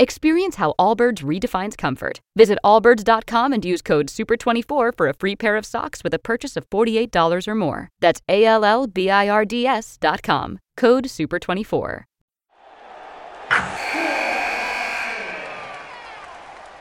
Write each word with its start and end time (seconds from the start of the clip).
Experience 0.00 0.56
how 0.56 0.72
Allbirds 0.78 1.22
redefines 1.22 1.76
comfort. 1.76 2.22
Visit 2.34 2.58
allbirds.com 2.64 3.52
and 3.52 3.62
use 3.62 3.82
code 3.82 4.06
SUPER24 4.06 4.96
for 4.96 5.08
a 5.08 5.12
free 5.12 5.36
pair 5.36 5.58
of 5.58 5.66
socks 5.66 6.02
with 6.02 6.14
a 6.14 6.18
purchase 6.18 6.56
of 6.56 6.64
$48 6.70 7.46
or 7.46 7.54
more. 7.54 7.90
That's 8.00 8.22
A 8.26 8.46
L 8.46 8.64
L 8.64 8.86
B 8.86 9.10
I 9.10 9.28
R 9.28 9.44
D 9.44 9.66
S.com. 9.66 10.58
Code 10.78 11.04
SUPER24. 11.04 12.04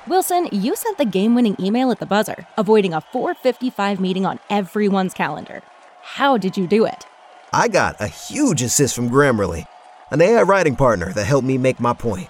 Wilson, 0.08 0.48
you 0.54 0.78
sent 0.78 0.98
the 0.98 1.04
game 1.04 1.36
winning 1.36 1.58
email 1.60 1.92
at 1.92 2.00
the 2.00 2.06
buzzer, 2.06 2.48
avoiding 2.58 2.94
a 2.94 3.02
455 3.02 4.00
meeting 4.00 4.26
on 4.26 4.40
everyone's 4.50 5.14
calendar. 5.14 5.62
How 6.02 6.38
did 6.38 6.56
you 6.56 6.68
do 6.68 6.86
it? 6.86 7.06
I 7.52 7.68
got 7.68 8.00
a 8.00 8.08
huge 8.08 8.62
assist 8.62 8.96
from 8.96 9.10
Grammarly, 9.10 9.66
an 10.10 10.22
AI 10.22 10.44
writing 10.44 10.78
partner 10.78 11.12
that 11.12 11.26
helped 11.26 11.46
me 11.46 11.58
make 11.58 11.82
my 11.82 11.92
point. 11.92 12.30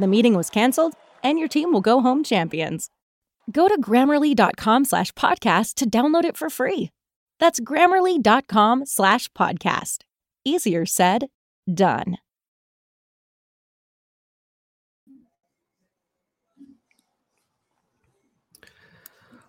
The 0.00 0.06
meeting 0.06 0.34
was 0.34 0.48
canceled, 0.48 0.94
and 1.22 1.38
your 1.38 1.46
team 1.46 1.72
will 1.72 1.82
go 1.82 2.00
home 2.00 2.24
champions. 2.24 2.88
Go 3.52 3.68
to 3.68 3.78
grammarly.com 3.78 4.86
slash 4.86 5.12
podcast 5.12 5.74
to 5.74 5.90
download 5.90 6.24
it 6.24 6.38
for 6.38 6.48
free. 6.48 6.90
That's 7.38 7.60
grammarly.com 7.60 8.86
slash 8.86 9.28
podcast. 9.32 9.98
Easier 10.42 10.86
said, 10.86 11.26
done. 11.72 12.16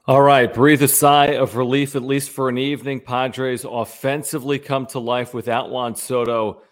All 0.06 0.22
right, 0.22 0.54
breathe 0.54 0.84
a 0.84 0.90
sigh 0.90 1.28
of 1.28 1.56
relief, 1.56 1.96
at 1.96 2.02
least 2.02 2.32
for 2.32 2.50
an 2.50 2.58
evening. 2.58 3.00
Padres 3.00 3.64
offensively 3.64 4.60
come 4.60 4.86
to 4.88 5.00
life 5.00 5.34
without 5.34 5.70
Juan 5.70 5.96
Soto, 5.96 6.64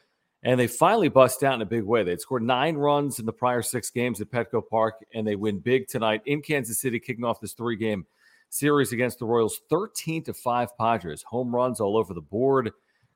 and 0.44 0.60
they 0.60 0.68
finally 0.68 1.10
bust 1.10 1.44
out 1.44 1.56
in 1.56 1.62
a 1.62 1.66
big 1.66 1.84
way. 1.84 2.04
They'd 2.04 2.22
scored 2.22 2.44
nine 2.44 2.76
runs 2.76 3.20
in 3.20 3.26
the 3.26 3.34
prior 3.34 3.62
six 3.62 3.90
games 3.90 4.22
at 4.22 4.32
Petco 4.32 4.62
Park, 4.68 5.06
and 5.14 5.28
they 5.28 5.36
win 5.36 5.60
big 5.60 5.88
tonight 5.88 6.22
in 6.26 6.42
Kansas 6.42 6.80
City, 6.80 7.00
kicking 7.00 7.26
off 7.26 7.42
this 7.42 7.54
three 7.54 7.76
game 7.76 8.06
series 8.50 8.92
against 8.92 9.20
the 9.20 9.26
Royals 9.26 9.62
13 9.70 10.24
to 10.24 10.34
5 10.34 10.78
Padres. 10.78 11.24
Home 11.24 11.54
runs 11.54 11.80
all 11.80 11.98
over 11.98 12.14
the 12.14 12.22
board, 12.22 12.72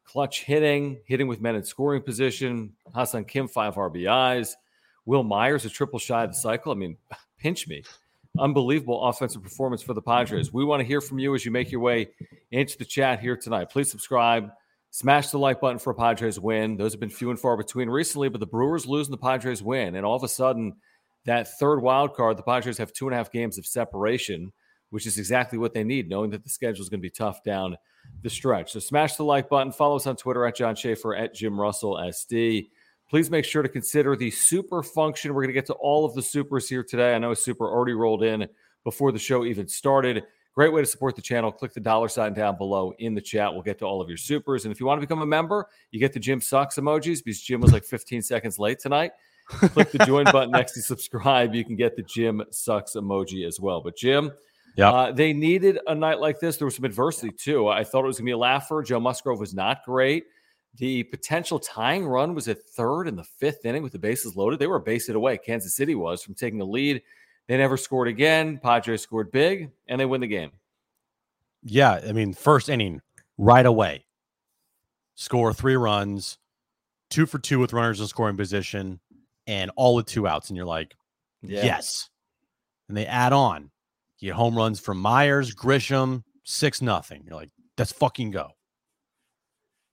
clutch 0.06 0.44
hitting, 0.44 1.00
hitting 1.06 1.28
with 1.28 1.42
men 1.42 1.56
in 1.56 1.64
scoring 1.64 2.02
position. 2.02 2.74
Ha-Seong 2.94 3.28
Kim, 3.28 3.48
five 3.48 3.76
RBIs. 3.76 4.54
Wil 5.06 5.24
Myers, 5.24 5.66
a 5.66 5.70
triple 5.70 6.00
shy 6.00 6.24
of 6.24 6.32
the 6.32 6.36
cycle. 6.36 6.72
I 6.72 6.76
mean, 6.76 6.98
pinch 7.38 7.68
me 7.68 7.84
unbelievable 8.40 9.04
offensive 9.04 9.44
performance 9.44 9.82
for 9.82 9.94
the 9.94 10.02
Padres. 10.02 10.52
We 10.52 10.66
want 10.66 10.80
to 10.80 10.86
hear 10.86 11.02
from 11.02 11.20
you 11.20 11.36
as 11.36 11.46
you 11.46 11.52
make 11.52 11.72
your 11.72 11.82
way 11.82 12.10
into 12.52 12.78
the 12.78 12.86
chat 12.86 13.20
here 13.20 13.38
tonight. 13.38 13.70
Please 13.70 13.92
subscribe, 13.92 14.50
smash 14.94 15.30
the 15.30 15.40
like 15.40 15.60
button 15.60 15.80
for 15.80 15.90
a 15.90 15.96
Padres 15.96 16.40
win. 16.40 16.78
Those 16.78 16.94
have 16.94 17.00
been 17.00 17.10
few 17.10 17.32
and 17.32 17.40
far 17.40 17.58
between 17.58 17.90
recently, 17.90 18.30
but 18.30 18.40
the 18.40 18.46
Brewers 18.46 18.86
lose 18.86 19.08
and 19.08 19.14
the 19.14 19.18
Padres 19.18 19.64
win. 19.64 19.96
And 19.96 20.06
all 20.06 20.16
of 20.16 20.24
a 20.24 20.28
sudden, 20.28 20.76
that 21.26 21.58
third 21.58 21.82
wild 21.82 22.14
card, 22.14 22.38
the 22.38 22.44
Padres 22.44 22.78
have 22.78 22.94
two 22.94 23.08
and 23.08 23.14
a 23.16 23.18
half 23.18 23.32
games 23.32 23.58
of 23.58 23.66
separation, 23.66 24.54
which 24.92 25.08
is 25.08 25.18
exactly 25.18 25.58
what 25.58 25.74
they 25.74 25.84
need, 25.84 26.10
knowing 26.10 26.30
that 26.30 26.44
the 26.44 26.50
schedule 26.50 26.84
is 26.84 26.90
going 26.90 27.00
to 27.00 27.02
be 27.02 27.10
tough 27.10 27.44
down 27.44 27.76
the 28.22 28.30
stretch. 28.30 28.74
So 28.74 28.80
smash 28.80 29.16
the 29.16 29.24
like 29.24 29.50
button. 29.50 29.72
Follow 29.72 29.96
us 29.96 30.06
on 30.06 30.16
Twitter 30.16 30.46
at 30.46 30.56
John 30.56 30.76
Schaefer, 30.76 31.16
at 31.16 31.34
Jim 31.34 31.60
Russell 31.60 31.96
SD 31.96 32.68
please 33.14 33.30
make 33.30 33.46
sure 33.46 33.62
to 33.62 33.70
consider 33.70 34.16
the 34.16 34.32
super 34.32 34.82
function. 34.82 35.36
We're 35.36 35.44
going 35.44 35.50
to 35.50 35.54
get 35.54 35.68
to 35.68 35.74
all 35.74 36.04
of 36.04 36.16
the 36.16 36.22
supers 36.24 36.68
here 36.68 36.84
today. 36.84 37.14
I 37.14 37.20
know 37.20 37.30
a 37.30 37.36
super 37.36 37.70
already 37.70 37.94
rolled 37.94 38.24
in 38.24 38.48
before 38.84 39.12
the 39.12 39.20
show 39.20 39.46
even 39.46 39.68
started. 39.68 40.24
Great 40.54 40.72
way 40.72 40.82
to 40.82 40.86
support 40.86 41.16
the 41.16 41.22
channel. 41.22 41.52
Click 41.52 41.74
the 41.74 41.80
dollar 41.80 42.08
sign 42.08 42.34
down 42.34 42.58
below 42.58 42.94
in 43.00 43.16
the 43.16 43.22
chat. 43.22 43.52
We'll 43.52 43.64
get 43.64 43.80
to 43.80 43.86
all 43.86 44.02
of 44.02 44.08
your 44.08 44.18
supers. 44.18 44.66
And 44.66 44.72
if 44.72 44.80
you 44.80 44.86
want 44.86 45.02
to 45.02 45.08
become 45.08 45.22
a 45.22 45.26
member, 45.26 45.68
you 45.92 46.00
get 46.00 46.14
the 46.14 46.20
Jim 46.20 46.40
Sucks 46.40 46.76
emojis 46.76 47.24
because 47.24 47.42
Jim 47.42 47.60
was 47.60 47.74
like 47.74 47.84
15 47.84 48.22
seconds 48.22 48.60
late 48.60 48.80
tonight. 48.80 49.14
Click 49.48 49.92
the 49.92 50.06
join 50.06 50.26
button 50.26 50.52
next 50.52 50.74
to 50.74 50.82
subscribe. 50.82 51.56
You 51.56 51.66
can 51.66 51.76
get 51.76 51.96
the 51.96 52.04
Jim 52.04 52.44
Sucks 52.52 52.94
emoji 52.94 53.48
as 53.48 53.60
well. 53.60 53.82
But 53.82 53.98
Jim, 53.98 54.32
yeah, 54.78 54.92
uh, 54.92 55.12
they 55.12 55.34
needed 55.34 55.80
a 55.88 55.96
night 55.96 56.20
like 56.20 56.40
this. 56.40 56.58
There 56.58 56.66
was 56.66 56.76
some 56.76 56.86
adversity 56.86 57.32
too. 57.32 57.68
I 57.68 57.84
thought 57.84 58.04
it 58.04 58.08
was 58.08 58.18
going 58.18 58.26
to 58.26 58.30
be 58.30 58.34
a 58.34 58.38
laugher. 58.38 58.84
Joe 58.84 59.00
Musgrove 59.00 59.40
was 59.40 59.54
not 59.54 59.84
great. 59.84 60.26
The 60.78 61.04
potential 61.04 61.60
tying 61.60 62.06
run 62.06 62.34
was 62.34 62.48
at 62.48 62.64
third 62.64 63.08
in 63.08 63.16
the 63.16 63.24
fifth 63.24 63.66
inning 63.66 63.84
with 63.84 63.92
the 63.92 64.00
bases 64.00 64.36
loaded. 64.36 64.60
They 64.60 64.68
were 64.68 64.78
a 64.78 64.82
base 64.82 65.08
hit 65.08 65.16
away. 65.16 65.38
Kansas 65.38 65.76
City 65.76 65.94
was 65.94 66.24
from 66.24 66.34
taking 66.34 66.62
a 66.62 66.66
lead. 66.66 67.02
They 67.48 67.58
never 67.58 67.78
scored 67.78 68.08
again. 68.08 68.58
Padres 68.58 69.02
scored 69.02 69.32
big 69.32 69.72
and 69.88 70.00
they 70.00 70.06
win 70.06 70.22
the 70.22 70.28
game. 70.28 70.52
Yeah. 71.64 72.00
I 72.08 72.12
mean, 72.12 72.34
first 72.34 72.70
inning, 72.70 73.02
right 73.38 73.66
away, 73.66 74.06
score 75.16 75.54
three 75.54 75.76
runs, 75.76 76.38
two 77.10 77.26
for 77.26 77.40
two 77.40 77.60
with 77.60 77.74
runners 77.74 78.00
in 78.00 78.08
scoring 78.08 78.38
position, 78.38 79.00
and 79.46 79.72
all 79.76 79.96
with 79.96 80.06
two 80.06 80.28
outs. 80.28 80.50
And 80.50 80.58
you're 80.58 80.66
like, 80.66 80.96
yeah. 81.42 81.64
yes. 81.64 82.10
And 82.88 82.98
they 82.98 83.06
add 83.06 83.34
on. 83.34 83.72
You 84.20 84.30
get 84.30 84.36
home 84.36 84.58
runs 84.58 84.80
from 84.80 85.00
Myers, 85.00 85.54
Grisham, 85.54 86.24
six 86.44 86.82
nothing. 86.82 87.24
You're 87.26 87.36
like, 87.36 87.50
let's 87.78 87.92
fucking 87.92 88.32
go. 88.32 88.52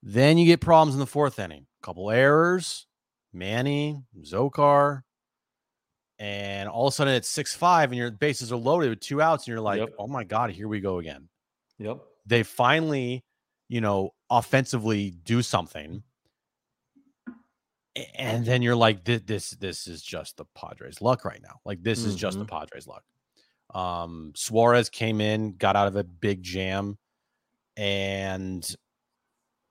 Then 0.02 0.38
you 0.38 0.46
get 0.46 0.60
problems 0.60 0.94
in 0.94 1.00
the 1.00 1.06
fourth 1.06 1.38
inning. 1.38 1.66
A 1.82 1.86
couple 1.86 2.10
errors, 2.10 2.86
Manny, 3.32 4.02
Zokar, 4.22 5.02
and 6.20 6.68
all 6.68 6.86
of 6.86 6.92
a 6.92 6.94
sudden 6.94 7.14
it's 7.14 7.28
six 7.28 7.54
five, 7.54 7.90
and 7.90 7.98
your 7.98 8.10
bases 8.10 8.52
are 8.52 8.56
loaded 8.56 8.90
with 8.90 9.00
two 9.00 9.22
outs, 9.22 9.44
and 9.44 9.52
you're 9.52 9.60
like, 9.60 9.80
yep. 9.80 9.94
oh 9.98 10.06
my 10.06 10.22
god, 10.22 10.50
here 10.50 10.68
we 10.68 10.78
go 10.78 10.98
again. 10.98 11.28
Yep. 11.78 11.98
They 12.26 12.42
finally, 12.42 13.24
you 13.70 13.80
know, 13.80 14.10
offensively 14.28 15.10
do 15.10 15.40
something, 15.40 16.02
and 18.14 18.44
then 18.44 18.60
you're 18.60 18.76
like, 18.76 19.02
this 19.04 19.22
this 19.22 19.50
this 19.52 19.86
is 19.86 20.02
just 20.02 20.36
the 20.36 20.44
Padres' 20.54 21.00
luck 21.00 21.24
right 21.24 21.40
now. 21.42 21.58
Like 21.64 21.82
this 21.82 22.00
mm-hmm. 22.00 22.10
is 22.10 22.16
just 22.16 22.38
the 22.38 22.44
mm-hmm. 22.44 22.54
Padres' 22.54 22.86
luck. 22.86 23.02
Um, 23.74 24.32
Suarez 24.36 24.90
came 24.90 25.22
in, 25.22 25.56
got 25.56 25.74
out 25.74 25.88
of 25.88 25.96
a 25.96 26.04
big 26.04 26.42
jam, 26.42 26.98
and 27.78 28.62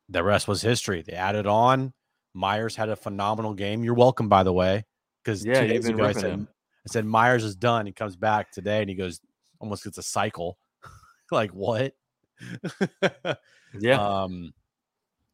the 0.09 0.23
rest 0.23 0.47
was 0.47 0.63
history. 0.63 1.03
They 1.03 1.13
added 1.13 1.45
on. 1.45 1.93
Myers 2.33 2.75
had 2.75 2.89
a 2.89 2.95
phenomenal 2.95 3.53
game. 3.53 3.83
You're 3.83 3.93
welcome, 3.93 4.29
by 4.29 4.43
the 4.43 4.53
way, 4.53 4.85
because 5.23 5.45
yeah, 5.45 5.61
two 5.61 5.67
days 5.67 5.87
ago 5.87 6.05
I 6.05 6.11
said, 6.11 6.39
I 6.41 6.87
said 6.89 7.05
Myers 7.05 7.43
is 7.43 7.55
done. 7.55 7.85
He 7.85 7.91
comes 7.91 8.15
back 8.15 8.51
today 8.51 8.81
and 8.81 8.89
he 8.89 8.95
goes 8.95 9.19
almost 9.59 9.83
gets 9.83 9.97
a 9.97 10.03
cycle. 10.03 10.57
like 11.31 11.51
what? 11.51 11.93
yeah. 13.79 14.23
Um, 14.23 14.53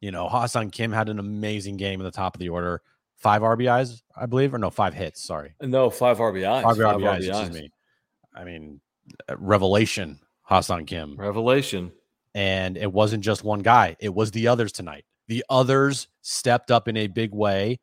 you 0.00 0.10
know, 0.10 0.28
Ha-Seong 0.28 0.72
Kim 0.72 0.92
had 0.92 1.08
an 1.08 1.18
amazing 1.18 1.76
game 1.76 2.00
in 2.00 2.04
the 2.04 2.10
top 2.10 2.34
of 2.34 2.40
the 2.40 2.50
order. 2.50 2.82
Five 3.16 3.40
RBIs, 3.40 4.02
I 4.14 4.26
believe, 4.26 4.52
or 4.52 4.58
no, 4.58 4.68
five 4.68 4.92
hits. 4.92 5.22
Sorry, 5.22 5.54
no, 5.62 5.88
five 5.88 6.18
RBIs. 6.18 6.62
Five, 6.62 6.76
five 6.76 6.96
RBIs, 6.96 7.00
RBIs. 7.00 7.28
Excuse 7.28 7.62
me. 7.62 7.70
I 8.34 8.44
mean, 8.44 8.80
uh, 9.28 9.36
revelation. 9.38 10.20
Ha-Seong 10.42 10.86
Kim. 10.86 11.16
Revelation. 11.16 11.92
And 12.34 12.76
it 12.76 12.92
wasn't 12.92 13.24
just 13.24 13.42
one 13.42 13.60
guy, 13.60 13.96
it 13.98 14.14
was 14.14 14.30
the 14.30 14.48
others 14.48 14.72
tonight. 14.72 15.04
The 15.28 15.44
others 15.48 16.08
stepped 16.20 16.70
up 16.70 16.86
in 16.86 16.96
a 16.96 17.06
big 17.06 17.34
way. 17.34 17.80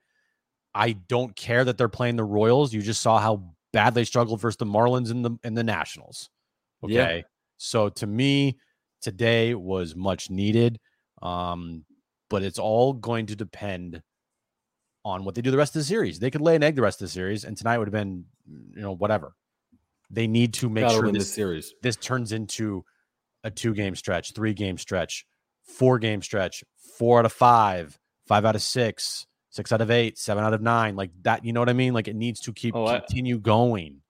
I 0.75 0.93
don't 0.93 1.35
care 1.35 1.63
that 1.63 1.77
they're 1.77 1.89
playing 1.89 2.15
the 2.15 2.23
Royals. 2.23 2.73
You 2.73 2.81
just 2.81 3.01
saw 3.01 3.19
how 3.19 3.43
bad 3.71 3.93
they 3.93 4.03
struggled 4.03 4.41
versus 4.41 4.57
the 4.57 4.65
Marlins 4.65 5.11
and 5.11 5.23
the 5.23 5.37
and 5.43 5.57
the 5.57 5.63
Nationals. 5.63 6.29
Okay. 6.83 6.93
Yeah. 6.93 7.21
So 7.57 7.89
to 7.89 8.07
me, 8.07 8.57
today 9.01 9.53
was 9.53 9.95
much 9.95 10.29
needed. 10.29 10.79
Um, 11.21 11.85
but 12.29 12.43
it's 12.43 12.59
all 12.59 12.93
going 12.93 13.27
to 13.27 13.35
depend 13.35 14.01
on 15.05 15.23
what 15.23 15.35
they 15.35 15.41
do 15.41 15.51
the 15.51 15.57
rest 15.57 15.75
of 15.75 15.81
the 15.81 15.85
series. 15.85 16.19
They 16.19 16.31
could 16.31 16.41
lay 16.41 16.55
an 16.55 16.63
egg 16.63 16.75
the 16.75 16.81
rest 16.81 17.01
of 17.01 17.07
the 17.07 17.11
series, 17.11 17.43
and 17.43 17.55
tonight 17.55 17.77
would 17.77 17.87
have 17.87 17.93
been, 17.93 18.25
you 18.47 18.81
know, 18.81 18.93
whatever. 18.93 19.33
They 20.09 20.27
need 20.27 20.53
to 20.55 20.69
make 20.69 20.83
Gotta 20.85 20.95
sure 20.95 21.11
this 21.11 21.23
this 21.23 21.33
series. 21.33 21.73
this 21.81 21.95
turns 21.95 22.31
into 22.31 22.85
a 23.43 23.51
two 23.51 23.73
game 23.73 23.95
stretch, 23.95 24.33
three 24.33 24.53
game 24.53 24.77
stretch, 24.77 25.25
four 25.63 25.99
game 25.99 26.21
stretch, 26.21 26.63
four 26.97 27.19
out 27.19 27.25
of 27.25 27.33
five, 27.33 27.99
five 28.27 28.45
out 28.45 28.55
of 28.55 28.61
six, 28.61 29.25
six 29.53 29.71
out 29.71 29.81
of 29.81 29.89
eight, 29.91 30.17
seven 30.17 30.43
out 30.43 30.53
of 30.53 30.61
nine, 30.61 30.95
like 30.95 31.11
that. 31.21 31.45
You 31.45 31.53
know 31.53 31.61
what 31.61 31.69
I 31.69 31.73
mean? 31.73 31.93
Like 31.93 32.07
it 32.07 32.15
needs 32.15 32.39
to 32.41 32.51
keep 32.53 32.75
Oh, 32.75 32.85
I- 32.87 32.99
continue 32.99 33.37
going. 33.39 34.01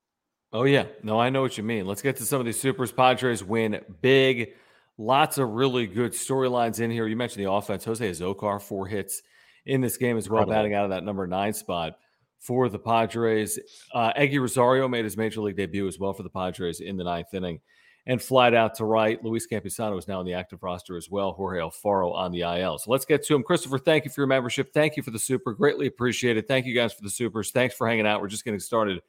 Oh 0.51 0.63
yeah, 0.63 0.85
no, 1.01 1.19
I 1.19 1.29
know 1.29 1.41
what 1.41 1.57
you 1.57 1.63
mean. 1.63 1.85
Let's 1.85 2.01
get 2.01 2.15
to 2.17 2.25
some 2.25 2.39
of 2.39 2.45
these 2.45 2.59
supers. 2.59 2.91
Padres 2.91 3.43
win 3.43 3.81
big. 4.01 4.53
Lots 4.99 5.39
of 5.39 5.49
really 5.49 5.87
good 5.87 6.11
storylines 6.11 6.79
in 6.79 6.91
here. 6.91 7.07
You 7.07 7.15
mentioned 7.15 7.43
the 7.45 7.51
offense. 7.51 7.83
Jose 7.85 8.07
Azocar 8.07 8.61
four 8.61 8.85
hits 8.87 9.23
in 9.65 9.81
this 9.81 9.97
game 9.97 10.17
as 10.17 10.29
well, 10.29 10.43
Incredible. 10.43 10.61
batting 10.63 10.73
out 10.75 10.83
of 10.85 10.89
that 10.91 11.03
number 11.03 11.25
nine 11.25 11.53
spot 11.53 11.97
for 12.39 12.69
the 12.69 12.77
Padres. 12.77 13.57
Uh, 13.93 14.13
Eguy 14.13 14.39
Rosario 14.39 14.87
made 14.87 15.05
his 15.05 15.17
major 15.17 15.41
league 15.41 15.55
debut 15.57 15.87
as 15.87 15.97
well 15.97 16.13
for 16.13 16.21
the 16.23 16.29
Padres 16.29 16.79
in 16.81 16.97
the 16.97 17.03
ninth 17.03 17.33
inning, 17.33 17.59
and 18.05 18.21
flied 18.21 18.53
out 18.53 18.75
to 18.75 18.85
right. 18.85 19.23
Luis 19.23 19.47
Campusano 19.47 19.97
is 19.97 20.07
now 20.07 20.19
on 20.19 20.25
the 20.25 20.33
active 20.33 20.61
roster 20.61 20.97
as 20.97 21.09
well. 21.09 21.31
Jorge 21.31 21.59
Alfaro 21.59 22.13
on 22.13 22.31
the 22.31 22.41
IL. 22.41 22.77
So 22.77 22.91
let's 22.91 23.05
get 23.05 23.23
to 23.25 23.35
him. 23.35 23.43
Christopher, 23.43 23.77
thank 23.79 24.03
you 24.03 24.11
for 24.11 24.21
your 24.21 24.27
membership. 24.27 24.73
Thank 24.73 24.97
you 24.97 25.03
for 25.03 25.11
the 25.11 25.19
super. 25.19 25.53
Greatly 25.53 25.87
appreciated. 25.87 26.47
Thank 26.47 26.65
you 26.65 26.75
guys 26.75 26.93
for 26.93 27.01
the 27.01 27.09
supers. 27.09 27.51
Thanks 27.51 27.75
for 27.75 27.87
hanging 27.87 28.05
out. 28.05 28.21
We're 28.21 28.27
just 28.27 28.43
getting 28.43 28.59
started 28.59 29.01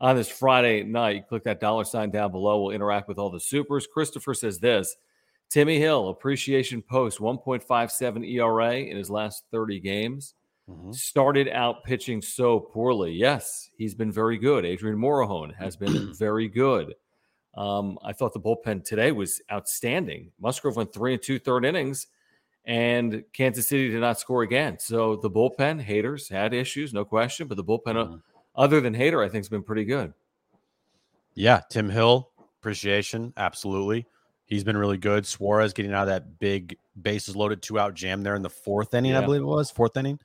on 0.00 0.16
this 0.16 0.28
Friday 0.28 0.82
night. 0.84 1.28
Click 1.28 1.44
that 1.44 1.60
dollar 1.60 1.84
sign 1.84 2.10
down 2.10 2.32
below. 2.32 2.62
We'll 2.62 2.74
interact 2.74 3.08
with 3.08 3.18
all 3.18 3.30
the 3.30 3.40
supers. 3.40 3.86
Christopher 3.86 4.32
says 4.32 4.58
this 4.58 4.96
Timmy 5.50 5.78
Hill, 5.78 6.08
appreciation 6.08 6.80
post 6.80 7.18
1.57 7.18 8.26
ERA 8.34 8.76
in 8.76 8.96
his 8.96 9.10
last 9.10 9.44
30 9.50 9.80
games. 9.80 10.34
Mhm. 10.70 10.94
Started 10.94 11.48
out 11.48 11.84
pitching 11.84 12.22
so 12.22 12.60
poorly. 12.60 13.12
Yes, 13.12 13.68
he's 13.76 13.94
been 13.94 14.12
very 14.12 14.38
good. 14.38 14.64
Adrian 14.64 14.96
Morejon 14.96 15.54
has 15.56 15.76
been 15.76 16.14
very 16.18 16.48
good. 16.48 16.94
Um, 17.54 17.98
I 18.04 18.12
thought 18.12 18.32
the 18.32 18.40
bullpen 18.40 18.84
today 18.84 19.12
was 19.12 19.40
outstanding. 19.50 20.30
Musgrove 20.40 20.76
went 20.76 20.92
three 20.92 21.14
and 21.14 21.22
two 21.22 21.38
third 21.38 21.64
innings, 21.64 22.06
and 22.64 23.24
Kansas 23.32 23.66
City 23.66 23.88
did 23.90 24.00
not 24.00 24.20
score 24.20 24.42
again. 24.42 24.78
So 24.78 25.16
the 25.16 25.30
bullpen 25.30 25.80
haters 25.80 26.28
had 26.28 26.54
issues, 26.54 26.92
no 26.94 27.04
question, 27.04 27.48
but 27.48 27.56
the 27.56 27.64
bullpen, 27.64 27.96
uh, 27.96 28.04
Mhm. 28.06 28.22
other 28.54 28.80
than 28.80 28.94
hater, 28.94 29.22
I 29.22 29.26
think 29.26 29.40
has 29.40 29.48
been 29.48 29.62
pretty 29.64 29.84
good. 29.84 30.12
Yeah, 31.34 31.60
Tim 31.70 31.88
Hill, 31.88 32.30
appreciation, 32.60 33.32
absolutely. 33.36 34.06
He's 34.46 34.64
been 34.64 34.76
really 34.76 34.98
good. 34.98 35.26
Suarez 35.26 35.72
getting 35.72 35.92
out 35.92 36.02
of 36.02 36.08
that 36.08 36.38
big 36.38 36.76
bases 37.00 37.36
loaded 37.36 37.62
two 37.62 37.78
out 37.78 37.94
jam 37.94 38.22
there 38.22 38.34
in 38.34 38.42
the 38.42 38.50
fourth 38.50 38.94
inning, 38.94 39.14
I 39.14 39.20
believe 39.24 39.42
it 39.42 39.44
was 39.44 39.70
fourth 39.70 39.96
inning. 39.96 40.18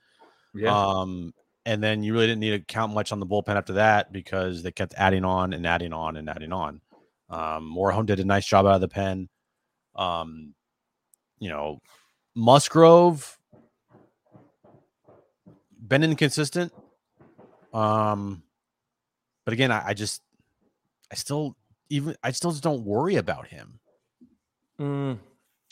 Yeah. 0.52 0.76
Um, 0.76 1.32
and 1.64 1.82
then 1.82 2.02
you 2.02 2.12
really 2.12 2.26
didn't 2.26 2.40
need 2.40 2.50
to 2.50 2.60
count 2.60 2.92
much 2.92 3.12
on 3.12 3.20
the 3.20 3.26
bullpen 3.26 3.56
after 3.56 3.74
that 3.74 4.12
because 4.12 4.62
they 4.62 4.72
kept 4.72 4.94
adding 4.96 5.24
on 5.24 5.52
and 5.52 5.66
adding 5.66 5.92
on 5.92 6.16
and 6.16 6.28
adding 6.28 6.52
on. 6.52 6.80
Um, 7.28 7.74
Morejon 7.76 8.06
did 8.06 8.20
a 8.20 8.24
nice 8.24 8.46
job 8.46 8.66
out 8.66 8.76
of 8.76 8.80
the 8.80 8.88
pen. 8.88 9.28
Um, 9.94 10.54
you 11.38 11.48
know, 11.48 11.80
Musgrove 12.34 13.38
been 15.86 16.02
inconsistent. 16.02 16.72
Um, 17.72 18.42
but 19.44 19.52
again, 19.52 19.70
I, 19.70 19.88
I 19.88 19.94
just, 19.94 20.22
I 21.10 21.14
still, 21.14 21.56
even, 21.88 22.16
I 22.22 22.30
still 22.32 22.50
just 22.50 22.62
don't 22.62 22.84
worry 22.84 23.16
about 23.16 23.48
him. 23.48 23.80
Mm, 24.80 25.18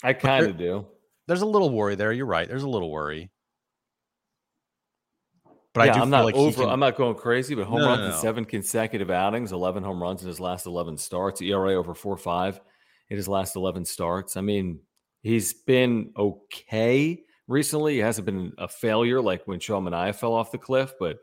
I 0.03 0.13
kind 0.13 0.47
of 0.47 0.59
do. 0.59 0.87
There's 1.27 1.43
a 1.43 1.47
little 1.47 1.71
worry 1.71 1.95
there. 1.95 2.13
You're 2.13 2.27
right. 2.27 2.47
There's 2.49 2.63
a 2.63 2.69
little 2.69 2.91
worry. 2.91 3.31
But 5.75 5.87
yeah, 5.87 5.91
I 5.91 5.95
do 5.95 6.01
I'm 6.01 6.07
feel 6.07 6.11
not 6.11 6.25
like 6.25 6.35
over. 6.37 6.63
can- 6.63 6.71
I'm 6.71 6.81
not 6.81 6.97
going 6.97 7.15
crazy, 7.17 7.55
but 7.55 7.67
home 7.67 7.81
No, 7.81 7.95
no, 7.97 8.03
runs 8.03 8.15
in 8.15 8.21
seven 8.21 8.45
consecutive 8.45 9.11
outings, 9.11 9.53
11 9.53 9.83
home 9.83 10.01
runs 10.03 10.23
in 10.23 10.29
his 10.29 10.41
last 10.41 10.67
11 10.67 10.97
starts, 10.99 11.43
ERA 11.43 11.75
over 11.75 11.95
four 11.95 12.17
five 12.17 12.61
in 13.11 13.17
his 13.17 13.29
last 13.29 13.57
11 13.57 13.85
starts. 13.85 14.37
I 14.37 14.41
mean, 14.41 14.81
he's 15.23 15.53
been 15.53 16.13
okay 16.17 17.23
recently. 17.49 17.95
He 17.95 17.99
hasn't 18.01 18.25
been 18.25 18.53
a 18.59 18.69
failure 18.69 19.21
like 19.21 19.43
when 19.47 19.61
Sean 19.61 19.85
Manaea 19.85 20.15
fell 20.15 20.33
off 20.33 20.53
the 20.53 20.59
cliff, 20.59 20.95
but 20.99 21.19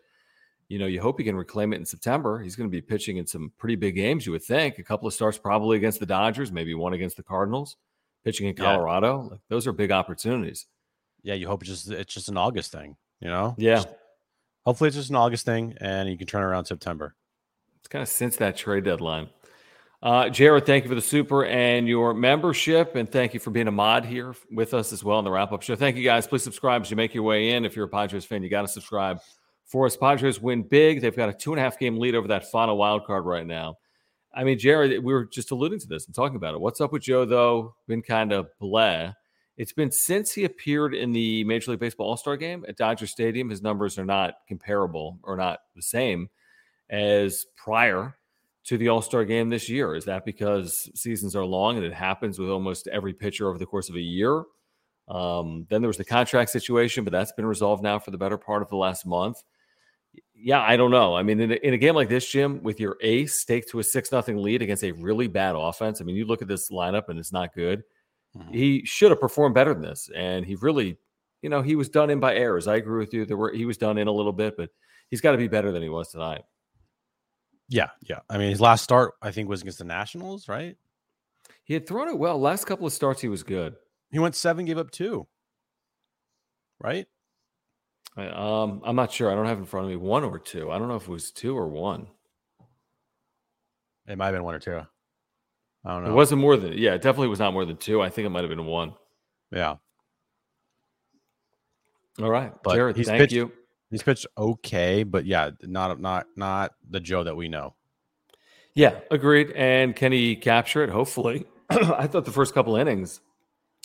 you 0.67 0.79
know, 0.79 0.85
you 0.85 1.01
hope 1.01 1.17
he 1.19 1.25
can 1.25 1.35
reclaim 1.35 1.73
it 1.73 1.77
in 1.77 1.85
September. 1.85 2.39
He's 2.39 2.55
going 2.55 2.69
to 2.69 2.71
be 2.71 2.81
pitching 2.81 3.17
in 3.17 3.27
some 3.27 3.51
pretty 3.57 3.75
big 3.75 3.95
games, 3.95 4.25
you 4.25 4.31
would 4.31 4.43
think. 4.43 4.79
A 4.79 4.83
couple 4.83 5.05
of 5.05 5.13
starts 5.13 5.37
probably 5.37 5.75
against 5.75 5.99
the 5.99 6.05
Dodgers, 6.05 6.49
maybe 6.51 6.73
one 6.75 6.93
against 6.93 7.17
the 7.17 7.23
Cardinals, 7.23 7.75
pitching 8.23 8.47
in 8.47 8.55
Yeah. 8.57 8.63
Colorado. 8.75 9.27
Like 9.31 9.39
those 9.49 9.67
are 9.67 9.73
big 9.73 9.91
opportunities. 9.91 10.67
yeah, 11.23 11.33
you 11.35 11.47
hope 11.47 11.61
it's 11.63 11.69
just 11.69 11.89
it's 11.91 12.13
just 12.13 12.29
an 12.29 12.37
August 12.37 12.71
thing, 12.71 12.95
you 13.19 13.27
know? 13.29 13.53
Yeah. 13.57 13.75
Just- 13.75 13.87
hopefully 14.65 14.87
it's 14.87 14.97
just 14.97 15.09
an 15.09 15.15
August 15.15 15.45
thing 15.45 15.75
and 15.81 16.09
you 16.09 16.17
can 16.17 16.27
turn 16.27 16.43
around 16.43 16.65
September. 16.65 17.15
It's 17.79 17.87
kind 17.87 18.01
of 18.03 18.09
since 18.09 18.37
that 18.37 18.57
trade 18.57 18.83
deadline. 18.83 19.29
Uh, 20.03 20.29
Jared, 20.29 20.65
thank 20.65 20.83
you 20.83 20.89
for 20.89 20.95
the 20.95 21.01
super 21.01 21.45
and 21.45 21.87
your 21.87 22.15
membership, 22.15 22.95
and 22.95 23.07
thank 23.11 23.35
you 23.35 23.39
for 23.39 23.51
being 23.51 23.67
a 23.67 23.71
mod 23.71 24.03
here 24.03 24.33
with 24.51 24.73
us 24.73 24.91
as 24.91 25.03
well 25.03 25.19
in 25.19 25.25
the 25.25 25.29
wrap 25.29 25.51
up 25.51 25.61
show. 25.61 25.75
Thank 25.75 25.95
you 25.95 26.03
guys. 26.03 26.25
Please 26.25 26.43
subscribe 26.43 26.81
as 26.81 26.89
you 26.89 26.97
make 26.97 27.13
your 27.13 27.23
way 27.23 27.51
in. 27.51 27.65
If 27.65 27.75
you're 27.75 27.85
a 27.85 27.89
Padres 27.89 28.25
fan, 28.25 28.41
you 28.41 28.49
got 28.49 28.63
to 28.63 28.67
subscribe 28.67 29.19
for 29.65 29.85
us. 29.85 29.95
Padres 29.95 30.41
win 30.41 30.63
big. 30.63 31.01
They've 31.01 31.15
got 31.15 31.29
a 31.29 31.33
two 31.33 31.51
and 31.51 31.59
a 31.59 31.63
half 31.63 31.77
game 31.77 31.99
lead 31.99 32.15
over 32.15 32.27
that 32.29 32.49
final 32.49 32.77
wild 32.77 33.05
card 33.05 33.25
right 33.25 33.45
now. 33.45 33.75
I 34.33 34.43
mean, 34.43 34.57
Jared, 34.57 35.03
we 35.03 35.13
were 35.13 35.25
just 35.25 35.51
alluding 35.51 35.79
to 35.81 35.87
this 35.87 36.07
and 36.07 36.15
talking 36.15 36.35
about 36.35 36.55
it. 36.55 36.61
What's 36.61 36.81
up 36.81 36.91
with 36.91 37.03
Joe, 37.03 37.25
though? 37.25 37.75
Been 37.87 38.01
kind 38.01 38.31
of 38.31 38.47
bleh. 38.59 39.13
It's 39.57 39.73
been 39.73 39.91
since 39.91 40.31
he 40.31 40.45
appeared 40.45 40.95
in 40.95 41.11
the 41.11 41.43
Major 41.43 41.71
League 41.71 41.79
Baseball 41.79 42.07
All 42.07 42.17
Star 42.17 42.37
game 42.37 42.65
at 42.67 42.77
Dodger 42.77 43.07
Stadium. 43.07 43.49
His 43.49 43.61
numbers 43.61 43.99
are 43.99 44.05
not 44.05 44.35
comparable 44.47 45.19
or 45.23 45.35
not 45.35 45.59
the 45.75 45.81
same 45.81 46.29
as 46.89 47.45
prior 47.55 48.15
to 48.65 48.77
the 48.77 48.89
All 48.89 49.01
Star 49.01 49.25
game 49.25 49.49
this 49.49 49.69
year. 49.69 49.95
Is 49.95 50.05
that 50.05 50.25
because 50.25 50.89
seasons 50.95 51.35
are 51.35 51.45
long 51.45 51.77
and 51.77 51.85
it 51.85 51.93
happens 51.93 52.39
with 52.39 52.49
almost 52.49 52.87
every 52.87 53.13
pitcher 53.13 53.49
over 53.49 53.57
the 53.57 53.65
course 53.65 53.89
of 53.89 53.95
a 53.95 54.01
year? 54.01 54.43
Um, 55.07 55.67
then 55.69 55.81
there 55.81 55.89
was 55.89 55.97
the 55.97 56.05
contract 56.05 56.51
situation, 56.51 57.03
but 57.03 57.11
that's 57.11 57.33
been 57.33 57.45
resolved 57.45 57.83
now 57.83 57.99
for 57.99 58.11
the 58.11 58.17
better 58.17 58.37
part 58.37 58.61
of 58.61 58.69
the 58.69 58.77
last 58.77 59.05
month. 59.05 59.43
Yeah, 60.33 60.61
I 60.61 60.77
don't 60.77 60.91
know. 60.91 61.15
I 61.15 61.23
mean, 61.23 61.39
in 61.39 61.51
a, 61.51 61.55
in 61.55 61.73
a 61.73 61.77
game 61.77 61.95
like 61.95 62.09
this, 62.09 62.27
Jim, 62.27 62.63
with 62.63 62.79
your 62.79 62.97
ace 63.01 63.39
staked 63.39 63.69
to 63.69 63.79
a 63.79 63.83
six 63.83 64.11
nothing 64.11 64.37
lead 64.37 64.61
against 64.61 64.83
a 64.83 64.91
really 64.93 65.27
bad 65.27 65.55
offense, 65.55 66.01
I 66.01 66.03
mean, 66.03 66.15
you 66.15 66.25
look 66.25 66.41
at 66.41 66.47
this 66.47 66.69
lineup 66.71 67.09
and 67.09 67.19
it's 67.19 67.31
not 67.31 67.53
good. 67.53 67.83
Mhm. 68.37 68.53
He 68.53 68.85
should 68.85 69.11
have 69.11 69.19
performed 69.19 69.55
better 69.55 69.73
than 69.73 69.83
this, 69.83 70.09
and 70.15 70.45
he 70.45 70.55
really, 70.55 70.97
you 71.41 71.49
know, 71.49 71.61
he 71.61 71.75
was 71.75 71.89
done 71.89 72.09
in 72.09 72.19
by 72.19 72.35
errors. 72.35 72.67
I 72.67 72.77
agree 72.77 72.99
with 72.99 73.13
you. 73.13 73.25
There 73.25 73.37
were 73.37 73.51
he 73.51 73.65
was 73.65 73.77
done 73.77 73.97
in 73.97 74.07
a 74.07 74.11
little 74.11 74.31
bit, 74.33 74.55
but 74.57 74.69
he's 75.09 75.21
got 75.21 75.31
to 75.33 75.37
be 75.37 75.47
better 75.47 75.71
than 75.71 75.83
he 75.83 75.89
was 75.89 76.09
tonight. 76.09 76.43
Yeah, 77.67 77.89
yeah. 78.01 78.19
I 78.29 78.37
mean, 78.37 78.49
his 78.49 78.61
last 78.61 78.83
start 78.83 79.13
I 79.21 79.31
think 79.31 79.49
was 79.49 79.61
against 79.61 79.79
the 79.79 79.85
Nationals, 79.85 80.47
right? 80.47 80.77
He 81.63 81.73
had 81.73 81.87
thrown 81.87 82.07
it 82.09 82.17
well. 82.17 82.39
Last 82.39 82.65
couple 82.65 82.85
of 82.85 82.93
starts, 82.93 83.21
he 83.21 83.29
was 83.29 83.43
good. 83.43 83.75
He 84.11 84.19
went 84.19 84.35
seven, 84.35 84.65
gave 84.65 84.77
up 84.77 84.91
two. 84.91 85.27
Right? 86.79 87.07
I, 88.17 88.27
um, 88.27 88.81
I'm 88.83 88.95
not 88.95 89.11
sure. 89.11 89.31
I 89.31 89.35
don't 89.35 89.45
have 89.45 89.59
in 89.59 89.65
front 89.65 89.85
of 89.85 89.89
me 89.91 89.95
one 89.95 90.23
or 90.23 90.37
two. 90.39 90.69
I 90.71 90.77
don't 90.77 90.87
know 90.89 90.95
if 90.95 91.03
it 91.07 91.11
was 91.11 91.31
two 91.31 91.57
or 91.57 91.67
one. 91.67 92.07
It 94.07 94.17
might 94.17 94.25
have 94.25 94.33
been 94.35 94.43
one 94.43 94.55
or 94.55 94.59
two. 94.59 94.81
I 95.85 95.93
don't 95.93 96.03
know. 96.03 96.11
It 96.11 96.13
wasn't 96.13 96.41
more 96.41 96.57
than 96.57 96.73
yeah. 96.77 96.93
It 96.93 97.01
definitely 97.01 97.27
was 97.29 97.39
not 97.39 97.53
more 97.53 97.65
than 97.65 97.77
two. 97.77 98.01
I 98.01 98.09
think 98.09 98.25
it 98.25 98.29
might 98.29 98.41
have 98.43 98.49
been 98.49 98.65
one. 98.65 98.93
yeah. 99.51 99.75
All 102.21 102.29
right, 102.29 102.51
But 102.63 102.75
Jared. 102.75 102.95
Thank 102.97 103.19
pitched- 103.19 103.33
you. 103.33 103.51
He's 103.89 104.03
pitched 104.03 104.25
okay, 104.37 105.03
but 105.03 105.25
yeah, 105.25 105.49
not 105.63 105.99
not 105.99 106.27
not 106.35 106.71
the 106.89 106.99
Joe 106.99 107.23
that 107.23 107.35
we 107.35 107.47
know. 107.49 107.73
Yeah, 108.73 108.99
agreed. 109.09 109.51
And 109.51 109.95
can 109.95 110.11
he 110.13 110.35
capture 110.37 110.81
it? 110.83 110.89
Hopefully. 110.89 111.45
I 111.69 112.07
thought 112.07 112.23
the 112.25 112.31
first 112.31 112.53
couple 112.53 112.75
innings 112.77 113.19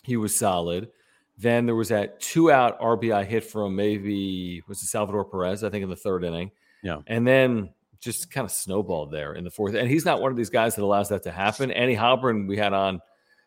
he 0.05 0.17
was 0.17 0.37
solid. 0.37 0.91
Then 1.39 1.67
there 1.67 1.75
was 1.75 1.89
that 1.89 2.21
two 2.21 2.51
out 2.53 2.81
RBI 2.81 3.27
hit 3.27 3.45
from 3.45 3.75
maybe 3.75 4.63
was 4.69 4.81
it 4.83 4.87
Salvador 4.87 5.25
Perez, 5.25 5.65
I 5.65 5.71
think, 5.71 5.83
in 5.83 5.91
the 5.91 5.97
third 5.97 6.23
inning. 6.25 6.51
Yeah. 6.85 6.99
And 7.09 7.27
then 7.27 7.71
just 8.01 8.31
kind 8.31 8.45
of 8.45 8.51
snowballed 8.51 9.11
there 9.11 9.35
in 9.35 9.45
the 9.45 9.51
fourth. 9.51 9.75
And 9.75 9.89
he's 9.89 10.05
not 10.05 10.21
one 10.21 10.31
of 10.31 10.37
these 10.37 10.51
guys 10.51 10.75
that 10.77 10.83
allows 10.83 11.09
that 11.09 11.23
to 11.25 11.31
happen. 11.31 11.71
Annie 11.71 11.97
Heilbrunn, 11.97 12.47
we 12.49 12.57
had 12.57 12.73
on 12.73 13.01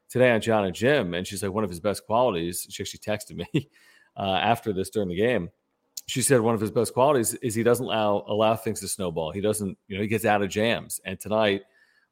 today 0.10 0.32
on 0.32 0.42
John 0.42 0.66
and 0.66 0.76
Jim, 0.76 1.14
and 1.14 1.26
she's 1.26 1.44
like 1.44 1.52
one 1.52 1.64
of 1.64 1.70
his 1.70 1.80
best 1.80 2.06
qualities. 2.06 2.66
She 2.70 2.84
actually 2.84 3.00
texted 3.00 3.36
me 3.36 3.70
uh, 4.18 4.40
after 4.42 4.74
this 4.74 4.90
during 4.90 5.10
the 5.10 5.16
game. 5.16 5.50
She 6.08 6.22
said 6.24 6.42
one 6.42 6.56
of 6.56 6.62
his 6.62 6.72
best 6.72 6.94
qualities 6.94 7.36
is 7.36 7.54
he 7.54 7.62
doesn't 7.62 7.86
allow 7.86 8.26
allow 8.28 8.56
things 8.56 8.80
to 8.80 8.88
snowball. 8.88 9.32
He 9.32 9.42
doesn't, 9.42 9.78
you 9.88 9.96
know, 9.96 10.02
he 10.02 10.08
gets 10.08 10.26
out 10.26 10.42
of 10.42 10.50
jams. 10.50 11.00
And 11.06 11.20
tonight 11.20 11.62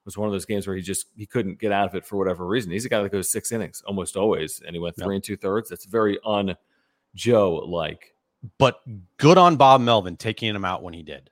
was 0.05 0.17
one 0.17 0.27
of 0.27 0.31
those 0.31 0.45
games 0.45 0.67
where 0.67 0.75
he 0.75 0.81
just 0.81 1.07
he 1.17 1.25
couldn't 1.25 1.59
get 1.59 1.71
out 1.71 1.89
of 1.89 1.95
it 1.95 2.05
for 2.05 2.15
whatever 2.15 2.45
reason. 2.45 2.71
He's 2.71 2.85
a 2.85 2.89
guy 2.89 3.01
that 3.01 3.11
goes 3.11 3.31
six 3.31 3.51
innings 3.51 3.81
almost 3.87 4.15
always, 4.15 4.61
and 4.65 4.75
he 4.75 4.79
went 4.79 4.95
Yep. 4.97 5.05
three 5.05 5.15
and 5.15 5.23
two 5.23 5.35
thirds. 5.35 5.69
That's 5.69 5.85
very 5.85 6.19
un 6.23 6.55
Joe 7.15 7.55
like. 7.55 8.13
But 8.59 8.79
good 9.17 9.37
on 9.39 9.57
Bob 9.57 9.81
Melvin 9.81 10.15
taking 10.15 10.53
him 10.55 10.63
out 10.63 10.83
when 10.83 10.93
he 10.93 11.01
did. 11.01 11.29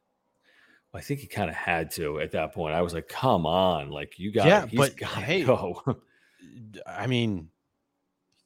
I 0.95 1.01
think 1.01 1.19
he 1.19 1.27
kind 1.27 1.49
of 1.49 1.55
had 1.55 1.91
to 1.91 2.19
at 2.19 2.31
that 2.31 2.53
point. 2.53 2.73
I 2.73 2.81
was 2.81 2.93
like, 2.93 3.07
come 3.07 3.45
on, 3.45 3.89
like 3.89 4.17
you 4.17 4.31
got 4.31 4.47
Yeah, 4.47 4.65
he's 4.69 4.79
but 4.79 4.97
got 4.97 5.13
to 5.13 5.19
hey, 5.21 5.43
go. 5.43 5.81
I 6.87 7.07
mean, 7.07 7.49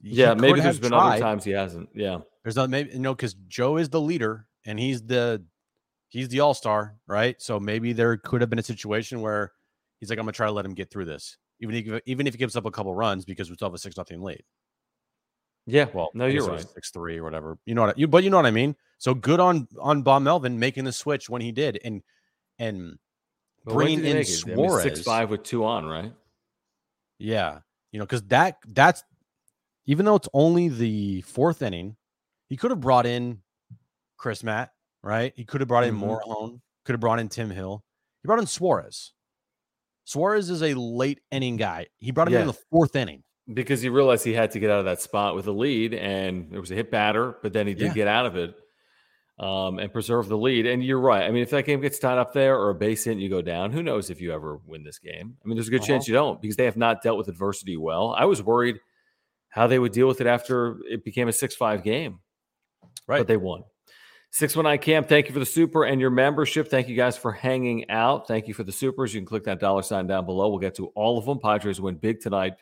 yeah, 0.01 0.33
maybe 0.33 0.59
there's 0.61 0.79
been 0.79 0.91
tried. 0.91 1.13
other 1.15 1.21
times 1.21 1.43
he 1.43 1.51
hasn't. 1.51 1.89
Yeah. 1.93 2.19
There's 2.43 2.55
not 2.55 2.69
maybe 2.69 2.91
you 2.91 2.99
know 2.99 3.13
because 3.13 3.33
Joe 3.47 3.77
is 3.77 3.89
the 3.89 4.01
leader 4.01 4.47
and 4.65 4.79
he's 4.79 5.01
the 5.01 5.43
he's 6.07 6.29
the 6.29 6.39
all 6.39 6.53
star, 6.53 6.95
right? 7.07 7.39
So 7.41 7.59
maybe 7.59 7.93
there 7.93 8.15
could 8.17 8.41
have 8.41 8.49
been 8.49 8.59
a 8.59 8.63
situation 8.63 9.21
where 9.21 9.51
he's 9.99 10.09
like, 10.09 10.17
I'm 10.17 10.23
gonna 10.23 10.31
try 10.31 10.47
to 10.47 10.51
let 10.53 10.65
him 10.65 10.73
get 10.73 10.89
through 10.89 11.05
this, 11.05 11.37
even 11.59 11.75
if 11.75 12.01
even 12.05 12.27
if 12.27 12.33
he 12.33 12.37
gives 12.37 12.55
up 12.55 12.65
a 12.65 12.71
couple 12.71 12.95
runs 12.95 13.25
because 13.25 13.49
we 13.49 13.55
still 13.55 13.67
have 13.67 13.75
a 13.75 13.77
six 13.77 13.97
nothing 13.97 14.21
lead. 14.21 14.41
Yeah, 15.65 15.85
Well, 15.93 16.09
no, 16.15 16.25
you're 16.25 16.47
right. 16.47 16.65
six 16.67 16.89
three 16.89 17.17
or 17.17 17.23
whatever. 17.23 17.57
You 17.65 17.75
know 17.75 17.81
what? 17.81 17.89
I- 17.91 17.99
You 17.99 18.07
but 18.07 18.23
you 18.23 18.29
know 18.31 18.37
what 18.37 18.45
I 18.47 18.51
mean. 18.51 18.75
So 18.97 19.13
good 19.13 19.39
on 19.39 19.67
on 19.79 20.01
Bob 20.01 20.23
Melvin 20.23 20.57
making 20.57 20.85
the 20.85 20.91
switch 20.91 21.29
when 21.29 21.41
he 21.41 21.51
did, 21.51 21.79
and 21.83 22.01
and 22.59 22.97
But 23.65 23.73
bringing 23.73 23.99
in 24.05 24.17
make 24.17 24.27
it? 24.29 24.43
I 24.45 24.49
mean, 24.49 24.55
Suarez. 24.67 24.83
six 24.83 25.01
five 25.01 25.29
with 25.29 25.43
two 25.43 25.65
on, 25.65 25.85
right? 25.85 26.13
Yeah, 27.17 27.59
you 27.91 27.99
know, 27.99 28.05
because 28.05 28.23
that 28.23 28.57
that's 28.67 29.03
even 29.85 30.05
though 30.05 30.15
it's 30.15 30.29
only 30.33 30.69
the 30.69 31.21
fourth 31.21 31.61
inning, 31.61 31.95
he 32.47 32.57
could 32.57 32.71
have 32.71 32.79
brought 32.79 33.05
in 33.05 33.41
Chris 34.17 34.43
Matt, 34.43 34.71
right? 35.03 35.33
He 35.35 35.45
could 35.45 35.61
have 35.61 35.67
brought 35.67 35.83
in 35.85 35.95
Mhm. 35.95 36.01
Morejon, 36.21 36.61
could 36.85 36.93
have 36.93 36.99
brought 36.99 37.19
in 37.19 37.27
Tim 37.29 37.49
Hill. 37.49 37.83
He 38.21 38.27
brought 38.27 38.39
in 38.39 38.45
Suarez. 38.45 39.13
Suarez 40.05 40.49
is 40.49 40.61
a 40.63 40.73
late 40.73 41.21
inning 41.31 41.55
guy. 41.57 41.87
He 41.99 42.11
brought 42.11 42.27
him 42.27 42.33
in 42.33 42.37
Yeah. 42.39 42.41
in 42.41 42.47
the 42.47 42.59
fourth 42.71 42.95
inning. 42.95 43.23
because 43.51 43.81
he 43.81 43.89
realized 43.89 44.23
he 44.23 44.33
had 44.33 44.51
to 44.51 44.59
get 44.59 44.69
out 44.69 44.77
of 44.77 44.85
that 44.85 45.01
spot 45.01 45.33
with 45.33 45.47
a 45.47 45.51
lead, 45.51 45.91
and 45.95 46.53
it 46.53 46.59
was 46.59 46.69
a 46.69 46.75
hit 46.75 46.91
batter, 46.91 47.35
but 47.41 47.51
then 47.51 47.65
he 47.65 47.73
did 47.73 47.87
Yeah. 47.87 47.93
get 47.95 48.07
out 48.07 48.27
of 48.27 48.35
it 48.35 48.55
um, 49.39 49.79
and 49.79 49.91
preserve 49.93 50.27
the 50.27 50.37
lead. 50.37 50.65
And 50.65 50.83
you're 50.83 50.99
right. 50.99 51.23
I 51.23 51.31
mean, 51.31 51.41
if 51.43 51.49
that 51.51 51.65
game 51.65 51.79
gets 51.81 51.97
tied 51.99 52.17
up 52.17 52.33
there 52.33 52.57
or 52.59 52.69
a 52.71 52.75
base 52.75 53.05
hit, 53.05 53.13
and 53.13 53.21
you 53.21 53.29
go 53.29 53.41
down. 53.41 53.71
Who 53.71 53.81
knows 53.81 54.09
if 54.09 54.19
you 54.21 54.33
ever 54.33 54.59
win 54.65 54.83
this 54.83 54.99
game? 54.99 55.37
I 55.43 55.47
mean, 55.47 55.55
there's 55.55 55.67
a 55.69 55.71
good 55.71 55.79
Uh-huh. 55.81 55.87
chance 55.87 56.07
you 56.07 56.13
don't 56.13 56.41
because 56.41 56.57
they 56.57 56.65
have 56.65 56.77
not 56.77 57.01
dealt 57.01 57.17
with 57.17 57.27
adversity 57.29 57.77
well. 57.77 58.13
I 58.17 58.25
was 58.25 58.43
worried 58.43 58.79
how 59.49 59.65
they 59.67 59.79
would 59.79 59.91
deal 59.93 60.07
with 60.07 60.21
it 60.21 60.27
after 60.27 60.77
it 60.89 61.03
became 61.03 61.27
a 61.27 61.33
six-five 61.33 61.83
game, 61.83 62.19
Right. 63.07 63.19
but 63.19 63.27
they 63.27 63.37
won. 63.37 63.63
619 64.31 64.83
Camp, 64.83 65.07
thank 65.07 65.27
you 65.27 65.33
for 65.33 65.39
the 65.39 65.45
super 65.45 65.83
and 65.83 65.99
your 65.99 66.11
membership. 66.11 66.67
Thank 66.67 66.87
you 66.87 66.95
guys 66.95 67.17
for 67.17 67.31
hanging 67.31 67.89
out. 67.89 68.27
Thank 68.27 68.47
you 68.47 68.53
for 68.53 68.63
the 68.63 68.71
supers. 68.71 69.11
You 69.13 69.21
can 69.21 69.25
click 69.25 69.45
that 69.45 69.59
dollar 69.59 69.81
sign 69.81 70.05
down 70.05 70.25
below. 70.27 70.49
We'll 70.49 70.59
get 70.59 70.75
to 70.75 70.87
all 70.95 71.17
of 71.17 71.25
them. 71.25 71.39
Padres 71.39 71.81
win 71.81 71.95
big 71.95 72.19
tonight 72.19 72.53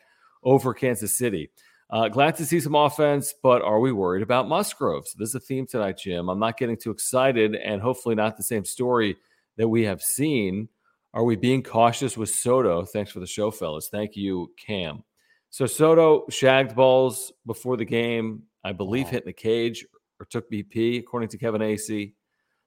over 0.42 0.72
Kansas 0.72 1.14
City. 1.18 1.50
Uh, 1.90 2.08
glad 2.08 2.36
to 2.36 2.44
see 2.44 2.60
some 2.60 2.74
offense, 2.74 3.34
but 3.42 3.62
are 3.62 3.80
we 3.80 3.92
worried 3.92 4.22
about 4.22 4.46
Musgrove? 4.48 5.08
So 5.08 5.16
this 5.18 5.30
is 5.30 5.34
a 5.36 5.40
theme 5.40 5.66
tonight, 5.66 5.96
Jim. 5.96 6.28
I'm 6.28 6.38
not 6.38 6.58
getting 6.58 6.76
too 6.76 6.90
excited, 6.90 7.54
and 7.54 7.80
hopefully 7.80 8.14
not 8.14 8.36
the 8.36 8.42
same 8.42 8.64
story 8.64 9.16
that 9.56 9.68
we 9.68 9.84
have 9.84 10.02
seen. 10.02 10.68
Are 11.14 11.24
we 11.24 11.34
being 11.36 11.62
cautious 11.62 12.16
with 12.18 12.28
Soto? 12.28 12.84
Thanks 12.84 13.10
for 13.10 13.20
the 13.20 13.26
show, 13.26 13.50
fellas. 13.50 13.88
Thank 13.88 14.16
you, 14.16 14.52
Cam. 14.58 15.02
So 15.48 15.64
Soto 15.64 16.26
shagged 16.28 16.76
balls 16.76 17.32
before 17.46 17.78
the 17.78 17.86
game, 17.86 18.42
I 18.64 18.72
believe, 18.72 19.06
Wow. 19.06 19.12
hit 19.12 19.22
in 19.22 19.28
the 19.28 19.32
cage 19.32 19.86
or 20.20 20.26
took 20.26 20.50
BP, 20.50 20.98
according 20.98 21.30
to 21.30 21.38
Kevin 21.38 21.62
Acee. 21.62 22.12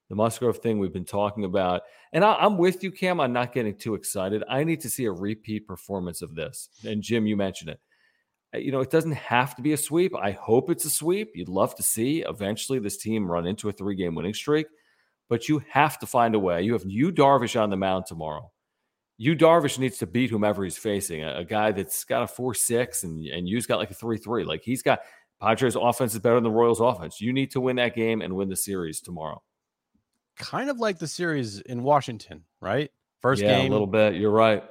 The 0.10 0.16
Musgrove 0.16 0.58
thing 0.58 0.80
we've 0.80 0.92
been 0.92 1.06
talking 1.06 1.46
about. 1.46 1.84
And 2.12 2.26
I, 2.26 2.34
I'm 2.34 2.58
with 2.58 2.84
you, 2.84 2.92
Cam. 2.92 3.22
I'm 3.22 3.32
not 3.32 3.54
getting 3.54 3.78
too 3.78 3.94
excited. 3.94 4.44
I 4.50 4.64
need 4.64 4.82
to 4.82 4.90
see 4.90 5.06
a 5.06 5.12
repeat 5.12 5.68
performance 5.68 6.22
of 6.22 6.36
this. 6.36 6.68
And 6.84 7.02
Jim, 7.02 7.28
you 7.28 7.38
mentioned 7.38 7.70
it. 7.70 7.80
Uh, 8.54 8.60
You 8.60 8.72
know, 8.72 8.82
it 8.82 8.92
doesn't 8.92 9.14
have 9.14 9.56
to 9.56 9.62
be 9.62 9.74
a 9.74 9.78
sweep. 9.78 10.16
I 10.16 10.32
hope 10.32 10.70
it's 10.70 10.86
a 10.86 10.90
sweep. 10.90 11.32
You'd 11.36 11.50
love 11.50 11.76
to 11.76 11.84
see 11.84 12.24
eventually 12.28 12.80
this 12.80 12.98
team 12.98 13.30
run 13.30 13.48
into 13.48 13.70
a 13.70 13.72
three 13.72 13.96
game 13.96 14.16
winning 14.16 14.34
streak, 14.34 14.68
but 15.30 15.50
you 15.50 15.64
have 15.70 16.00
to 16.00 16.08
find 16.08 16.36
a 16.36 16.40
way. 16.40 16.62
You 16.62 16.74
have 16.74 16.84
you 16.86 17.12
Darvish 17.12 17.60
on 17.60 17.70
the 17.70 17.78
mound 17.78 18.06
tomorrow. 18.08 18.52
Yu 19.18 19.36
Darvish 19.36 19.78
needs 19.78 20.00
to 20.00 20.08
beat 20.08 20.32
whomever 20.32 20.64
he's 20.64 20.78
facing, 20.78 21.24
a, 21.24 21.38
a 21.38 21.46
guy 21.46 21.72
that's 21.72 22.04
got 22.06 22.24
a 22.24 22.28
four 22.28 22.56
six 22.56 23.04
and 23.04 23.26
and 23.28 23.48
you's 23.48 23.68
got 23.68 23.78
like 23.78 23.92
a 23.92 23.94
three 23.94 24.18
three. 24.18 24.44
Like 24.44 24.64
he's 24.64 24.82
got 24.82 25.02
Padres 25.42 25.76
offense 25.76 26.14
is 26.14 26.20
better 26.20 26.36
than 26.36 26.44
the 26.44 26.52
Royals 26.52 26.80
offense. 26.80 27.20
You 27.20 27.34
need 27.34 27.52
to 27.52 27.62
win 27.62 27.76
that 27.78 27.96
game 27.96 28.22
and 28.22 28.36
win 28.36 28.50
the 28.50 28.56
series 28.56 29.02
tomorrow. 29.02 29.42
Kind 30.38 30.70
of 30.70 30.80
like 30.80 31.00
the 31.00 31.08
series 31.08 31.60
in 31.62 31.84
Washington, 31.84 32.46
right? 32.62 32.90
First 33.22 33.42
yeah, 33.42 33.58
game, 33.58 33.72
a 33.72 33.74
little 33.74 33.88
bit. 33.88 34.16
You're 34.16 34.32
right. 34.32 34.64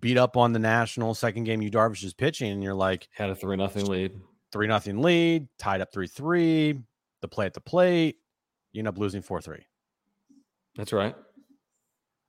Beat 0.00 0.18
up 0.18 0.36
on 0.36 0.52
the 0.52 0.58
National. 0.58 1.14
Second 1.14 1.44
game, 1.44 1.62
Yu 1.62 1.70
Darvish 1.70 2.04
is 2.04 2.12
pitching, 2.12 2.50
and 2.52 2.62
you're 2.62 2.74
like 2.74 3.08
Had 3.14 3.30
a 3.30 3.34
three 3.34 3.56
nothing 3.56 3.86
lead. 3.86 4.12
three 4.52 4.66
nothing 4.66 5.00
lead, 5.00 5.48
tied 5.58 5.80
up 5.80 5.92
three 5.92 6.06
three. 6.06 6.80
The 7.20 7.28
play 7.28 7.46
at 7.46 7.54
the 7.54 7.60
plate, 7.60 8.16
you 8.72 8.80
end 8.80 8.88
up 8.88 8.98
losing 8.98 9.22
four 9.22 9.40
three. 9.40 9.64
That's 10.76 10.92
right. 10.92 11.16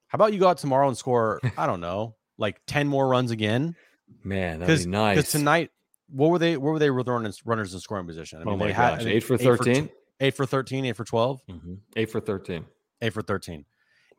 How 0.07 0.15
about 0.15 0.33
you 0.33 0.39
go 0.39 0.47
out 0.47 0.57
tomorrow 0.57 0.87
and 0.87 0.97
score? 0.97 1.39
I 1.57 1.65
don't 1.67 1.81
know, 1.81 2.15
like 2.37 2.59
ten 2.65 2.87
more 2.87 3.07
runs 3.07 3.29
again. 3.31 3.75
Man, 4.23 4.59
that'd 4.59 4.67
Because 4.67 4.85
be 4.85 4.91
nice. 4.91 5.31
tonight, 5.31 5.69
what 6.07 6.29
were 6.31 6.39
they? 6.39 6.57
What 6.57 6.71
were 6.71 6.79
they 6.79 6.89
with 6.89 7.07
runners, 7.07 7.41
runners 7.45 7.73
in 7.73 7.79
scoring 7.81 8.07
position? 8.07 8.39
I 8.39 8.43
oh 8.49 8.57
my 8.57 8.67
they 8.67 8.73
had- 8.73 8.93
I 8.93 8.97
think 8.97 9.09
eight 9.09 9.19
for 9.23 9.37
tw- 9.37 9.41
thirteen. 9.41 9.89
eight 10.19 10.33
for 10.35 10.45
thirteen, 10.47 10.85
eight 10.85 10.95
for 10.95 11.03
twelve, 11.03 11.41
Mhm. 11.47 11.79
Eight 11.95 12.09
for 12.09 12.19
thirteen. 12.19 12.65
eight 13.01 13.13
for 13.13 13.21
thirteen. 13.21 13.65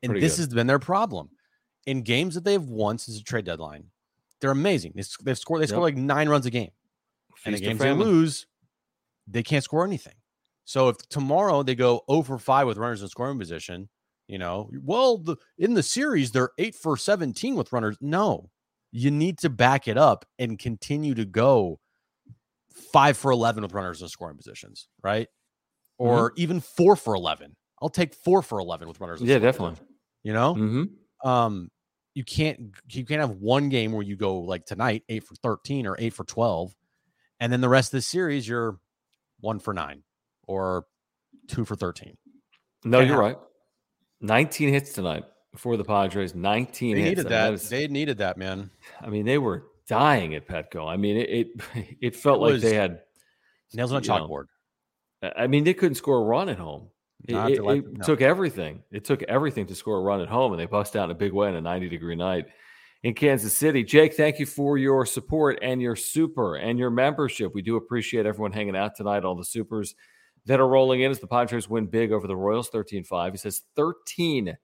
And 0.03 0.11
Pretty 0.11 0.21
this 0.21 0.37
good. 0.37 0.43
has 0.47 0.55
been 0.55 0.67
their 0.69 0.79
problem 0.79 1.31
in 1.87 2.03
games 2.03 2.35
that 2.35 2.45
they've 2.45 2.63
won 2.63 2.99
since 2.99 3.19
the 3.19 3.25
trade 3.25 3.45
deadline. 3.45 3.91
They're 4.41 4.51
amazing. 4.51 4.93
They, 4.95 5.03
they've 5.23 5.39
scored. 5.39 5.61
They 5.63 5.67
score 5.67 5.87
Yep. 5.87 5.97
like 5.97 6.03
nine 6.03 6.29
runs 6.29 6.47
a 6.47 6.51
game. 6.51 6.71
and 7.45 7.55
the 7.55 7.61
games 7.61 7.81
they 7.81 7.93
lose, 7.93 8.47
they 9.27 9.43
can't 9.43 9.65
score 9.65 9.85
anything. 9.85 10.15
So 10.65 10.89
if 10.89 10.97
tomorrow 11.09 11.63
they 11.63 11.75
go 11.75 12.03
0 12.11 12.23
for 12.23 12.39
5 12.39 12.67
with 12.67 12.79
runners 12.79 13.03
in 13.03 13.09
scoring 13.09 13.39
position, 13.39 13.89
you 14.29 14.39
know, 14.39 14.71
well, 14.83 15.19
the, 15.19 15.37
in 15.59 15.75
the 15.75 15.83
series 15.83 16.31
they're 16.33 16.51
8 16.59 16.75
for 16.75 16.97
17 16.97 17.57
with 17.57 17.73
runners. 17.73 17.97
No, 18.01 18.51
you 18.93 19.11
need 19.11 19.39
to 19.39 19.51
back 19.51 19.89
it 19.89 19.99
up 19.99 20.25
and 20.39 20.59
continue 20.59 21.15
to 21.15 21.25
go 21.25 21.81
5 22.93 23.17
for 23.17 23.31
11 23.31 23.63
with 23.63 23.73
runners 23.73 24.03
in 24.03 24.09
scoring 24.09 24.37
positions, 24.37 24.89
right? 25.03 25.29
Mm-hmm. 26.01 26.09
Or 26.11 26.33
even 26.37 26.61
4 26.61 26.97
for 26.97 27.15
11. 27.15 27.55
I'll 27.83 27.89
take 27.89 28.15
4 28.15 28.43
for 28.43 28.59
11 28.59 28.89
with 28.89 29.01
runners. 29.01 29.21
in 29.21 29.27
Yeah, 29.27 29.39
definitely. 29.39 29.73
position, 29.77 29.95
You 30.23 30.33
know, 30.33 30.55
hmm 30.55 30.83
um, 31.25 31.71
you 32.15 32.25
can't 32.25 32.73
you 32.91 33.05
can't 33.05 33.21
have 33.21 33.31
one 33.39 33.69
game 33.69 33.93
where 33.93 34.03
you 34.03 34.17
go 34.17 34.39
like 34.39 34.67
tonight 34.67 35.05
eight 35.09 35.25
for 35.25 35.35
thirteen 35.37 35.87
or 35.87 35.97
eight 35.99 36.13
for 36.15 36.25
twelve, 36.25 36.75
and 37.39 37.53
then 37.53 37.61
the 37.61 37.69
rest 37.69 37.89
of 37.95 37.99
the 37.99 38.03
series 38.03 38.47
you're 38.49 38.79
one 39.41 39.59
for 39.59 39.73
nine 39.75 40.03
or 40.47 40.87
two 41.49 41.65
for 41.65 41.77
thirteen. 41.77 42.17
No, 42.85 42.99
Can't 42.99 43.09
you're 43.11 43.23
happen. 43.23 43.39
right. 43.41 43.47
19 44.23 44.69
hits 44.73 44.93
tonight 44.93 45.25
for 45.57 45.77
the 45.77 45.85
Padres. 45.85 46.35
19 46.35 46.95
They 46.95 47.01
hits. 47.03 47.09
needed 47.11 47.21
I 47.21 47.23
mean, 47.23 47.31
that. 47.31 47.53
is- 47.55 47.69
They 47.69 47.89
needed 47.89 48.19
that, 48.19 48.37
man. 48.37 48.71
I 49.01 49.09
mean, 49.09 49.25
they 49.25 49.39
were 49.39 49.65
dying 49.89 50.35
at 50.35 50.47
Petco. 50.47 50.87
I 50.87 50.97
mean, 50.97 51.17
it 51.17 51.29
it, 51.31 51.49
it 52.01 52.17
felt 52.17 52.39
It 52.41 52.53
like 52.53 52.61
they 52.61 52.75
had. 52.75 53.01
Nails 53.73 53.93
on 53.93 53.99
a 53.99 54.03
you 54.03 54.09
know, 54.09 54.27
chalkboard. 54.27 54.45
I 55.37 55.47
mean, 55.47 55.65
they 55.65 55.75
couldn't 55.75 55.95
score 55.97 56.19
a 56.19 56.25
run 56.25 56.49
at 56.49 56.59
home. 56.59 56.89
It, 57.29 57.35
it- 57.35 57.61
it 57.65 57.85
no. 57.93 58.05
took 58.05 58.21
everything. 58.23 58.83
It 58.91 59.05
took 59.05 59.23
everything 59.25 59.67
to 59.67 59.75
score 59.75 59.99
a 59.99 60.03
run 60.03 60.21
at 60.21 60.29
home, 60.29 60.53
and 60.53 60.61
they 60.61 60.67
bust 60.67 60.97
out 60.97 61.05
in 61.05 61.11
a 61.11 61.15
big 61.19 61.33
way 61.33 61.49
on 61.49 61.55
a 61.55 61.61
90 61.61 61.89
degree 61.89 62.17
night 62.17 62.47
in 63.03 63.15
Kansas 63.15 63.57
City. 63.57 63.83
Jake, 63.85 64.15
thank 64.15 64.39
you 64.39 64.47
for 64.47 64.77
your 64.79 65.07
support 65.07 65.59
and 65.63 65.81
your 65.81 65.97
super 65.97 66.57
and 66.57 66.79
your 66.79 66.91
membership. 66.91 67.55
We 67.55 67.63
do 67.63 67.77
appreciate 67.77 68.27
everyone 68.27 68.53
hanging 68.53 68.77
out 68.77 68.97
tonight, 68.97 69.25
all 69.25 69.35
the 69.37 69.45
supers 69.45 69.95
that 70.47 70.61
are 70.61 70.69
rolling 70.69 71.03
in 71.03 71.11
as 71.11 71.21
the 71.21 71.27
Padres 71.27 71.69
win 71.69 71.87
big 71.87 72.13
over 72.13 72.27
the 72.27 72.37
Royals 72.37 72.69
13 72.71 73.05
5. 73.05 73.33
He 73.33 73.39
says 73.39 73.63
13 73.77 74.57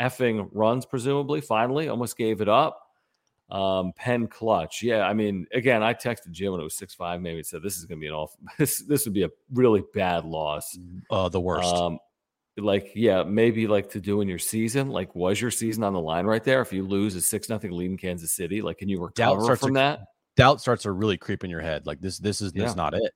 effing 0.00 0.48
runs, 0.52 0.86
presumably, 0.86 1.40
finally, 1.40 1.88
almost 1.88 2.16
gave 2.16 2.40
it 2.40 2.48
up. 2.48 2.80
Um, 3.48 3.92
pen 3.94 4.26
clutch. 4.26 4.82
Yeah, 4.82 5.06
I 5.06 5.12
mean, 5.12 5.46
again, 5.52 5.82
I 5.82 5.94
texted 5.94 6.32
Jim 6.32 6.50
when 6.52 6.60
it 6.60 6.64
was 6.64 6.76
6 6.76 6.94
5, 6.94 7.20
maybe 7.20 7.42
said 7.44 7.62
this 7.62 7.76
is 7.76 7.84
going 7.84 7.98
to 7.98 8.00
be 8.00 8.08
an 8.08 8.12
off 8.14 8.34
this, 8.58 8.80
this 8.80 9.04
would 9.04 9.14
be 9.14 9.22
a 9.22 9.30
really 9.52 9.84
bad 9.94 10.24
loss. 10.24 10.76
Uh, 11.10 11.28
the 11.28 11.40
worst. 11.40 11.72
Um, 11.72 11.98
like, 12.58 12.90
yeah, 12.94 13.22
maybe 13.22 13.66
like 13.66 13.90
to 13.90 14.00
do 14.00 14.20
in 14.22 14.28
your 14.28 14.38
season. 14.38 14.88
Like, 14.88 15.14
was 15.14 15.40
your 15.40 15.50
season 15.50 15.84
on 15.84 15.92
the 15.92 16.00
line 16.00 16.26
right 16.26 16.42
there? 16.42 16.60
If 16.62 16.72
you 16.72 16.84
lose 16.84 17.14
a 17.14 17.20
six 17.20 17.48
nothing 17.48 17.70
lead 17.70 17.90
in 17.90 17.98
Kansas 17.98 18.32
City, 18.32 18.62
like, 18.62 18.78
can 18.78 18.88
you 18.88 18.96
Doubt 19.14 19.36
recover 19.36 19.44
starts 19.44 19.60
from 19.62 19.74
to- 19.74 19.80
that? 19.80 20.00
Doubt 20.36 20.60
starts 20.60 20.82
to 20.82 20.92
really 20.92 21.16
creep 21.16 21.44
in 21.44 21.50
your 21.50 21.60
head. 21.60 21.86
Like 21.86 22.00
this, 22.00 22.18
this 22.18 22.40
is 22.40 22.52
Yeah. 22.54 22.64
this 22.64 22.74
not 22.76 22.94
it. 22.94 23.12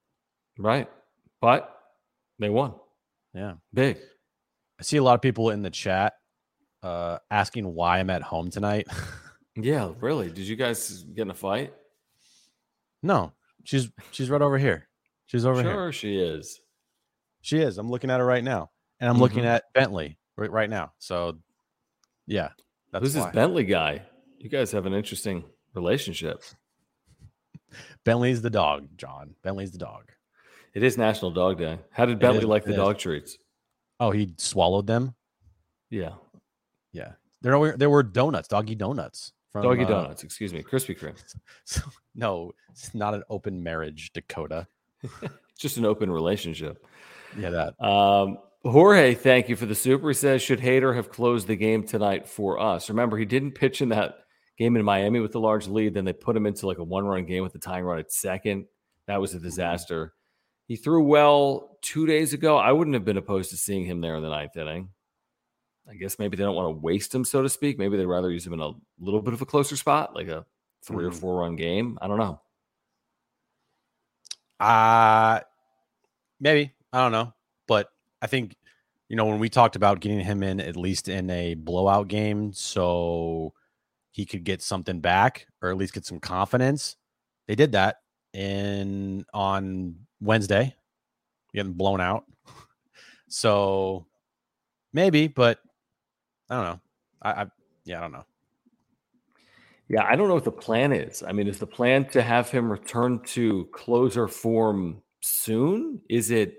Right. 0.58 0.88
But 1.40 1.74
they 2.38 2.48
won 2.50 2.74
Yeah. 3.34 3.54
big. 3.74 3.98
I 4.78 4.82
see 4.82 4.96
a 4.98 5.02
lot 5.02 5.14
of 5.14 5.20
people 5.22 5.50
in 5.50 5.62
the 5.62 5.70
chat 5.70 6.14
uh 6.82 7.18
asking 7.30 7.64
why 7.74 7.98
I'm 7.98 8.08
at 8.10 8.22
home 8.22 8.48
tonight. 8.50 8.86
Yeah, 9.62 9.92
really. 10.00 10.28
Did 10.28 10.46
you 10.46 10.56
guys 10.56 11.02
get 11.14 11.22
in 11.22 11.30
a 11.30 11.34
fight? 11.34 11.74
no, 13.02 13.32
she's 13.64 13.90
she's 14.10 14.28
right 14.30 14.42
over 14.42 14.58
here. 14.58 14.88
She's 15.26 15.44
over 15.46 15.56
sure, 15.62 15.64
here. 15.64 15.72
Sure, 15.72 15.92
she 15.92 16.16
is. 16.18 16.60
She 17.40 17.58
is. 17.58 17.78
I'm 17.78 17.88
looking 17.88 18.10
at 18.10 18.20
her 18.20 18.26
right 18.26 18.44
now, 18.44 18.70
and 19.00 19.08
I'm 19.08 19.18
looking 19.18 19.44
Mhm. 19.44 19.54
at 19.54 19.64
Bentley 19.72 20.18
right, 20.36 20.50
right 20.50 20.68
now. 20.68 20.92
So, 20.98 21.38
yeah, 22.26 22.50
that's 22.92 23.02
Who's 23.02 23.16
why. 23.16 23.24
this 23.26 23.34
Bentley 23.34 23.64
guy? 23.64 24.02
You 24.38 24.48
guys 24.50 24.72
have 24.72 24.86
an 24.86 24.92
interesting 24.92 25.44
relationship. 25.74 26.42
Bentley's 28.04 28.42
the 28.42 28.50
dog, 28.50 28.88
John. 28.96 29.34
Bentley's 29.42 29.70
the 29.70 29.78
dog. 29.78 30.10
It 30.74 30.82
is 30.82 30.96
National 30.98 31.30
Dog 31.30 31.58
Day. 31.58 31.78
How 31.90 32.04
did 32.06 32.18
Bentley 32.18 32.40
is, 32.40 32.44
like 32.46 32.64
the 32.64 32.70
is. 32.70 32.76
dog 32.76 32.98
treats? 32.98 33.38
Oh, 33.98 34.10
he 34.10 34.34
swallowed 34.38 34.86
them. 34.86 35.14
Yeah, 35.90 36.14
Yeah, 36.92 37.12
there 37.42 37.58
were 37.58 37.76
there 37.76 37.90
were 37.90 38.02
donuts, 38.02 38.48
doggy 38.48 38.74
donuts. 38.76 39.32
From, 39.52 39.62
doggy 39.62 39.84
uh, 39.84 39.88
donuts. 39.88 40.22
Excuse 40.22 40.52
me, 40.52 40.62
Krispy 40.62 40.98
Kreme. 40.98 41.16
so- 41.64 41.82
no, 42.14 42.52
it's 42.70 42.94
not 42.94 43.14
an 43.14 43.22
open 43.28 43.62
marriage, 43.62 44.12
Dakota. 44.12 44.66
Just 45.58 45.76
an 45.76 45.84
open 45.84 46.10
relationship. 46.10 46.86
Yeah, 47.36 47.50
that. 47.50 47.84
Um, 47.84 48.38
Jorge, 48.64 49.14
thank 49.14 49.48
you 49.48 49.56
for 49.56 49.66
the 49.66 49.74
super. 49.74 50.08
He 50.08 50.14
says, 50.14 50.42
should 50.42 50.60
Hader 50.60 50.94
have 50.94 51.10
closed 51.10 51.46
the 51.46 51.56
game 51.56 51.84
tonight 51.84 52.28
for 52.28 52.58
us? 52.58 52.88
Remember, 52.88 53.16
he 53.16 53.24
didn't 53.24 53.52
pitch 53.52 53.80
in 53.80 53.88
that 53.90 54.18
game 54.58 54.76
in 54.76 54.84
Miami 54.84 55.20
with 55.20 55.32
the 55.32 55.40
large 55.40 55.66
lead. 55.66 55.94
Then 55.94 56.04
they 56.04 56.12
put 56.12 56.36
him 56.36 56.46
into 56.46 56.66
like 56.66 56.78
a 56.78 56.84
one 56.84 57.04
run 57.04 57.24
game 57.24 57.42
with 57.42 57.52
the 57.52 57.58
tying 57.58 57.84
run 57.84 57.98
at 57.98 58.12
second. 58.12 58.66
That 59.06 59.20
was 59.20 59.34
a 59.34 59.40
disaster. 59.40 60.12
He 60.66 60.76
threw 60.76 61.02
well 61.02 61.78
two 61.82 62.06
days 62.06 62.32
ago. 62.32 62.56
I 62.56 62.72
wouldn't 62.72 62.94
have 62.94 63.04
been 63.04 63.16
opposed 63.16 63.50
to 63.50 63.56
seeing 63.56 63.84
him 63.84 64.00
there 64.00 64.14
in 64.16 64.22
the 64.22 64.28
ninth 64.28 64.56
inning. 64.56 64.90
I 65.88 65.94
guess 65.94 66.18
maybe 66.18 66.36
they 66.36 66.44
don't 66.44 66.54
want 66.54 66.66
to 66.66 66.80
waste 66.80 67.14
him, 67.14 67.24
so 67.24 67.42
to 67.42 67.48
speak. 67.48 67.78
Maybe 67.78 67.96
they'd 67.96 68.06
rather 68.06 68.30
use 68.30 68.46
him 68.46 68.52
in 68.52 68.60
a 68.60 68.72
little 68.98 69.22
bit 69.22 69.34
of 69.34 69.42
a 69.42 69.46
closer 69.46 69.76
spot, 69.76 70.14
like 70.14 70.28
a 70.28 70.46
3 70.84 70.96
mm-hmm. 70.96 71.06
or 71.06 71.12
four 71.12 71.40
run 71.40 71.56
game. 71.56 71.98
I 72.00 72.08
don't 72.08 72.18
know. 72.18 72.40
Uh 74.60 75.40
maybe. 76.38 76.72
I 76.92 76.98
don't 76.98 77.12
know. 77.12 77.32
But 77.66 77.90
I 78.20 78.26
think, 78.26 78.56
you 79.08 79.16
know, 79.16 79.26
when 79.26 79.38
we 79.38 79.48
talked 79.48 79.76
about 79.76 80.00
getting 80.00 80.20
him 80.20 80.42
in 80.42 80.60
at 80.60 80.76
least 80.76 81.08
in 81.08 81.30
a 81.30 81.54
blowout 81.54 82.08
game 82.08 82.52
so 82.52 83.54
he 84.10 84.26
could 84.26 84.44
get 84.44 84.62
something 84.62 85.00
back 85.00 85.46
or 85.62 85.70
at 85.70 85.76
least 85.76 85.94
get 85.94 86.04
some 86.04 86.20
confidence, 86.20 86.96
they 87.46 87.54
did 87.54 87.72
that 87.72 88.00
in 88.32 89.24
on 89.32 89.96
Wednesday, 90.20 90.74
getting 91.54 91.72
blown 91.72 92.00
out. 92.00 92.24
so 93.28 94.06
maybe, 94.92 95.28
but 95.28 95.60
I 96.50 96.56
don't 96.56 96.64
know. 96.64 96.80
I, 97.22 97.30
I 97.30 97.46
yeah, 97.84 97.98
I 97.98 98.00
don't 98.02 98.12
know. 98.12 98.24
Yeah, 99.88 100.04
I 100.04 100.14
don't 100.14 100.28
know 100.28 100.34
what 100.34 100.44
the 100.44 100.52
plan 100.52 100.92
is. 100.92 101.24
I 101.26 101.32
mean, 101.32 101.48
is 101.48 101.58
the 101.58 101.66
plan 101.66 102.04
to 102.10 102.22
have 102.22 102.48
him 102.50 102.70
return 102.70 103.20
to 103.26 103.68
closer 103.72 104.28
form 104.28 105.02
soon? 105.20 106.00
Is 106.08 106.30
it, 106.30 106.58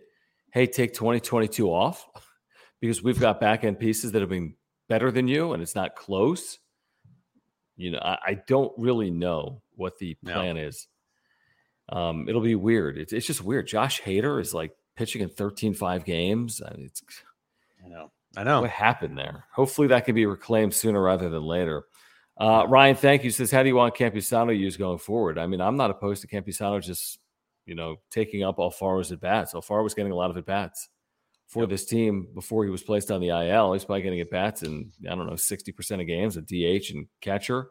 hey, 0.51 0.67
take 0.67 0.93
2022 0.93 1.67
off 1.67 2.07
because 2.81 3.01
we've 3.01 3.19
got 3.19 3.39
back 3.39 3.63
end 3.63 3.79
pieces 3.79 4.11
that 4.11 4.21
have 4.21 4.29
been 4.29 4.55
better 4.89 5.11
than 5.11 5.29
you 5.29 5.53
and 5.53 5.63
it's 5.63 5.75
not 5.75 5.95
close? 5.95 6.59
You 7.77 7.91
know, 7.91 7.99
I, 7.99 8.17
I 8.27 8.33
don't 8.47 8.73
really 8.77 9.11
know 9.11 9.61
what 9.75 9.97
the 9.97 10.15
plan 10.15 10.55
no. 10.55 10.63
is. 10.63 10.87
Um, 11.87 12.27
it'll 12.27 12.41
be 12.41 12.55
weird. 12.55 12.97
It's, 12.97 13.13
it's 13.13 13.25
just 13.25 13.41
weird. 13.43 13.65
Josh 13.65 14.01
Hader 14.01 14.41
is 14.41 14.53
like 14.53 14.71
pitching 14.97 15.21
in 15.21 15.29
13 15.29 15.73
5 15.73 16.03
games. 16.03 16.61
I 16.61 16.75
mean, 16.75 16.85
it's, 16.87 17.01
I 17.83 17.87
know. 17.87 18.11
I 18.37 18.43
know. 18.43 18.61
What 18.61 18.69
happened 18.69 19.17
there? 19.17 19.45
Hopefully 19.53 19.87
that 19.89 20.05
can 20.05 20.15
be 20.15 20.25
reclaimed 20.25 20.73
sooner 20.73 21.01
rather 21.01 21.29
than 21.29 21.43
later. 21.43 21.83
Uh, 22.37 22.65
Ryan, 22.67 22.95
thank 22.95 23.23
you. 23.23 23.29
Says, 23.29 23.51
how 23.51 23.61
do 23.61 23.69
you 23.69 23.75
want 23.75 23.95
Campusano 23.95 24.57
used 24.57 24.79
going 24.79 24.97
forward? 24.97 25.37
I 25.37 25.47
mean, 25.47 25.61
I'm 25.61 25.77
not 25.77 25.91
opposed 25.91 26.21
to 26.21 26.27
Campusano 26.27 26.81
just, 26.81 27.19
you 27.65 27.75
know, 27.75 27.97
taking 28.09 28.43
up 28.43 28.57
Alfaro's 28.57 29.11
at 29.11 29.19
bats. 29.19 29.53
Alfaro 29.53 29.83
was 29.83 29.93
getting 29.93 30.11
a 30.11 30.15
lot 30.15 30.31
of 30.31 30.37
at 30.37 30.45
bats 30.45 30.89
for 31.47 31.63
yep. 31.63 31.69
this 31.69 31.85
team 31.85 32.29
before 32.33 32.63
he 32.63 32.69
was 32.69 32.81
placed 32.81 33.11
on 33.11 33.19
the 33.19 33.29
IL. 33.29 33.73
He's 33.73 33.83
probably 33.83 34.01
getting 34.01 34.21
at 34.21 34.31
bats 34.31 34.63
in, 34.63 34.91
I 35.05 35.13
don't 35.13 35.27
know, 35.27 35.33
60% 35.33 36.01
of 36.01 36.07
games, 36.07 36.37
at 36.37 36.45
DH 36.45 36.91
and 36.95 37.07
catcher. 37.19 37.69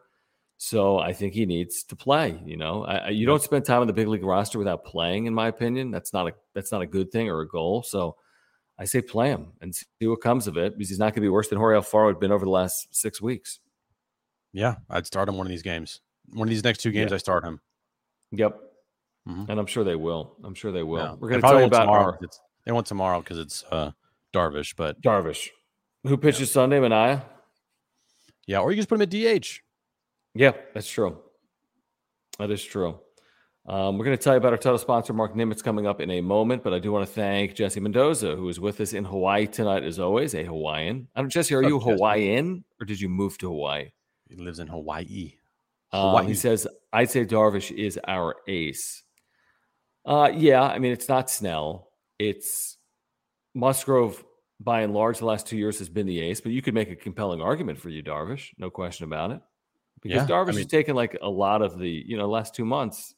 So 0.57 0.99
I 0.99 1.11
think 1.11 1.33
he 1.33 1.47
needs 1.47 1.83
to 1.85 1.95
play. 1.95 2.39
You 2.45 2.55
know, 2.55 2.85
I, 2.85 3.09
you 3.09 3.25
don't 3.25 3.41
spend 3.41 3.65
time 3.65 3.81
on 3.81 3.87
the 3.87 3.93
big 3.93 4.07
league 4.07 4.23
roster 4.23 4.59
without 4.59 4.85
playing, 4.85 5.25
in 5.25 5.33
my 5.33 5.47
opinion. 5.47 5.89
That's 5.89 6.13
not 6.13 6.27
a 6.27 6.33
that's 6.53 6.71
not 6.71 6.83
a 6.83 6.85
good 6.85 7.11
thing 7.11 7.29
or 7.29 7.41
a 7.41 7.47
goal. 7.47 7.81
So 7.81 8.15
I 8.77 8.85
say 8.85 9.01
play 9.01 9.29
him 9.29 9.47
and 9.61 9.75
see 9.75 10.07
what 10.07 10.21
comes 10.21 10.47
of 10.47 10.57
it 10.57 10.77
because 10.77 10.89
he's 10.89 10.99
not 10.99 11.13
going 11.13 11.15
to 11.15 11.21
be 11.21 11.29
worse 11.29 11.49
than 11.49 11.59
Jorge 11.59 11.79
Alfaro 11.79 12.07
had 12.07 12.19
been 12.19 12.31
over 12.31 12.45
the 12.45 12.51
last 12.51 12.93
six 12.95 13.21
weeks. 13.21 13.59
Yeah, 14.53 14.75
I'd 14.89 15.05
start 15.05 15.29
him 15.29 15.37
one 15.37 15.47
of 15.47 15.51
these 15.51 15.61
games. 15.61 16.01
One 16.33 16.47
of 16.47 16.49
these 16.49 16.63
next 16.63 16.79
two 16.81 16.91
games, 16.91 17.13
I 17.13 17.17
start 17.17 17.43
him. 17.43 17.61
Yep. 18.31 18.59
Mm-hmm. 19.27 19.51
And 19.51 19.59
I'm 19.59 19.65
sure 19.65 19.83
they 19.83 19.95
will. 19.95 20.35
I'm 20.43 20.55
sure 20.55 20.71
they 20.71 20.83
will. 20.83 21.03
Yeah. 21.03 21.15
We're 21.19 21.29
going 21.29 21.41
to 21.41 21.47
talk 21.47 21.61
about 21.61 21.81
tomorrow. 21.81 22.17
Our... 22.19 22.19
they 22.65 22.71
want 22.71 22.87
tomorrow 22.87 23.19
because 23.19 23.37
it's 23.37 23.63
uh, 23.71 23.91
Darvish, 24.33 24.75
but 24.75 25.01
Darvish, 25.01 25.49
who 26.03 26.17
pitches 26.17 26.49
yeah. 26.49 26.53
Sunday, 26.53 26.79
Manaea. 26.79 27.23
Yeah, 28.47 28.59
or 28.59 28.71
you 28.71 28.77
just 28.77 28.89
put 28.89 28.99
him 28.99 29.03
at 29.03 29.09
DH. 29.09 29.59
Yeah, 30.33 30.53
that's 30.73 30.89
true. 30.89 31.17
That 32.39 32.49
is 32.51 32.63
true. 32.63 32.99
Um, 33.67 33.97
we're 33.97 34.05
going 34.05 34.17
to 34.17 34.23
tell 34.23 34.33
you 34.33 34.37
about 34.37 34.53
our 34.53 34.57
title 34.57 34.77
sponsor, 34.77 35.13
Mark 35.13 35.35
Nimitz, 35.35 35.63
coming 35.63 35.85
up 35.85 36.01
in 36.01 36.09
a 36.09 36.21
moment. 36.21 36.63
But 36.63 36.73
I 36.73 36.79
do 36.79 36.91
want 36.91 37.07
to 37.07 37.13
thank 37.13 37.55
Jesse 37.55 37.79
Mendoza, 37.79 38.35
who 38.35 38.49
is 38.49 38.59
with 38.59 38.81
us 38.81 38.93
in 38.93 39.05
Hawaii 39.05 39.47
tonight, 39.47 39.83
as 39.83 39.99
always, 39.99 40.33
a 40.33 40.43
Hawaiian. 40.43 41.07
I 41.15 41.21
don't, 41.21 41.29
Jesse, 41.29 41.53
are 41.53 41.63
oh, 41.63 41.67
you 41.67 41.79
Hawaiian 41.79 42.63
or 42.79 42.85
did 42.85 42.99
you 42.99 43.09
move 43.09 43.37
to 43.39 43.47
Hawaii? 43.47 43.91
He 44.29 44.35
lives 44.35 44.59
in 44.59 44.67
Hawaii. 44.67 45.35
Hawaii. 45.91 46.23
Um, 46.23 46.27
he 46.27 46.33
says, 46.33 46.67
I'd 46.91 47.11
say 47.11 47.25
Darvish 47.25 47.71
is 47.71 47.99
our 48.07 48.35
ace. 48.47 49.03
Uh, 50.05 50.31
yeah, 50.33 50.63
I 50.63 50.79
mean, 50.79 50.91
it's 50.91 51.09
not 51.09 51.29
Snell. 51.29 51.89
It's 52.17 52.77
Musgrove, 53.53 54.23
by 54.59 54.81
and 54.81 54.93
large, 54.93 55.19
the 55.19 55.25
last 55.25 55.47
two 55.47 55.57
years 55.57 55.79
has 55.79 55.89
been 55.89 56.07
the 56.07 56.21
ace, 56.21 56.41
but 56.41 56.51
you 56.51 56.61
could 56.61 56.73
make 56.73 56.89
a 56.91 56.95
compelling 56.95 57.41
argument 57.41 57.79
for 57.79 57.89
you, 57.89 58.03
Darvish. 58.03 58.49
No 58.57 58.69
question 58.69 59.05
about 59.05 59.31
it. 59.31 59.41
Because 60.01 60.27
yeah, 60.27 60.27
Darvish 60.27 60.49
I 60.49 60.51
mean, 60.51 60.57
has 60.57 60.67
taken 60.67 60.95
like 60.95 61.17
a 61.21 61.29
lot 61.29 61.61
of 61.61 61.77
the, 61.77 61.89
you 61.89 62.17
know, 62.17 62.29
last 62.29 62.55
two 62.55 62.65
months, 62.65 63.13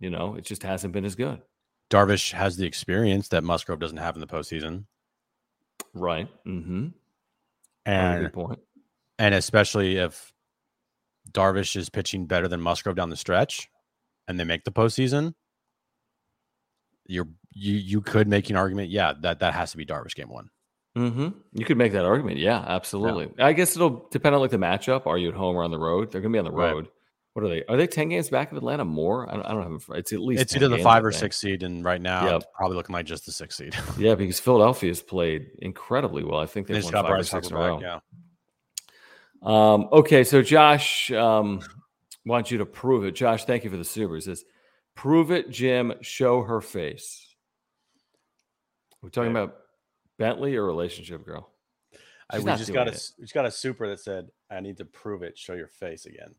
you 0.00 0.10
know, 0.10 0.34
it 0.34 0.44
just 0.44 0.62
hasn't 0.64 0.92
been 0.92 1.04
as 1.04 1.14
good. 1.14 1.40
Darvish 1.90 2.32
has 2.32 2.56
the 2.56 2.66
experience 2.66 3.28
that 3.28 3.44
Musgrove 3.44 3.78
doesn't 3.78 3.98
have 3.98 4.16
in 4.16 4.20
the 4.20 4.26
postseason. 4.26 4.84
Right. 5.94 6.28
Mm-hmm. 6.46 6.88
And 7.86 8.22
good 8.22 8.32
point 8.32 8.60
and 9.20 9.34
especially 9.34 9.98
if 9.98 10.32
Darvish 11.30 11.76
is 11.76 11.90
pitching 11.90 12.26
better 12.26 12.48
than 12.48 12.60
Musgrove 12.60 12.96
down 12.96 13.10
the 13.10 13.16
stretch, 13.16 13.68
and 14.26 14.40
they 14.40 14.44
make 14.44 14.64
the 14.64 14.72
postseason, 14.72 15.34
you're 17.06 17.28
you 17.52 17.74
you 17.74 18.00
could 18.00 18.26
make 18.26 18.48
an 18.48 18.56
argument. 18.56 18.88
Yeah, 18.88 19.12
that 19.20 19.40
that 19.40 19.52
has 19.52 19.72
to 19.72 19.76
be 19.76 19.84
Darvish 19.84 20.14
game 20.14 20.30
one. 20.30 20.48
Mm-hmm. 20.96 21.28
You 21.52 21.64
could 21.66 21.76
make 21.76 21.92
that 21.92 22.06
argument. 22.06 22.38
Yeah, 22.38 22.64
absolutely. 22.66 23.30
Yeah. 23.36 23.46
I 23.46 23.52
guess 23.52 23.76
it'll 23.76 24.08
depend 24.10 24.34
on 24.34 24.40
like 24.40 24.50
the 24.50 24.56
matchup. 24.56 25.06
Are 25.06 25.18
you 25.18 25.28
at 25.28 25.34
home 25.34 25.54
or 25.54 25.62
on 25.62 25.70
the 25.70 25.78
road? 25.78 26.10
They're 26.10 26.22
going 26.22 26.32
to 26.32 26.36
be 26.36 26.40
on 26.40 26.46
the 26.46 26.50
road. 26.50 26.86
Right. 26.86 26.92
What 27.32 27.44
are 27.44 27.48
they? 27.48 27.64
Are 27.68 27.76
they 27.76 27.86
ten 27.86 28.08
games 28.08 28.28
back 28.28 28.50
of 28.50 28.56
Atlanta 28.56 28.84
more? 28.84 29.30
I 29.30 29.34
don't, 29.34 29.46
I 29.46 29.52
don't 29.52 29.62
have. 29.62 29.96
It's 29.96 30.12
at 30.12 30.20
least 30.20 30.42
it's 30.42 30.56
either 30.56 30.68
the 30.68 30.78
five 30.78 31.04
or 31.04 31.12
six 31.12 31.38
seed, 31.38 31.62
and 31.62 31.84
right 31.84 32.00
now 32.00 32.24
yep. 32.24 32.36
it's 32.36 32.46
probably 32.54 32.76
looking 32.76 32.92
like 32.92 33.06
just 33.06 33.24
the 33.24 33.30
six 33.30 33.56
seed. 33.56 33.74
yeah, 33.98 34.16
because 34.16 34.40
Philadelphia 34.40 34.90
has 34.90 35.00
played 35.00 35.50
incredibly 35.60 36.24
well. 36.24 36.40
I 36.40 36.46
think 36.46 36.66
they've 36.66 36.82
won 36.82 36.92
five 36.92 37.10
or 37.10 37.22
six 37.22 37.48
in 37.48 37.56
a 37.56 37.58
row. 37.58 37.80
Yeah. 37.80 38.00
Um, 39.42 39.88
okay, 39.92 40.24
so 40.24 40.42
Josh 40.42 41.10
um, 41.12 41.60
wants 42.26 42.50
you 42.50 42.58
to 42.58 42.66
prove 42.66 43.04
it. 43.04 43.12
Josh, 43.12 43.44
thank 43.44 43.62
you 43.62 43.70
for 43.70 43.76
the 43.76 43.84
super. 43.84 44.16
He 44.16 44.20
says, 44.22 44.44
"Prove 44.96 45.30
it, 45.30 45.50
Jim. 45.50 45.94
Show 46.00 46.42
her 46.42 46.60
face." 46.60 47.28
We're 49.02 49.10
talking 49.10 49.30
about 49.30 49.56
Bentley 50.18 50.56
or 50.56 50.66
relationship 50.66 51.24
girl. 51.24 51.48
I, 52.28 52.38
we 52.38 52.44
just 52.44 52.72
got 52.72 52.88
a 52.88 52.92
it. 52.92 53.10
we 53.18 53.24
just 53.24 53.34
got 53.34 53.46
a 53.46 53.50
super 53.52 53.88
that 53.88 54.00
said, 54.00 54.30
"I 54.50 54.58
need 54.58 54.78
to 54.78 54.84
prove 54.84 55.22
it. 55.22 55.38
Show 55.38 55.54
your 55.54 55.68
face 55.68 56.06
again." 56.06 56.34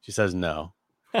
She 0.00 0.12
says 0.12 0.34
no. 0.34 0.72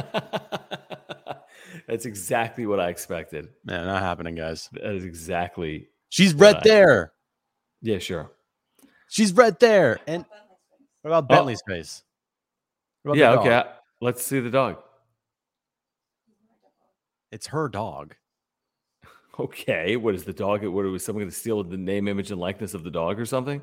That's 1.86 2.06
exactly 2.06 2.66
what 2.66 2.80
I 2.80 2.88
expected. 2.88 3.48
Man, 3.64 3.86
not 3.86 4.02
happening, 4.02 4.34
guys. 4.34 4.68
That 4.72 4.94
is 4.94 5.04
exactly. 5.04 5.88
She's 6.08 6.34
right 6.34 6.56
I, 6.56 6.60
there. 6.62 7.12
Yeah, 7.82 7.98
sure. 7.98 8.30
She's 9.08 9.32
right 9.32 9.58
there. 9.58 9.98
And 10.06 10.24
what 11.02 11.10
about. 11.10 11.28
Bentley's 11.28 11.62
oh. 11.68 11.72
face? 11.72 12.02
Yeah, 13.14 13.32
okay. 13.32 13.64
Let's 14.00 14.22
see 14.22 14.40
the 14.40 14.50
dog. 14.50 14.76
It's 17.32 17.48
her 17.48 17.68
dog. 17.68 18.14
Okay. 19.38 19.96
What 19.96 20.14
is 20.14 20.24
the 20.24 20.34
dog? 20.34 20.62
What 20.66 20.84
was 20.84 21.02
someone 21.02 21.22
going 21.22 21.30
to 21.30 21.34
steal 21.34 21.64
the 21.64 21.78
name, 21.78 22.08
image, 22.08 22.30
and 22.30 22.38
likeness 22.38 22.74
of 22.74 22.84
the 22.84 22.90
dog 22.90 23.18
or 23.18 23.24
something? 23.24 23.62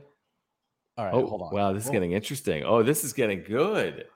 All 0.98 1.06
right. 1.06 1.14
Oh, 1.14 1.28
hold 1.28 1.44
on. 1.44 1.54
Wow, 1.54 1.74
this 1.74 1.86
is 1.86 1.92
getting 1.92 2.14
interesting. 2.14 2.64
Oh, 2.64 2.82
this 2.82 3.04
is 3.04 3.14
getting 3.14 3.44
good. 3.44 4.08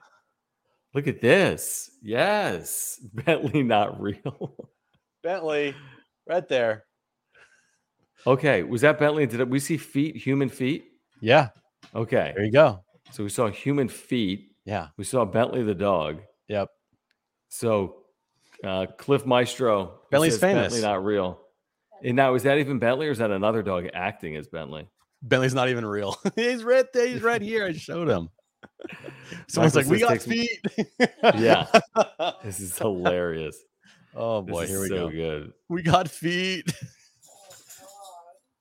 Look 0.94 1.06
at 1.06 1.20
this. 1.20 1.90
Yes. 2.02 3.00
Bentley, 3.14 3.62
not 3.62 4.00
real. 4.00 4.70
Bentley, 5.22 5.74
right 6.28 6.46
there. 6.48 6.84
Okay. 8.26 8.62
Was 8.62 8.82
that 8.82 8.98
Bentley? 8.98 9.26
Did 9.26 9.48
we 9.50 9.58
see 9.58 9.76
feet, 9.76 10.16
human 10.16 10.48
feet? 10.48 10.84
Yeah. 11.20 11.48
Okay. 11.94 12.32
There 12.34 12.44
you 12.44 12.52
go. 12.52 12.84
So 13.10 13.22
we 13.22 13.30
saw 13.30 13.48
human 13.48 13.88
feet. 13.88 14.52
Yeah. 14.64 14.88
We 14.96 15.04
saw 15.04 15.24
Bentley 15.24 15.62
the 15.62 15.74
dog. 15.74 16.22
Yep. 16.48 16.68
So 17.48 17.96
uh, 18.64 18.86
Cliff 18.98 19.26
Maestro. 19.26 20.00
Bentley's 20.10 20.38
famous. 20.38 20.72
Bentley 20.72 20.82
not 20.82 21.04
real. 21.04 21.40
And 22.04 22.16
now 22.16 22.34
is 22.34 22.42
that 22.44 22.58
even 22.58 22.78
Bentley 22.78 23.08
or 23.08 23.10
is 23.10 23.18
that 23.18 23.30
another 23.30 23.62
dog 23.62 23.86
acting 23.94 24.36
as 24.36 24.48
Bentley? 24.48 24.88
Bentley's 25.22 25.54
not 25.54 25.68
even 25.68 25.86
real. 25.86 26.16
he's 26.34 26.64
right 26.64 26.86
there. 26.92 27.06
He's 27.06 27.22
right 27.22 27.40
here. 27.40 27.64
I 27.64 27.72
showed 27.72 28.08
him. 28.08 28.28
Someone's 29.48 29.74
Michael 29.74 29.90
like, 29.90 30.00
"We 30.00 30.00
got 30.00 30.22
feet." 30.22 30.60
yeah, 31.38 31.66
this 32.44 32.60
is 32.60 32.76
hilarious. 32.76 33.56
Oh 34.14 34.42
boy, 34.42 34.66
here 34.66 34.80
we 34.80 34.88
so 34.88 35.08
go. 35.08 35.10
Good. 35.10 35.52
We 35.68 35.82
got 35.82 36.08
feet. 36.08 36.72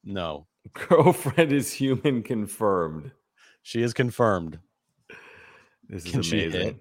no, 0.04 0.48
Girlfriend 0.74 1.52
is 1.52 1.72
human 1.74 2.24
confirmed. 2.24 3.12
She 3.64 3.82
is 3.82 3.94
confirmed. 3.94 4.60
This 5.88 6.06
is 6.06 6.12
Can 6.12 6.22
amazing. 6.22 6.80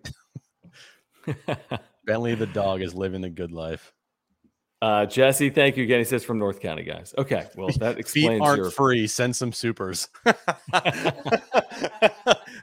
Bentley 2.07 2.35
the 2.35 2.47
dog 2.47 2.81
is 2.81 2.95
living 2.95 3.21
the 3.21 3.31
good 3.31 3.53
life. 3.53 3.93
Uh, 4.83 5.05
Jesse, 5.05 5.51
thank 5.51 5.77
you 5.77 5.85
again. 5.85 5.99
He 5.99 6.05
says 6.05 6.25
from 6.25 6.39
North 6.39 6.61
County, 6.61 6.85
guys. 6.85 7.13
Okay, 7.19 7.47
well 7.55 7.69
that 7.81 7.99
explains 7.99 8.39
Feet 8.39 8.41
aren't 8.41 8.63
your. 8.63 8.71
free. 8.71 9.07
Send 9.07 9.37
some 9.37 9.53
supers. 9.53 10.09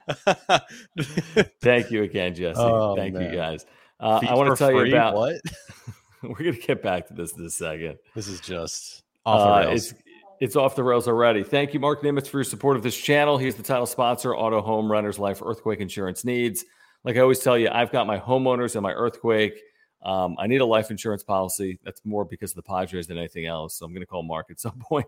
thank 1.62 1.92
you 1.92 2.04
again, 2.04 2.34
Jesse. 2.36 2.60
Oh, 2.60 2.96
thank 2.96 3.14
man. 3.14 3.32
you 3.32 3.38
guys. 3.38 3.66
Uh, 4.00 4.20
I 4.28 4.36
want 4.36 4.50
to 4.52 4.56
tell 4.56 4.72
you 4.72 4.94
about. 4.94 5.16
what? 5.16 5.36
We're 6.24 6.36
gonna 6.36 6.52
get 6.54 6.82
back 6.82 7.08
to 7.08 7.14
this 7.14 7.34
in 7.38 7.46
a 7.46 7.50
second. 7.50 7.98
This 8.16 8.28
is 8.28 8.40
just 8.42 9.04
off 9.26 9.40
the 9.40 9.46
Uh, 9.68 9.70
rails. 9.72 9.92
it's 9.92 10.02
it's 10.40 10.56
off 10.56 10.76
the 10.76 10.84
rails 10.84 11.08
already. 11.08 11.44
Thank 11.44 11.74
you, 11.74 11.80
Mark 11.80 12.02
Nimitz, 12.04 12.28
for 12.28 12.38
your 12.38 12.44
support 12.44 12.76
of 12.78 12.84
this 12.84 12.96
channel. 12.98 13.38
He's 13.38 13.56
the 13.56 13.64
title 13.64 13.86
sponsor, 13.86 14.36
Auto 14.36 14.62
Home 14.62 14.92
Runners 14.92 15.18
Life 15.20 15.42
Earthquake 15.44 15.80
Insurance 15.80 16.24
Needs. 16.26 16.64
Like 17.04 17.16
I 17.18 17.20
always 17.20 17.40
tell 17.40 17.58
you, 17.58 17.70
I've 17.72 17.92
got 17.92 18.08
my 18.08 18.20
homeowners 18.20 18.76
and 18.76 18.84
my 18.84 18.94
earthquake. 18.94 19.60
Um, 20.04 20.36
I 20.40 20.46
need 20.48 20.62
a 20.62 20.66
life 20.66 20.92
insurance 20.92 21.24
policy. 21.24 21.80
That's 21.84 22.06
more 22.06 22.24
because 22.24 22.52
of 22.52 22.56
the 22.58 22.62
Padres 22.64 23.08
than 23.08 23.18
anything 23.18 23.46
else. 23.48 23.74
So 23.76 23.86
I'm 23.86 23.92
going 23.94 24.02
to 24.02 24.06
call 24.08 24.22
Mark 24.24 24.48
at 24.52 24.60
some 24.60 24.74
point 24.80 25.08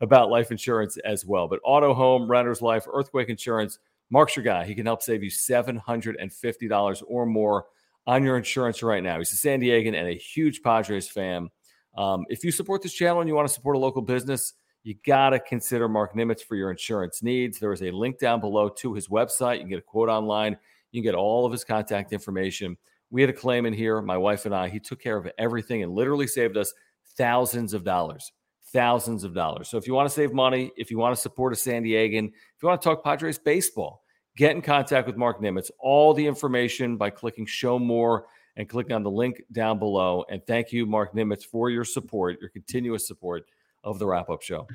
about 0.00 0.30
life 0.30 0.50
insurance 0.50 0.96
as 0.98 1.26
well. 1.26 1.46
But 1.46 1.60
Auto 1.62 1.92
Home 1.92 2.28
Renters 2.30 2.62
Life 2.62 2.86
Earthquake 2.90 3.28
Insurance, 3.28 3.78
Mark's 4.10 4.36
your 4.36 4.44
guy. 4.44 4.64
He 4.64 4.74
can 4.74 4.86
help 4.86 5.02
save 5.02 5.22
you 5.22 5.30
$750 5.30 7.02
or 7.06 7.26
more 7.26 7.66
on 8.06 8.24
your 8.24 8.36
insurance 8.36 8.82
right 8.82 9.02
now. 9.02 9.18
He's 9.18 9.32
a 9.32 9.36
San 9.36 9.60
Diegan 9.60 9.94
and 9.94 10.08
a 10.08 10.14
huge 10.14 10.62
Padres 10.62 11.08
fan. 11.08 11.48
Um, 11.96 12.24
if 12.28 12.44
you 12.44 12.50
support 12.50 12.82
this 12.82 12.92
channel 12.92 13.20
and 13.20 13.28
you 13.28 13.34
want 13.34 13.48
to 13.48 13.54
support 13.54 13.76
a 13.76 13.78
local 13.78 14.02
business, 14.02 14.54
you 14.82 14.94
got 15.06 15.30
to 15.30 15.40
consider 15.40 15.88
Mark 15.88 16.14
Nimitz 16.14 16.42
for 16.42 16.56
your 16.56 16.70
insurance 16.70 17.22
needs. 17.22 17.58
There 17.58 17.72
is 17.72 17.82
a 17.82 17.90
link 17.90 18.18
down 18.18 18.40
below 18.40 18.68
to 18.68 18.94
his 18.94 19.08
website. 19.08 19.54
You 19.54 19.60
can 19.60 19.68
get 19.68 19.78
a 19.78 19.82
quote 19.82 20.08
online. 20.08 20.56
You 20.90 21.02
can 21.02 21.08
get 21.08 21.14
all 21.14 21.44
of 21.46 21.52
his 21.52 21.64
contact 21.64 22.12
information. 22.12 22.76
We 23.10 23.20
had 23.20 23.30
a 23.30 23.34
claim 23.34 23.66
in 23.66 23.72
here, 23.72 24.00
my 24.00 24.16
wife 24.16 24.46
and 24.46 24.54
I. 24.54 24.68
He 24.68 24.80
took 24.80 25.00
care 25.00 25.16
of 25.16 25.30
everything 25.38 25.82
and 25.82 25.92
literally 25.92 26.26
saved 26.26 26.56
us 26.56 26.72
thousands 27.16 27.74
of 27.74 27.84
dollars. 27.84 28.32
Thousands 28.72 29.24
of 29.24 29.34
dollars. 29.34 29.68
So 29.68 29.76
if 29.76 29.86
you 29.86 29.94
want 29.94 30.08
to 30.08 30.14
save 30.14 30.32
money, 30.32 30.70
if 30.76 30.90
you 30.90 30.98
want 30.98 31.14
to 31.14 31.20
support 31.20 31.52
a 31.52 31.56
San 31.56 31.82
Diegan, 31.82 32.28
if 32.28 32.62
you 32.62 32.68
want 32.68 32.80
to 32.80 32.88
talk 32.88 33.02
Padres 33.02 33.38
baseball, 33.38 34.02
get 34.36 34.52
in 34.52 34.62
contact 34.62 35.06
with 35.06 35.16
Mark 35.16 35.40
Nimitz. 35.40 35.70
All 35.78 36.14
the 36.14 36.26
information 36.26 36.96
by 36.96 37.10
clicking 37.10 37.46
show 37.46 37.78
more 37.78 38.26
and 38.56 38.68
clicking 38.68 38.92
on 38.92 39.02
the 39.02 39.10
link 39.10 39.42
down 39.52 39.78
below. 39.78 40.24
And 40.30 40.40
thank 40.46 40.72
you, 40.72 40.86
Mark 40.86 41.14
Nimitz, 41.14 41.44
for 41.44 41.70
your 41.70 41.84
support, 41.84 42.40
your 42.40 42.50
continuous 42.50 43.06
support 43.06 43.44
of 43.82 43.98
the 43.98 44.06
wrap 44.06 44.30
up 44.30 44.42
show. 44.42 44.66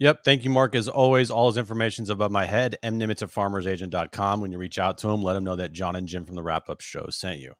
Yep. 0.00 0.24
Thank 0.24 0.44
you, 0.44 0.50
Mark. 0.50 0.74
As 0.74 0.88
always, 0.88 1.30
all 1.30 1.48
his 1.48 1.58
information's 1.58 2.08
above 2.08 2.30
my 2.30 2.46
head. 2.46 2.78
mnimitz 2.82 3.22
at 3.22 3.30
farmersagent.com. 3.30 4.40
When 4.40 4.50
you 4.50 4.58
reach 4.58 4.78
out 4.78 4.96
to 4.98 5.10
him, 5.10 5.22
let 5.22 5.36
him 5.36 5.44
know 5.44 5.56
that 5.56 5.72
John 5.72 5.94
and 5.94 6.08
Jim 6.08 6.24
from 6.24 6.36
the 6.36 6.42
wrap 6.42 6.70
up 6.70 6.80
show 6.80 7.06
sent 7.10 7.38
you. 7.38 7.52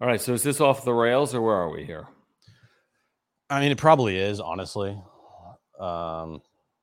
All 0.00 0.06
right. 0.08 0.20
So 0.20 0.32
is 0.34 0.44
this 0.44 0.60
off 0.60 0.84
the 0.84 0.94
rails 0.94 1.34
or 1.34 1.42
where 1.42 1.56
are 1.56 1.70
we 1.70 1.84
here? 1.84 2.06
I 3.50 3.60
mean, 3.60 3.72
it 3.72 3.78
probably 3.78 4.16
is, 4.18 4.40
honestly. 4.40 4.98
Um, 5.78 6.40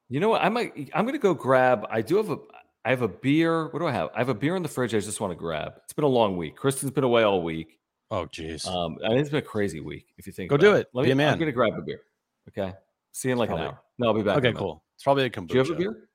You 0.10 0.20
know 0.20 0.30
what? 0.30 0.42
I 0.42 0.50
might 0.50 0.90
I'm 0.94 1.06
gonna 1.06 1.18
go 1.18 1.34
grab. 1.34 1.86
I 1.90 2.02
do 2.02 2.18
have 2.18 2.30
a 2.30 2.38
I 2.84 2.90
have 2.90 3.02
a 3.02 3.08
beer. 3.08 3.68
What 3.68 3.80
do 3.80 3.88
I 3.88 3.92
have? 3.92 4.10
I 4.16 4.20
have 4.20 4.30
a 4.30 4.34
beer 4.34 4.56
in 4.56 4.64
the 4.64 4.70
fridge 4.70 4.94
I 4.96 5.00
just 5.00 5.22
want 5.22 5.32
to 5.32 5.36
grab. 5.38 5.74
It's 5.84 5.94
been 5.94 6.04
a 6.06 6.08
long 6.10 6.36
week. 6.38 6.56
Kristen's 6.56 6.92
been 6.92 7.04
away 7.04 7.24
all 7.24 7.42
week. 7.44 7.80
oh, 8.12 8.26
jeez. 8.26 8.68
Um, 8.68 8.98
and 9.02 9.18
it's 9.20 9.30
been 9.30 9.40
a 9.40 9.42
crazy 9.42 9.80
week 9.80 10.08
if 10.18 10.28
you 10.28 10.34
think 10.34 10.50
Go 10.50 10.58
do 10.58 10.74
it. 10.76 10.88
Let 10.94 11.04
Be 11.04 11.08
me, 11.08 11.12
a 11.14 11.16
man. 11.16 11.34
I'm 11.34 11.40
gonna 11.40 11.52
grab 11.52 11.74
a 11.78 11.82
beer. 11.82 12.02
Okay. 12.50 12.74
See 13.14 13.30
you 13.30 13.34
in 13.34 13.38
like 13.40 13.50
Probably- 13.50 13.68
an 13.68 13.72
hour. 13.74 13.82
No, 14.00 14.08
I'll 14.08 14.14
be 14.14 14.22
back. 14.24 14.38
okay, 14.38 14.54
cool. 14.54 14.84
It's 14.96 15.04
probably 15.04 15.26
a 15.26 15.30
kombucha. 15.30 15.48
Do 15.48 15.54
you 15.54 15.60
have 15.60 15.70
a 15.70 15.76
beer? 15.76 16.10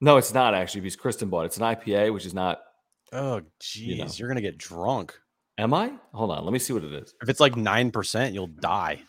No, 0.00 0.16
it's 0.18 0.34
not 0.34 0.54
actually 0.54 0.82
because 0.82 0.96
Kristen 0.96 1.30
bought 1.30 1.42
it. 1.42 1.46
It's 1.46 1.56
an 1.56 1.62
IPA, 1.62 2.12
which 2.12 2.26
is 2.26 2.34
not. 2.34 2.60
Oh, 3.12 3.40
jeez. 3.62 3.76
You 3.86 3.96
know. 3.98 4.10
You're 4.16 4.28
going 4.28 4.36
to 4.36 4.42
get 4.42 4.58
drunk. 4.58 5.18
Am 5.56 5.72
I? 5.72 5.92
Hold 6.12 6.32
on. 6.32 6.44
Let 6.44 6.52
me 6.52 6.58
see 6.58 6.72
what 6.74 6.82
it 6.84 6.92
is. 6.92 7.14
If 7.22 7.28
it's 7.28 7.40
like 7.40 7.54
9%, 7.54 8.34
you'll 8.34 8.48
die. 8.48 9.00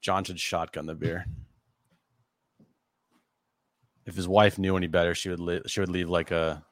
John 0.00 0.24
should 0.24 0.38
shotgun 0.40 0.86
the 0.86 0.94
beer. 0.94 1.26
If 4.06 4.14
his 4.16 4.28
wife 4.28 4.58
knew 4.58 4.76
any 4.76 4.86
better, 4.86 5.14
she 5.14 5.28
would 5.28 5.40
li- 5.40 5.62
she 5.66 5.80
would 5.80 5.90
leave 5.90 6.08
like 6.08 6.30
a 6.30 6.64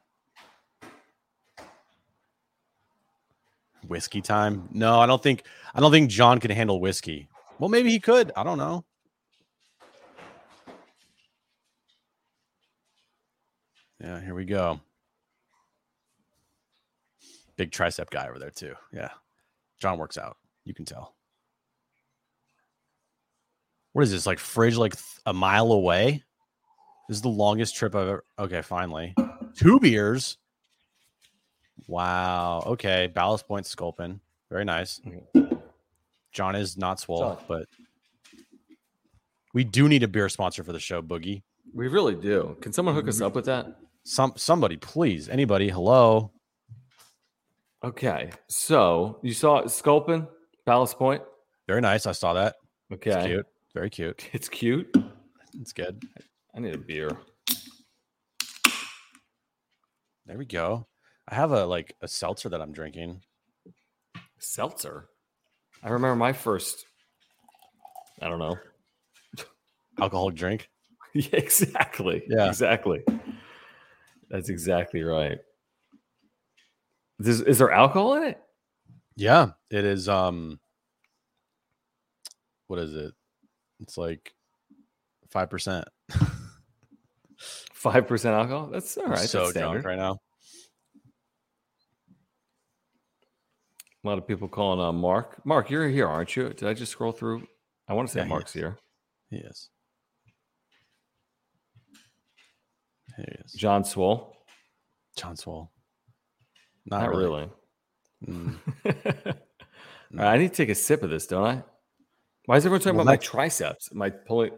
whiskey 3.87 4.21
time. 4.21 4.67
No, 4.71 4.99
I 4.99 5.05
don't 5.05 5.21
think 5.21 5.43
I 5.75 5.79
don't 5.79 5.91
think 5.91 6.09
John 6.09 6.39
can 6.39 6.51
handle 6.51 6.79
whiskey. 6.79 7.27
Well, 7.59 7.69
maybe 7.69 7.91
he 7.91 7.99
could. 7.99 8.31
I 8.35 8.43
don't 8.43 8.57
know. 8.57 8.85
Yeah, 14.01 14.21
here 14.21 14.35
we 14.35 14.45
go. 14.45 14.79
Big 17.55 17.71
tricep 17.71 18.09
guy 18.11 18.27
over 18.29 18.37
there 18.37 18.51
too. 18.51 18.75
Yeah. 18.93 19.09
John 19.79 19.97
works 19.97 20.17
out. 20.17 20.37
You 20.65 20.73
can 20.73 20.85
tell. 20.85 21.16
What 23.97 24.03
is 24.03 24.11
this? 24.11 24.27
Like 24.27 24.37
fridge 24.37 24.77
like 24.77 24.95
th- 24.95 25.03
a 25.25 25.33
mile 25.33 25.71
away? 25.71 26.21
This 27.09 27.17
is 27.17 27.23
the 27.23 27.29
longest 27.29 27.75
trip 27.75 27.95
I've 27.95 28.07
ever 28.07 28.23
Okay, 28.37 28.61
finally. 28.61 29.15
Two 29.55 29.79
beers. 29.79 30.37
Wow. 31.87 32.61
Okay. 32.67 33.07
Ballast 33.07 33.47
Point 33.47 33.65
Sculpin. 33.65 34.19
Very 34.51 34.65
nice. 34.65 35.01
John 36.31 36.55
is 36.55 36.77
not 36.77 36.99
swole, 36.99 37.41
but 37.47 37.65
we 39.55 39.63
do 39.63 39.89
need 39.89 40.03
a 40.03 40.07
beer 40.07 40.29
sponsor 40.29 40.63
for 40.63 40.73
the 40.73 40.79
show, 40.79 41.01
Boogie. 41.01 41.41
We 41.73 41.87
really 41.87 42.13
do. 42.13 42.55
Can 42.61 42.73
someone 42.73 42.93
hook 42.93 43.07
us 43.07 43.19
up 43.19 43.33
with 43.33 43.45
that? 43.45 43.79
Some 44.03 44.33
somebody, 44.35 44.77
please. 44.77 45.27
Anybody. 45.27 45.69
Hello. 45.69 46.29
Okay. 47.83 48.29
So 48.45 49.17
you 49.23 49.33
saw 49.33 49.65
Sculpin, 49.65 50.27
Ballast 50.67 50.99
Point. 50.99 51.23
Very 51.65 51.81
nice. 51.81 52.05
I 52.05 52.11
saw 52.11 52.33
that. 52.33 52.57
Okay. 52.93 53.41
Very 53.77 53.91
cute. 53.91 54.27
It's 54.33 54.49
cute. 54.49 54.91
It's 55.61 55.71
good. 55.71 56.01
I 56.55 56.59
need 56.59 56.73
a 56.73 56.79
beer. 56.79 57.11
There 60.25 60.35
we 60.35 60.45
go. 60.45 60.87
I 61.27 61.35
have 61.35 61.51
a 61.51 61.63
like 61.63 61.95
a 62.01 62.07
seltzer 62.07 62.49
that 62.49 62.59
I'm 62.59 62.71
drinking. 62.71 63.21
Seltzer. 64.39 65.09
I 65.83 65.89
remember 65.89 66.15
my 66.15 66.33
first. 66.33 66.87
I 68.19 68.27
don't 68.29 68.39
know. 68.39 68.57
Alcoholic 70.01 70.33
drink. 70.33 70.71
yeah, 71.13 71.27
exactly. 71.33 72.23
Yeah. 72.27 72.47
Exactly. 72.47 73.03
That's 74.31 74.49
exactly 74.49 75.03
right. 75.03 75.37
Is, 77.19 77.41
is 77.41 77.59
there 77.59 77.71
alcohol 77.71 78.15
in 78.15 78.23
it? 78.23 78.41
Yeah, 79.15 79.51
it 79.69 79.85
is. 79.85 80.09
Um, 80.09 80.59
what 82.65 82.79
is 82.79 82.95
it? 82.95 83.13
It's 83.79 83.97
like 83.97 84.33
five 85.29 85.49
percent. 85.49 85.85
Five 87.73 88.07
percent 88.07 88.33
alcohol. 88.35 88.67
That's 88.71 88.97
all 88.97 89.05
right. 89.05 89.19
so 89.19 89.41
that's 89.45 89.53
drunk 89.53 89.85
right 89.85 89.97
now. 89.97 90.17
A 94.03 94.07
lot 94.07 94.17
of 94.17 94.27
people 94.27 94.47
calling 94.47 94.79
on 94.79 94.95
Mark. 94.95 95.45
Mark, 95.45 95.69
you're 95.69 95.87
here, 95.89 96.07
aren't 96.07 96.35
you? 96.35 96.49
Did 96.49 96.63
I 96.63 96.73
just 96.73 96.91
scroll 96.91 97.11
through? 97.11 97.45
I 97.87 97.93
want 97.93 98.07
to 98.07 98.13
say 98.13 98.21
Yeah, 98.21 98.27
Mark's 98.27 98.51
is. 98.51 98.61
here. 98.61 98.77
Yes. 99.29 99.69
Here 103.15 103.25
he 103.27 103.35
is. 103.43 103.51
John 103.53 103.83
Swole. 103.83 104.35
John 105.17 105.35
Swole. 105.35 105.71
Not, 106.85 107.01
Not, 107.01 107.09
really. 107.15 107.49
Mm. 108.25 108.55
All 108.85 109.33
right, 110.13 110.33
I 110.33 110.37
need 110.37 110.49
to 110.51 110.55
take 110.55 110.69
a 110.69 110.75
sip 110.75 111.03
of 111.03 111.09
this, 111.09 111.27
don't 111.27 111.45
I? 111.45 111.63
Why 112.47 112.55
is 112.55 112.65
everyone 112.65 112.79
talking 112.79 112.95
Well, 112.95 113.03
about 113.03 113.11
my 113.11 113.17
triceps? 113.17 113.93
My 113.93 114.09
pulling 114.09 114.53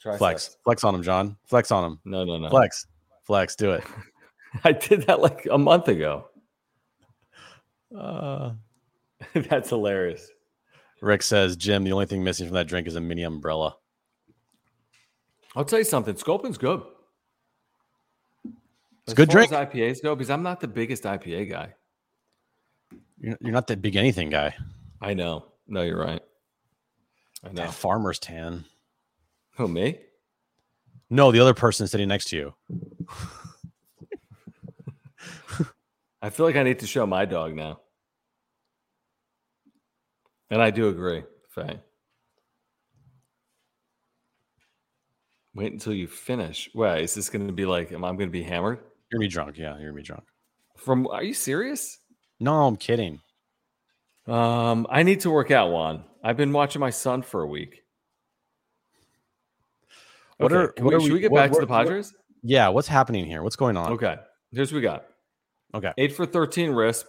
triceps. 0.00 0.18
Flex. 0.18 0.56
Flex 0.64 0.82
on 0.82 0.94
him, 0.94 1.02
John. 1.02 1.36
Flex 1.44 1.70
on 1.70 1.84
him. 1.84 2.00
No, 2.06 2.24
no, 2.24 2.38
no. 2.38 2.48
Flex. 2.48 2.86
Flex. 3.24 3.54
Do 3.54 3.72
it. 3.72 3.84
I 4.64 4.72
did 4.72 5.02
that 5.02 5.20
like 5.20 5.46
a 5.50 5.58
month 5.58 5.88
ago. 5.88 6.28
Uh, 7.94 8.52
That's 9.34 9.68
hilarious. 9.68 10.30
Rick 11.02 11.22
says, 11.22 11.56
Jim, 11.56 11.84
the 11.84 11.92
only 11.92 12.06
thing 12.06 12.24
missing 12.24 12.46
from 12.46 12.54
that 12.54 12.68
drink 12.68 12.86
is 12.86 12.96
a 12.96 13.02
mini 13.02 13.24
umbrella. 13.24 13.76
I'll 15.54 15.66
tell 15.66 15.78
you 15.78 15.84
something. 15.84 16.16
Sculpin's 16.16 16.56
good. 16.56 16.82
It's 18.46 18.54
a 19.08 19.10
As 19.10 19.14
good 19.14 19.28
drink. 19.28 19.52
As 19.52 19.68
IPAs 19.68 20.02
go, 20.02 20.14
because 20.14 20.30
I'm 20.30 20.42
not 20.42 20.60
the 20.60 20.68
biggest 20.68 21.02
IPA 21.02 21.50
guy. 21.50 21.74
You're, 23.20 23.36
you're 23.42 23.52
not 23.52 23.66
that 23.66 23.82
big 23.82 23.96
anything 23.96 24.30
guy. 24.30 24.54
I 25.02 25.12
know. 25.12 25.44
No, 25.66 25.82
you're 25.82 25.98
right. 25.98 26.22
I 27.42 27.48
know. 27.48 27.54
That 27.54 27.74
farmer's 27.74 28.18
tan. 28.18 28.64
Who 29.56 29.68
me? 29.68 29.98
No, 31.10 31.30
the 31.32 31.40
other 31.40 31.54
person 31.54 31.86
sitting 31.86 32.08
next 32.08 32.26
to 32.30 32.36
you. 32.36 32.54
I 36.22 36.30
feel 36.30 36.46
like 36.46 36.56
I 36.56 36.62
need 36.62 36.78
to 36.78 36.86
show 36.86 37.06
my 37.06 37.24
dog 37.24 37.54
now. 37.54 37.80
And 40.50 40.62
I 40.62 40.70
do 40.70 40.88
agree, 40.88 41.22
Faye. 41.50 41.80
Wait 45.54 45.72
until 45.72 45.92
you 45.92 46.08
finish. 46.08 46.70
Wait, 46.74 47.02
is 47.02 47.14
this 47.14 47.28
going 47.28 47.46
to 47.46 47.52
be 47.52 47.66
like, 47.66 47.92
am 47.92 48.04
I 48.04 48.08
going 48.08 48.20
to 48.20 48.26
be 48.26 48.42
hammered? 48.42 48.78
You're 49.10 49.18
gonna 49.18 49.28
be 49.28 49.32
drunk. 49.32 49.58
Yeah, 49.58 49.76
you're 49.78 49.90
gonna 49.90 50.00
be 50.00 50.02
drunk. 50.02 50.24
From, 50.76 51.06
are 51.06 51.22
you 51.22 51.34
serious? 51.34 51.98
No, 52.40 52.64
I'm 52.64 52.76
kidding. 52.76 53.20
Um, 54.26 54.86
I 54.90 55.02
need 55.02 55.20
to 55.20 55.30
work 55.30 55.50
out, 55.50 55.70
Juan. 55.70 56.04
I've 56.22 56.36
been 56.36 56.52
watching 56.52 56.80
my 56.80 56.90
son 56.90 57.22
for 57.22 57.42
a 57.42 57.46
week. 57.46 57.82
What 60.38 60.52
Okay, 60.52 60.60
are- 60.60 60.84
what 60.84 60.90
we- 60.90 60.94
are 60.94 61.00
should 61.00 61.08
we- 61.08 61.14
we 61.14 61.20
get 61.20 61.30
what- 61.30 61.40
back 61.40 61.52
to 61.52 61.60
the 61.60 61.66
Padres? 61.66 62.14
Yeah, 62.42 62.68
what's 62.68 62.88
happening 62.88 63.24
here? 63.26 63.42
What's 63.42 63.56
going 63.56 63.76
on? 63.76 63.92
Okay, 63.92 64.16
here's 64.52 64.72
what 64.72 64.76
we 64.78 64.82
got. 64.82 65.06
Okay. 65.74 65.92
Eight 65.98 66.12
for 66.14 66.26
13 66.26 66.70
RISP. 66.72 67.06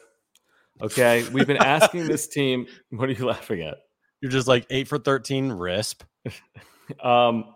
Okay, 0.82 1.28
we've 1.30 1.48
been 1.48 1.58
asking 1.58 2.08
this 2.08 2.28
team. 2.28 2.68
What 2.90 3.10
are 3.10 3.14
you 3.14 3.26
laughing 3.26 3.62
at? 3.62 3.78
You're 4.22 4.32
just 4.32 4.48
like 4.48 4.66
eight 4.70 4.88
for 4.88 4.98
13 4.98 5.52
RISP. 5.52 6.02
Um, 7.00 7.55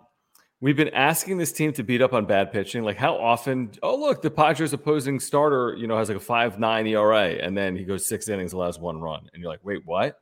we've 0.61 0.75
been 0.75 0.89
asking 0.89 1.37
this 1.37 1.51
team 1.51 1.71
to 1.73 1.83
beat 1.83 2.01
up 2.01 2.13
on 2.13 2.25
bad 2.25 2.51
pitching. 2.51 2.83
Like, 2.83 2.97
how 2.97 3.15
often? 3.15 3.71
Oh, 3.83 3.95
look, 3.95 4.21
the 4.21 4.31
Padres 4.31 4.73
opposing 4.73 5.19
starter, 5.19 5.75
you 5.77 5.87
know, 5.87 5.97
has 5.97 6.09
like 6.09 6.17
a 6.17 6.21
five 6.21 6.59
nine 6.59 6.85
ERA, 6.87 7.29
and 7.29 7.57
then 7.57 7.75
he 7.75 7.83
goes 7.83 8.07
six 8.07 8.27
innings, 8.27 8.53
allows 8.53 8.79
one 8.79 8.99
run, 9.01 9.29
and 9.33 9.41
you're 9.41 9.51
like, 9.51 9.63
wait, 9.63 9.81
what? 9.85 10.19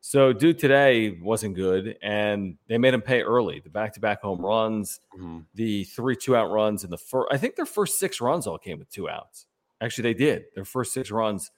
So, 0.00 0.32
dude, 0.32 0.58
today 0.60 1.18
wasn't 1.20 1.56
good, 1.56 1.96
and 2.00 2.56
they 2.68 2.78
made 2.78 2.94
him 2.94 3.02
pay 3.02 3.22
early. 3.22 3.58
The 3.60 3.70
back 3.70 3.92
to 3.94 4.00
back 4.00 4.22
home 4.22 4.40
runs, 4.44 5.00
Mhm. 5.18 5.46
the 5.54 5.82
three 5.84 6.14
two 6.16 6.36
out 6.36 6.50
runs, 6.50 6.84
and 6.84 6.92
the 6.92 6.98
first. 6.98 7.28
I 7.32 7.38
think 7.38 7.56
their 7.56 7.66
first 7.66 7.98
six 7.98 8.20
runs 8.20 8.46
all 8.46 8.58
came 8.58 8.78
with 8.78 8.88
two 8.88 9.08
outs. 9.08 9.46
Actually, 9.80 10.12
they 10.12 10.18
did. 10.18 10.44
Their 10.54 10.64
first 10.64 10.92
six 10.94 11.10
runs 11.10 11.50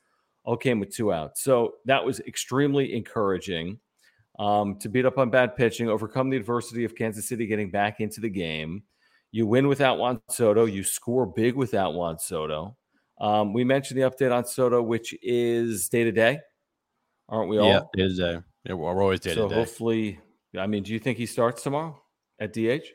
all 0.45 0.57
came 0.57 0.81
with 0.81 0.91
two 0.95 1.13
outs. 1.13 1.43
So 1.43 1.75
that 1.85 2.05
was 2.07 2.21
extremely 2.21 2.95
encouraging 2.97 3.81
um, 4.39 4.79
to 4.79 4.89
beat 4.89 5.07
up 5.07 5.19
on 5.19 5.31
bad 5.31 5.57
pitching, 5.57 5.89
overcome 5.89 6.31
the 6.31 6.37
adversity 6.37 6.85
of 6.85 6.95
Kansas 6.95 7.29
City 7.29 7.47
getting 7.47 7.71
back 7.71 8.01
into 8.01 8.21
the 8.21 8.31
game. 8.31 8.83
You 9.31 9.47
win 9.47 9.69
without 9.69 9.99
Juan 9.99 10.21
Soto. 10.31 10.65
You 10.65 10.85
score 10.85 11.27
big 11.27 11.55
without 11.55 11.95
Juan 11.95 12.19
Soto. 12.19 12.77
Um, 13.21 13.53
we 13.53 13.65
mentioned 13.65 14.01
the 14.01 14.09
update 14.09 14.35
on 14.35 14.47
Soto, 14.47 14.81
which 14.81 15.15
is 15.23 15.89
day 15.89 16.05
to 16.05 16.13
day, 16.13 16.41
aren't 17.29 17.51
we 17.51 17.59
all? 17.59 17.69
Yeah, 17.69 17.81
is 17.95 18.21
a. 18.21 18.45
Yeah, 18.65 18.75
we're 18.75 19.03
always 19.03 19.21
day 19.21 19.31
to 19.31 19.37
day. 19.37 19.49
So 19.49 19.55
hopefully, 19.55 20.21
I 20.57 20.67
mean, 20.67 20.83
do 20.83 20.93
you 20.93 20.99
think 20.99 21.19
he 21.19 21.27
starts 21.27 21.63
tomorrow 21.63 22.01
at 22.39 22.53
DH? 22.53 22.87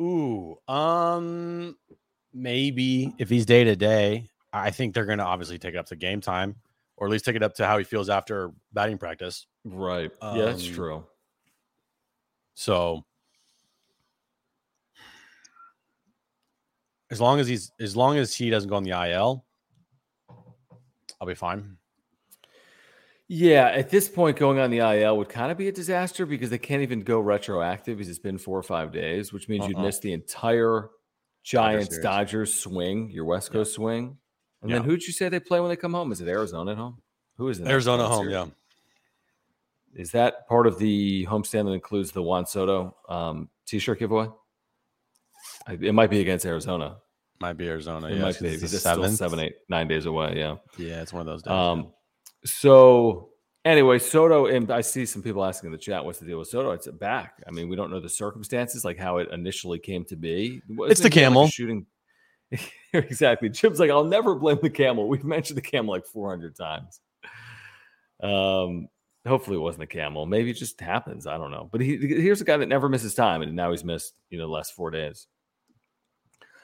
Ooh, 0.00 0.56
um, 0.68 1.76
maybe 2.32 3.14
if 3.18 3.28
he's 3.28 3.46
day 3.46 3.64
to 3.64 3.76
day, 3.76 4.28
I 4.52 4.70
think 4.70 4.94
they're 4.94 5.06
going 5.06 5.18
to 5.18 5.24
obviously 5.24 5.58
take 5.58 5.74
it 5.74 5.78
up 5.78 5.86
to 5.86 5.96
game 5.96 6.20
time, 6.20 6.56
or 6.96 7.06
at 7.06 7.10
least 7.10 7.24
take 7.24 7.36
it 7.36 7.42
up 7.42 7.54
to 7.54 7.66
how 7.66 7.78
he 7.78 7.84
feels 7.84 8.08
after 8.08 8.50
batting 8.72 8.98
practice. 8.98 9.46
Right. 9.68 10.10
yeah, 10.22 10.44
that's 10.44 10.66
Um, 10.68 10.74
true. 10.74 11.06
So, 12.54 13.04
as 17.10 17.20
long 17.20 17.40
as 17.40 17.46
he's 17.48 17.72
as 17.80 17.96
long 17.96 18.16
as 18.16 18.34
he 18.34 18.50
doesn't 18.50 18.68
go 18.68 18.76
on 18.76 18.82
the 18.84 18.90
IL, 18.90 19.44
I'll 21.20 21.26
be 21.26 21.34
fine. 21.34 21.76
Yeah, 23.28 23.66
at 23.66 23.90
this 23.90 24.08
point, 24.08 24.36
going 24.36 24.60
on 24.60 24.70
the 24.70 24.78
IL 24.78 25.16
would 25.18 25.28
kind 25.28 25.50
of 25.50 25.58
be 25.58 25.66
a 25.66 25.72
disaster 25.72 26.26
because 26.26 26.48
they 26.48 26.58
can't 26.58 26.82
even 26.82 27.00
go 27.00 27.18
retroactive 27.18 27.98
because 27.98 28.08
it's 28.08 28.20
been 28.20 28.38
four 28.38 28.56
or 28.56 28.62
five 28.62 28.92
days, 28.92 29.32
which 29.32 29.48
means 29.48 29.66
you'd 29.66 29.76
Uh-uh. 29.76 29.82
miss 29.82 29.98
the 29.98 30.12
entire 30.12 30.90
Giants. 31.42 31.98
Dodgers 31.98 32.54
swing, 32.54 33.10
your 33.10 33.24
West 33.24 33.50
Coast 33.52 33.74
swing. 33.74 34.16
And 34.62 34.72
then 34.72 34.82
who'd 34.82 35.02
you 35.02 35.12
say 35.12 35.28
they 35.28 35.38
play 35.38 35.60
when 35.60 35.68
they 35.68 35.76
come 35.76 35.92
home? 35.92 36.10
Is 36.10 36.20
it 36.20 36.26
Arizona 36.28 36.72
at 36.72 36.76
home? 36.76 37.00
Who 37.36 37.48
is 37.48 37.60
it? 37.60 37.68
Arizona 37.68 38.08
home, 38.08 38.28
yeah. 38.30 38.46
Is 39.96 40.10
that 40.12 40.46
part 40.46 40.66
of 40.66 40.78
the 40.78 41.26
homestand 41.26 41.64
that 41.64 41.72
includes 41.72 42.12
the 42.12 42.22
Juan 42.22 42.46
Soto 42.46 42.94
um, 43.08 43.48
t-shirt 43.66 43.98
giveaway? 43.98 44.28
It 45.68 45.94
might 45.94 46.10
be 46.10 46.20
against 46.20 46.44
Arizona. 46.44 46.98
Might 47.40 47.54
be 47.54 47.66
Arizona. 47.68 48.08
It 48.08 48.16
yeah, 48.16 48.22
might 48.22 48.38
be. 48.38 48.48
it's 48.48 48.62
It's 48.62 48.78
still 48.80 49.08
seven, 49.10 49.40
eight, 49.40 49.56
nine 49.68 49.88
days 49.88 50.06
away. 50.06 50.34
Yeah. 50.36 50.56
Yeah, 50.78 51.02
it's 51.02 51.12
one 51.12 51.20
of 51.20 51.26
those 51.26 51.42
days. 51.42 51.50
Um, 51.50 51.92
so 52.44 53.30
anyway, 53.64 53.98
Soto, 53.98 54.46
and 54.46 54.70
I 54.70 54.80
see 54.82 55.06
some 55.06 55.22
people 55.22 55.44
asking 55.44 55.68
in 55.68 55.72
the 55.72 55.78
chat, 55.78 56.04
what's 56.04 56.18
the 56.18 56.26
deal 56.26 56.38
with 56.38 56.48
Soto? 56.48 56.70
It's 56.72 56.86
back. 56.88 57.42
I 57.46 57.50
mean, 57.50 57.68
we 57.68 57.76
don't 57.76 57.90
know 57.90 58.00
the 58.00 58.08
circumstances, 58.08 58.84
like 58.84 58.98
how 58.98 59.16
it 59.18 59.28
initially 59.32 59.78
came 59.78 60.04
to 60.06 60.16
be. 60.16 60.62
Wasn't 60.68 60.92
It's 60.92 61.00
the 61.00 61.06
it 61.06 61.10
like 61.10 61.14
camel. 61.14 61.48
shooting. 61.48 61.86
exactly. 62.92 63.50
Chip's 63.50 63.78
like, 63.78 63.90
I'll 63.90 64.04
never 64.04 64.34
blame 64.34 64.58
the 64.62 64.70
camel. 64.70 65.08
We've 65.08 65.24
mentioned 65.24 65.56
the 65.56 65.62
camel 65.62 65.94
like 65.94 66.06
400 66.06 66.54
times. 66.54 67.00
Um, 68.22 68.88
hopefully 69.26 69.56
it 69.56 69.60
wasn't 69.60 69.84
a 69.84 69.86
camel. 69.88 70.26
Maybe 70.26 70.50
it 70.50 70.54
just 70.54 70.80
happens. 70.80 71.26
I 71.26 71.36
don't 71.36 71.50
know. 71.50 71.68
But 71.70 71.80
he, 71.80 71.96
here's 71.96 72.40
a 72.40 72.44
guy 72.44 72.56
that 72.56 72.68
never 72.68 72.88
misses 72.88 73.14
time, 73.14 73.42
and 73.42 73.54
now 73.54 73.70
he's 73.70 73.84
missed, 73.84 74.14
you 74.30 74.38
know, 74.38 74.46
the 74.46 74.52
last 74.52 74.72
four 74.74 74.90
days. 74.90 75.26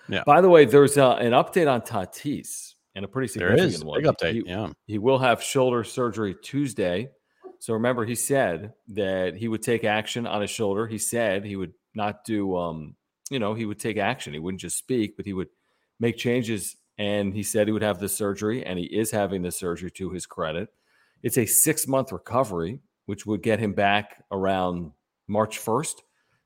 Yeah. 0.08 0.22
By 0.26 0.40
the 0.40 0.48
way, 0.48 0.64
there's 0.64 0.98
uh, 0.98 1.14
an 1.16 1.32
update 1.32 1.70
on 1.70 1.80
Tatis 1.82 2.74
and 2.94 3.04
a 3.04 3.08
pretty 3.08 3.32
there 3.38 3.50
significant 3.50 3.74
is 3.74 3.84
one. 3.84 4.02
big 4.02 4.10
update. 4.10 4.32
He- 4.34 4.44
yeah, 4.46 4.70
he 4.86 4.98
will 4.98 5.18
have 5.18 5.42
shoulder 5.42 5.84
surgery 5.84 6.34
Tuesday. 6.42 7.10
So 7.58 7.74
remember, 7.74 8.04
he 8.04 8.16
said 8.16 8.72
that 8.88 9.36
he 9.36 9.46
would 9.46 9.62
take 9.62 9.84
action 9.84 10.26
on 10.26 10.40
his 10.40 10.50
shoulder. 10.50 10.86
He 10.88 10.98
said 10.98 11.44
he 11.44 11.54
would 11.54 11.72
not 11.94 12.24
do, 12.24 12.56
um, 12.56 12.96
you 13.30 13.38
know, 13.38 13.54
he 13.54 13.66
would 13.66 13.78
take 13.78 13.98
action. 13.98 14.32
He 14.32 14.40
wouldn't 14.40 14.60
just 14.60 14.78
speak, 14.78 15.16
but 15.16 15.26
he 15.26 15.32
would 15.32 15.48
make 16.00 16.16
changes. 16.16 16.76
And 16.98 17.32
he 17.32 17.44
said 17.44 17.68
he 17.68 17.72
would 17.72 17.82
have 17.82 18.00
the 18.00 18.08
surgery, 18.08 18.66
and 18.66 18.78
he 18.78 18.86
is 18.86 19.10
having 19.12 19.42
the 19.42 19.52
surgery 19.52 19.90
to 19.92 20.10
his 20.10 20.26
credit. 20.26 20.70
It's 21.22 21.38
a 21.38 21.46
six 21.46 21.86
month 21.86 22.12
recovery, 22.12 22.80
which 23.06 23.26
would 23.26 23.42
get 23.42 23.60
him 23.60 23.72
back 23.72 24.24
around 24.30 24.92
March 25.28 25.60
1st, 25.60 25.96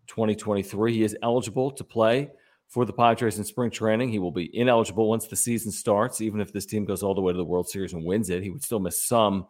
2023. 0.07 0.93
He 0.93 1.03
is 1.03 1.17
eligible 1.23 1.71
to 1.73 1.85
play 1.85 2.31
for 2.69 2.85
the 2.85 2.93
Padres 2.93 3.39
in 3.39 3.45
spring 3.45 3.71
training. 3.71 4.11
He 4.11 4.19
will 4.19 4.33
be 4.33 4.55
ineligible 4.57 5.09
once 5.09 5.27
the 5.27 5.37
season 5.37 5.73
starts. 5.73 6.21
Even 6.21 6.41
if 6.41 6.53
this 6.53 6.67
team 6.67 6.85
goes 6.85 7.03
all 7.03 7.15
the 7.15 7.21
way 7.21 7.33
to 7.33 7.37
the 7.37 7.45
World 7.45 7.69
Series 7.69 7.93
and 7.93 8.05
wins 8.05 8.31
it, 8.31 8.43
he 8.43 8.51
would 8.51 8.65
still 8.65 8.81
miss 8.81 9.03
some 9.03 9.47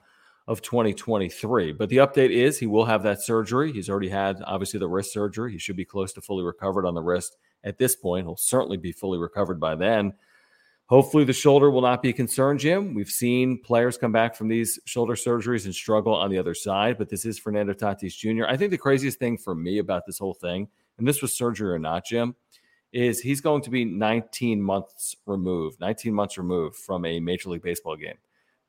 of 0.46 0.62
2023. 0.62 1.72
But 1.72 1.88
the 1.88 1.96
update 1.96 2.30
is 2.30 2.58
he 2.58 2.66
will 2.66 2.84
have 2.84 3.02
that 3.02 3.22
surgery. 3.22 3.72
He's 3.72 3.90
already 3.90 4.08
had, 4.08 4.42
obviously, 4.46 4.78
the 4.78 4.88
wrist 4.88 5.12
surgery. 5.12 5.52
He 5.52 5.58
should 5.58 5.76
be 5.76 5.84
close 5.84 6.12
to 6.12 6.20
fully 6.20 6.44
recovered 6.44 6.86
on 6.86 6.94
the 6.94 7.02
wrist 7.02 7.36
at 7.64 7.78
this 7.78 7.96
point. 7.96 8.26
He'll 8.26 8.36
certainly 8.36 8.76
be 8.76 8.92
fully 8.92 9.18
recovered 9.18 9.58
by 9.58 9.74
then. 9.74 10.12
Hopefully, 10.88 11.24
the 11.24 11.32
shoulder 11.32 11.70
will 11.70 11.80
not 11.82 12.00
be 12.00 12.10
a 12.10 12.12
concern, 12.12 12.58
Jim. 12.58 12.94
We've 12.94 13.10
seen 13.10 13.60
players 13.60 13.98
come 13.98 14.12
back 14.12 14.36
from 14.36 14.46
these 14.46 14.78
shoulder 14.84 15.14
surgeries 15.14 15.64
and 15.64 15.74
struggle 15.74 16.14
on 16.14 16.30
the 16.30 16.38
other 16.38 16.54
side, 16.54 16.96
but 16.96 17.08
this 17.08 17.24
is 17.24 17.38
Fernando 17.40 17.72
Tatis 17.72 18.16
Jr. 18.16 18.44
I 18.46 18.56
think 18.56 18.70
the 18.70 18.78
craziest 18.78 19.18
thing 19.18 19.36
for 19.36 19.54
me 19.54 19.78
about 19.78 20.06
this 20.06 20.18
whole 20.18 20.34
thing, 20.34 20.68
and 20.98 21.06
this 21.08 21.22
was 21.22 21.36
surgery 21.36 21.70
or 21.72 21.78
not, 21.80 22.04
Jim, 22.06 22.36
is 22.92 23.18
he's 23.20 23.40
going 23.40 23.62
to 23.62 23.70
be 23.70 23.84
19 23.84 24.62
months 24.62 25.16
removed, 25.26 25.80
19 25.80 26.14
months 26.14 26.38
removed 26.38 26.76
from 26.76 27.04
a 27.04 27.18
Major 27.18 27.50
League 27.50 27.62
Baseball 27.62 27.96
game 27.96 28.16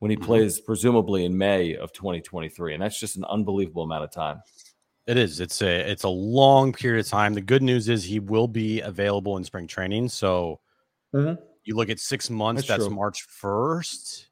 when 0.00 0.10
he 0.10 0.16
Mhm. 0.16 0.22
plays 0.24 0.58
presumably 0.60 1.24
in 1.24 1.38
May 1.38 1.76
of 1.76 1.92
2023. 1.92 2.74
And 2.74 2.82
that's 2.82 2.98
just 2.98 3.16
an 3.16 3.24
unbelievable 3.26 3.84
amount 3.84 4.04
of 4.04 4.10
time. 4.10 4.42
it 5.06 5.16
is. 5.16 5.40
It's 5.40 5.62
a 5.62 5.90
it's 5.90 6.02
a 6.04 6.08
long 6.10 6.70
period 6.74 7.00
of 7.00 7.08
time. 7.08 7.32
The 7.32 7.40
good 7.40 7.62
news 7.62 7.88
is 7.88 8.04
he 8.04 8.20
will 8.20 8.46
be 8.46 8.82
available 8.82 9.38
in 9.38 9.44
spring 9.44 9.66
training. 9.66 10.10
So 10.10 10.60
you 11.68 11.76
look 11.76 11.90
at 11.90 12.00
six 12.00 12.30
months. 12.30 12.66
That's 12.66 12.84
That's. 12.84 12.94
March 12.94 13.22
first. 13.22 14.28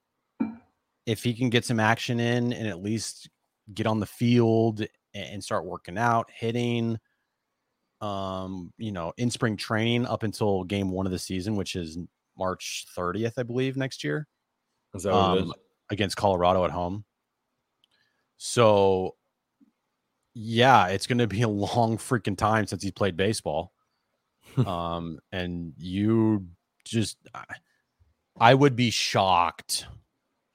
If 1.05 1.23
he 1.23 1.35
can 1.35 1.51
get 1.51 1.67
some 1.67 1.79
action 1.79 2.19
in 2.19 2.55
and 2.55 2.67
at 2.67 2.83
least 2.83 3.29
get 3.75 3.87
on 3.87 4.01
the 4.01 4.07
field 4.07 4.85
and 5.13 5.45
start 5.45 5.67
working 5.67 5.99
out, 5.99 6.31
hitting, 6.35 6.99
um, 8.01 8.73
you 8.79 8.91
know, 8.91 9.13
in 9.19 9.31
spring 9.31 9.59
training 9.59 10.07
up 10.07 10.23
until 10.23 10.65
game 10.65 10.91
one 10.91 11.05
of 11.05 11.13
the 11.13 11.19
season, 11.19 11.57
which 11.57 11.77
is 11.77 11.99
March 12.39 12.87
30th, 12.97 13.35
I 13.37 13.43
believe, 13.43 13.77
next 13.77 14.03
year 14.03 14.27
um, 15.05 15.39
is? 15.39 15.53
against 15.91 16.17
Colorado 16.17 16.65
at 16.65 16.71
home. 16.71 17.05
So, 18.39 19.15
yeah, 20.33 20.87
it's 20.87 21.07
going 21.07 21.19
to 21.19 21.27
be 21.27 21.43
a 21.43 21.49
long 21.51 21.99
freaking 21.99 22.37
time 22.37 22.67
since 22.67 22.83
he's 22.83 22.93
played 22.93 23.17
baseball. 23.17 23.75
um, 24.67 25.19
and 25.33 25.75
you 25.77 26.47
just, 26.91 27.19
I- 27.35 27.45
would 28.55 28.77
be 28.77 28.91
shocked 28.91 29.87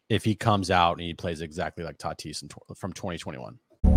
if 0.09 0.23
he 0.23 0.35
comes 0.35 0.69
out 0.69 0.93
and 0.93 1.01
he 1.01 1.13
plays 1.13 1.41
exactly 1.41 1.83
like 1.83 1.97
Tatis 1.97 2.41
in, 2.43 2.49
from 2.75 2.93
2021. 2.93 3.57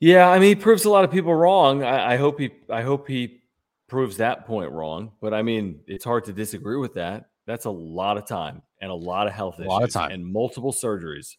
Yeah, 0.00 0.28
I 0.28 0.38
mean, 0.38 0.48
he 0.48 0.54
proves 0.56 0.84
a 0.86 0.90
lot 0.90 1.04
of 1.04 1.10
people 1.10 1.34
wrong. 1.34 1.82
I, 1.84 2.14
I 2.14 2.16
hope 2.16 2.40
he, 2.40 2.50
I 2.70 2.82
hope 2.82 3.06
he 3.06 3.42
proves 3.86 4.16
that 4.16 4.46
point 4.46 4.72
wrong. 4.72 5.12
But 5.20 5.34
I 5.34 5.42
mean, 5.42 5.80
it's 5.86 6.04
hard 6.04 6.24
to 6.24 6.32
disagree 6.32 6.76
with 6.78 6.94
that. 6.94 7.26
That's 7.46 7.66
a 7.66 7.70
lot 7.70 8.16
of 8.16 8.26
time 8.26 8.62
and 8.80 8.90
a 8.90 8.94
lot 8.94 9.26
of 9.26 9.32
health 9.34 9.58
A 9.58 9.62
issues 9.62 9.68
lot 9.68 9.82
of 9.82 9.90
time. 9.90 10.10
and 10.12 10.26
multiple 10.26 10.72
surgeries. 10.72 11.36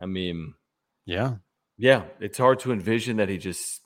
I 0.00 0.06
mean, 0.06 0.54
Yeah. 1.04 1.36
yeah, 1.76 2.04
it's 2.20 2.38
hard 2.38 2.60
to 2.60 2.72
envision 2.72 3.18
that 3.18 3.28
he 3.28 3.38
just 3.38 3.80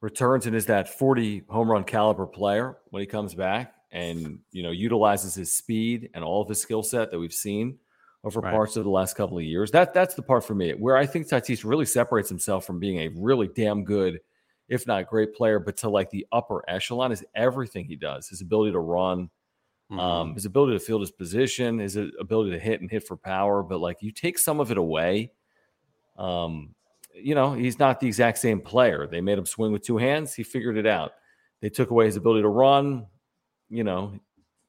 returns 0.00 0.46
and 0.46 0.54
is 0.54 0.66
that 0.66 0.88
40 0.88 1.42
home 1.48 1.68
run 1.70 1.82
caliber 1.84 2.26
player 2.26 2.76
when 2.90 3.00
he 3.00 3.06
comes 3.06 3.34
back 3.34 3.74
and 3.90 4.38
you 4.52 4.62
know 4.62 4.70
utilizes 4.70 5.34
his 5.34 5.56
speed 5.56 6.10
and 6.14 6.22
all 6.22 6.40
of 6.42 6.48
his 6.48 6.60
skill 6.60 6.84
set 6.84 7.10
that 7.10 7.18
we've 7.18 7.32
seen 7.32 7.78
over 8.24 8.40
Right. 8.40 8.52
parts 8.52 8.76
of 8.76 8.84
the 8.84 8.90
last 8.90 9.14
couple 9.16 9.38
of 9.38 9.44
years. 9.44 9.70
That 9.70 9.94
that's 9.94 10.14
the 10.14 10.22
part 10.22 10.44
for 10.44 10.54
me 10.54 10.72
where 10.72 10.96
I 10.96 11.06
think 11.06 11.28
Tatis 11.28 11.64
really 11.64 11.86
separates 11.86 12.28
himself 12.28 12.64
from 12.66 12.78
being 12.78 12.98
a 12.98 13.08
really 13.08 13.48
damn 13.48 13.84
good, 13.84 14.20
if 14.68 14.86
not 14.86 15.06
great 15.08 15.34
player, 15.34 15.58
but 15.58 15.76
to 15.78 15.88
like 15.88 16.10
the 16.10 16.26
upper 16.32 16.62
echelon 16.68 17.12
is 17.12 17.24
everything 17.34 17.84
he 17.84 17.96
does. 17.96 18.28
His 18.28 18.40
ability 18.40 18.72
to 18.72 18.80
run, 18.80 19.30
Mhm. 19.90 19.98
um, 19.98 20.34
his 20.34 20.44
ability 20.44 20.72
to 20.74 20.80
field 20.80 21.00
his 21.00 21.10
position, 21.12 21.78
his 21.78 21.96
ability 21.96 22.50
to 22.50 22.58
hit 22.58 22.80
and 22.80 22.90
hit 22.90 23.06
for 23.06 23.16
power. 23.16 23.62
But 23.62 23.78
like 23.80 24.02
you 24.02 24.10
take 24.12 24.38
some 24.38 24.58
of 24.60 24.70
it 24.70 24.78
away, 24.78 25.32
um, 26.16 26.74
you 27.14 27.34
know, 27.34 27.52
he's 27.54 27.78
not 27.78 28.00
the 28.00 28.06
exact 28.06 28.38
same 28.38 28.60
player. 28.60 29.06
They 29.06 29.20
made 29.20 29.38
him 29.38 29.46
swing 29.46 29.72
with 29.72 29.82
two 29.82 29.96
hands. 29.96 30.34
He 30.34 30.42
figured 30.42 30.76
it 30.76 30.86
out. 30.86 31.12
They 31.60 31.68
took 31.70 31.90
away 31.90 32.06
his 32.06 32.16
ability 32.16 32.42
to 32.42 32.48
run. 32.48 33.06
You 33.70 33.84
know, 33.84 34.18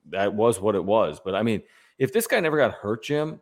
that 0.09 0.33
was 0.33 0.59
what 0.59 0.75
it 0.75 0.83
was. 0.83 1.19
But 1.19 1.35
I 1.35 1.43
mean, 1.43 1.61
if 1.99 2.13
this 2.13 2.25
guy 2.25 2.39
never 2.39 2.57
got 2.57 2.71
hurt, 2.71 3.03
Jim, 3.03 3.41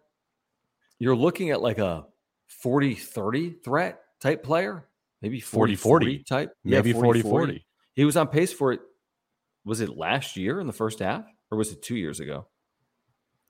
you're 1.00 1.16
looking 1.16 1.52
at 1.52 1.62
like 1.62 1.78
a 1.78 2.06
40 2.48 2.96
30 2.96 3.52
threat 3.64 4.02
type 4.20 4.44
player, 4.44 4.88
maybe 5.22 5.40
40 5.40 5.76
40 5.76 6.20
40-40. 6.20 6.26
type. 6.26 6.52
Yeah, 6.64 6.78
maybe 6.78 6.94
40 6.94 7.22
40. 7.22 7.66
He 7.94 8.04
was 8.04 8.18
on 8.18 8.28
pace 8.28 8.52
for 8.52 8.74
it. 8.74 8.82
Was 9.64 9.80
it 9.80 9.96
last 9.96 10.36
year 10.36 10.60
in 10.60 10.68
the 10.68 10.74
first 10.74 11.00
half 11.00 11.26
or 11.52 11.58
was 11.58 11.72
it 11.72 11.82
two 11.82 11.96
years 11.96 12.20
ago? 12.20 12.48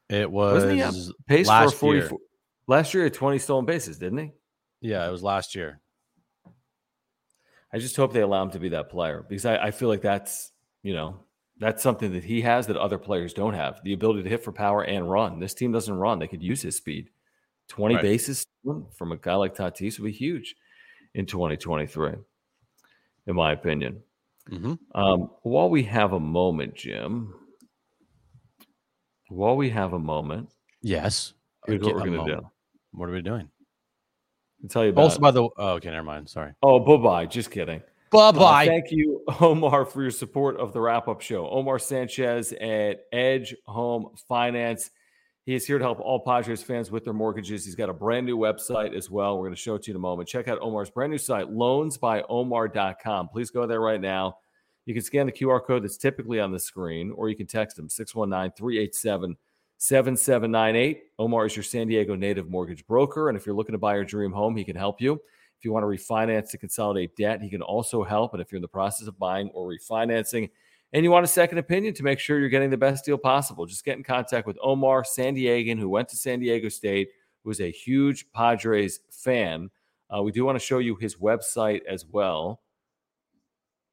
It 0.09 0.29
was 0.29 0.55
Wasn't 0.55 0.73
he 0.73 0.81
on 0.81 0.93
pace 1.27 1.47
last 1.47 1.73
for 1.73 1.79
40 1.79 1.99
year. 1.99 2.09
last 2.67 2.93
year 2.93 3.03
had 3.03 3.13
20 3.13 3.39
stolen 3.39 3.65
bases, 3.65 3.97
didn't 3.97 4.19
he? 4.19 4.31
Yeah, 4.81 5.07
it 5.07 5.11
was 5.11 5.23
last 5.23 5.55
year. 5.55 5.81
I 7.73 7.79
just 7.79 7.95
hope 7.95 8.13
they 8.13 8.21
allow 8.21 8.41
him 8.43 8.51
to 8.51 8.59
be 8.59 8.69
that 8.69 8.89
player 8.89 9.25
because 9.27 9.45
I, 9.45 9.57
I 9.57 9.71
feel 9.71 9.89
like 9.89 10.01
that's, 10.01 10.51
you 10.83 10.93
know, 10.93 11.19
that's 11.59 11.81
something 11.83 12.11
that 12.13 12.23
he 12.23 12.41
has 12.41 12.67
that 12.67 12.77
other 12.77 12.97
players 12.97 13.33
don't 13.33 13.53
have 13.53 13.81
the 13.83 13.93
ability 13.93 14.23
to 14.23 14.29
hit 14.29 14.43
for 14.43 14.51
power 14.51 14.83
and 14.83 15.09
run. 15.09 15.39
This 15.39 15.53
team 15.53 15.71
doesn't 15.71 15.93
run. 15.97 16.19
They 16.19 16.27
could 16.27 16.43
use 16.43 16.61
his 16.61 16.75
speed. 16.75 17.09
20 17.69 17.95
Right. 17.95 18.01
bases 18.01 18.45
from 18.97 19.11
a 19.11 19.17
guy 19.17 19.35
like 19.35 19.55
Tatis 19.55 19.99
would 19.99 20.05
be 20.05 20.11
huge 20.11 20.55
in 21.13 21.25
2023, 21.25 22.13
in 23.27 23.35
my 23.35 23.51
opinion. 23.53 24.01
hmm 24.49 24.75
Um, 24.95 25.29
while 25.43 25.69
we 25.69 25.83
have 25.83 26.13
a 26.13 26.19
moment, 26.19 26.75
Jim, 26.75 27.33
while 29.29 29.55
we 29.57 29.69
have 29.71 29.93
a 29.93 29.99
moment, 29.99 30.49
Yes. 30.81 31.33
here's 31.65 31.81
what 31.81 31.95
we're 31.95 32.05
going 32.05 32.25
to 32.25 32.35
do. 32.37 32.49
What 32.91 33.09
are 33.09 33.13
we 33.13 33.21
doing? 33.21 33.49
I'll 34.63 34.69
tell 34.69 34.83
you 34.85 34.89
about 34.91 35.01
Also, 35.03 35.19
by 35.19 35.31
the 35.31 35.43
oh, 35.43 35.69
okay, 35.73 35.89
never 35.89 36.03
mind. 36.03 36.29
Sorry. 36.29 36.53
Oh, 36.63 36.79
bye 36.79 36.97
bye. 36.97 37.25
Just 37.25 37.51
kidding. 37.51 37.81
Bye 38.11 38.31
Uh, 38.65 38.69
thank 38.69 38.91
you, 38.91 39.23
Omar, 39.41 39.85
for 39.85 40.01
your 40.01 40.11
support 40.11 40.57
of 40.57 40.73
the 40.73 40.79
wrap 40.79 41.07
up 41.07 41.21
show. 41.21 41.49
Omar 41.49 41.79
Sanchez 41.79 42.53
at 42.53 43.01
Edge 43.11 43.55
Home 43.65 44.09
Finance. 44.27 44.91
He 45.45 45.55
is 45.55 45.65
here 45.65 45.77
to 45.77 45.83
help 45.83 45.99
all 46.01 46.19
Padres 46.19 46.61
fans 46.61 46.91
with 46.91 47.05
their 47.05 47.13
mortgages. 47.13 47.63
He's 47.63 47.75
got 47.75 47.89
a 47.89 47.93
brand 47.93 48.25
new 48.25 48.37
website 48.37 48.93
as 48.93 49.09
well. 49.09 49.37
We're 49.37 49.45
going 49.45 49.55
to 49.55 49.61
show 49.61 49.75
it 49.75 49.83
to 49.83 49.91
you 49.91 49.93
in 49.93 49.95
a 49.95 49.99
moment. 49.99 50.27
Check 50.27 50.49
out 50.49 50.59
Omar's 50.61 50.89
brand 50.89 51.11
new 51.11 51.17
site, 51.17 51.47
loansbyomar.com. 51.49 53.29
Please 53.29 53.49
go 53.49 53.65
there 53.65 53.79
right 53.79 54.01
now. 54.01 54.37
You 54.85 54.93
can 54.93 55.03
scan 55.03 55.25
the 55.25 55.31
QR 55.31 55.63
code 55.65 55.83
that's 55.83 55.97
typically 55.97 56.39
on 56.39 56.51
the 56.51 56.59
screen, 56.59 57.11
or 57.11 57.29
you 57.29 57.35
can 57.35 57.47
text 57.47 57.79
him 57.79 57.87
619 57.87 58.55
387 58.57 59.37
7798. 59.77 61.03
Omar 61.19 61.45
is 61.45 61.55
your 61.55 61.63
San 61.63 61.87
Diego 61.87 62.15
native 62.15 62.49
mortgage 62.49 62.85
broker. 62.87 63.29
And 63.29 63.37
if 63.37 63.45
you're 63.45 63.55
looking 63.55 63.73
to 63.73 63.79
buy 63.79 63.95
your 63.95 64.05
dream 64.05 64.31
home, 64.31 64.55
he 64.55 64.63
can 64.63 64.75
help 64.75 64.99
you. 64.99 65.21
If 65.57 65.65
you 65.65 65.71
want 65.71 65.83
to 65.83 65.87
refinance 65.87 66.51
to 66.51 66.57
consolidate 66.57 67.15
debt, 67.15 67.41
he 67.41 67.49
can 67.49 67.61
also 67.61 68.03
help. 68.03 68.33
And 68.33 68.41
if 68.41 68.51
you're 68.51 68.57
in 68.57 68.61
the 68.61 68.67
process 68.67 69.07
of 69.07 69.17
buying 69.17 69.49
or 69.49 69.67
refinancing 69.67 70.49
and 70.93 71.03
you 71.03 71.11
want 71.11 71.25
a 71.25 71.27
second 71.27 71.57
opinion 71.57 71.93
to 71.95 72.03
make 72.03 72.19
sure 72.19 72.39
you're 72.39 72.49
getting 72.49 72.69
the 72.69 72.77
best 72.77 73.05
deal 73.05 73.17
possible, 73.17 73.65
just 73.65 73.83
get 73.83 73.97
in 73.97 74.03
contact 74.03 74.45
with 74.45 74.57
Omar 74.61 75.03
San 75.03 75.35
Diegan, 75.35 75.79
who 75.79 75.89
went 75.89 76.09
to 76.09 76.15
San 76.15 76.39
Diego 76.39 76.69
State, 76.69 77.09
who 77.43 77.49
is 77.49 77.59
a 77.59 77.71
huge 77.71 78.31
Padres 78.31 78.99
fan. 79.09 79.69
Uh, 80.15 80.21
we 80.21 80.31
do 80.31 80.45
want 80.45 80.57
to 80.57 80.63
show 80.63 80.77
you 80.77 80.95
his 80.95 81.15
website 81.15 81.81
as 81.85 82.05
well. 82.05 82.61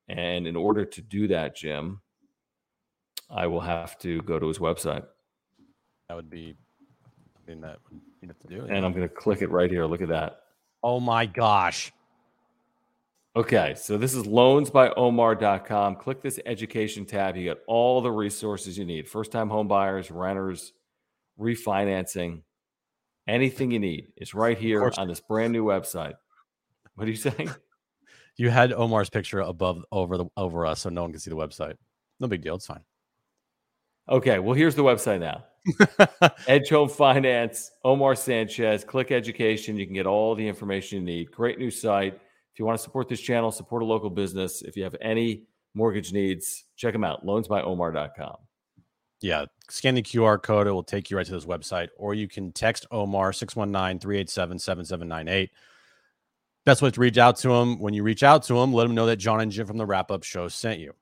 And 0.08 0.46
in 0.46 0.54
order 0.54 0.84
to 0.84 1.00
do 1.00 1.26
that, 1.28 1.56
Jim, 1.56 2.00
I 3.30 3.46
will 3.46 3.60
have 3.60 3.98
to 4.00 4.20
go 4.22 4.38
to 4.38 4.46
his 4.46 4.58
website. 4.58 5.04
That 6.08 6.14
would 6.14 6.28
be 6.28 6.54
something 7.34 7.60
that 7.62 7.78
you'd 8.20 8.28
have 8.28 8.38
to 8.40 8.48
do. 8.48 8.66
And 8.66 8.84
I'm 8.84 8.92
going 8.92 9.08
to 9.08 9.14
click 9.14 9.40
it 9.40 9.50
right 9.50 9.70
here. 9.70 9.86
Look 9.86 10.02
at 10.02 10.08
that. 10.08 10.40
Oh 10.84 11.00
my 11.00 11.26
gosh. 11.26 11.92
Okay, 13.34 13.74
so 13.76 13.98
this 13.98 14.14
is 14.14 14.24
loansbyomar.com. 14.24 15.96
Click 15.96 16.22
this 16.22 16.38
education 16.46 17.04
tab. 17.04 17.36
You 17.36 17.42
get 17.42 17.58
all 17.66 18.00
the 18.00 18.12
resources 18.12 18.78
you 18.78 18.84
need 18.84 19.08
first 19.08 19.32
time 19.32 19.48
home 19.48 19.66
buyers, 19.66 20.12
renters, 20.12 20.72
refinancing, 21.40 22.42
anything 23.26 23.72
you 23.72 23.80
need. 23.80 24.12
It's 24.16 24.34
right 24.34 24.56
here 24.56 24.92
on 24.96 25.08
this 25.08 25.20
brand 25.20 25.52
new 25.52 25.64
website. 25.64 26.14
What 26.94 27.08
are 27.08 27.10
you 27.10 27.16
saying? 27.16 27.50
You 28.36 28.50
had 28.50 28.72
Omar's 28.72 29.10
picture 29.10 29.38
above 29.38 29.84
over 29.92 30.16
the 30.16 30.26
over 30.36 30.66
us, 30.66 30.80
so 30.80 30.88
no 30.88 31.02
one 31.02 31.12
can 31.12 31.20
see 31.20 31.30
the 31.30 31.36
website. 31.36 31.74
No 32.18 32.26
big 32.26 32.42
deal. 32.42 32.56
It's 32.56 32.66
fine. 32.66 32.80
Okay, 34.08 34.40
well, 34.40 34.54
here's 34.54 34.74
the 34.74 34.82
website 34.82 35.20
now 35.20 35.44
Edge 36.46 36.68
Home 36.70 36.88
Finance, 36.88 37.70
Omar 37.84 38.14
Sanchez, 38.14 38.84
click 38.84 39.10
education. 39.10 39.76
You 39.76 39.86
can 39.86 39.94
get 39.94 40.06
all 40.06 40.34
the 40.34 40.46
information 40.46 40.98
you 40.98 41.04
need. 41.04 41.30
Great 41.30 41.58
new 41.58 41.70
site. 41.70 42.14
If 42.14 42.58
you 42.58 42.64
want 42.64 42.78
to 42.78 42.82
support 42.82 43.08
this 43.08 43.20
channel, 43.20 43.50
support 43.50 43.82
a 43.82 43.86
local 43.86 44.10
business. 44.10 44.62
If 44.62 44.76
you 44.76 44.84
have 44.84 44.94
any 45.00 45.44
mortgage 45.74 46.12
needs, 46.12 46.64
check 46.76 46.92
them 46.92 47.02
out. 47.04 47.24
Loansbyomar.com. 47.26 48.36
yeah, 49.20 49.46
scan 49.70 49.94
the 49.94 50.02
QR 50.02 50.40
code. 50.42 50.66
It 50.66 50.72
will 50.72 50.84
take 50.84 51.10
you 51.10 51.16
right 51.16 51.26
to 51.26 51.32
this 51.32 51.46
website, 51.46 51.88
or 51.96 52.14
you 52.14 52.28
can 52.28 52.52
text 52.52 52.86
Omar 52.90 53.32
619 53.32 53.98
387 53.98 54.58
7798. 54.58 55.50
Best 56.64 56.82
way 56.82 56.90
to 56.90 57.00
reach 57.00 57.18
out 57.18 57.36
to 57.38 57.52
him. 57.52 57.78
When 57.78 57.92
you 57.94 58.02
reach 58.02 58.22
out 58.22 58.42
to 58.44 58.58
him, 58.58 58.72
let 58.72 58.86
him 58.86 58.94
know 58.94 59.06
that 59.06 59.16
John 59.16 59.40
and 59.40 59.50
Jim 59.50 59.66
from 59.66 59.78
the 59.78 59.86
wrap 59.86 60.10
up 60.10 60.22
show 60.22 60.48
sent 60.48 60.78
you. 60.80 60.92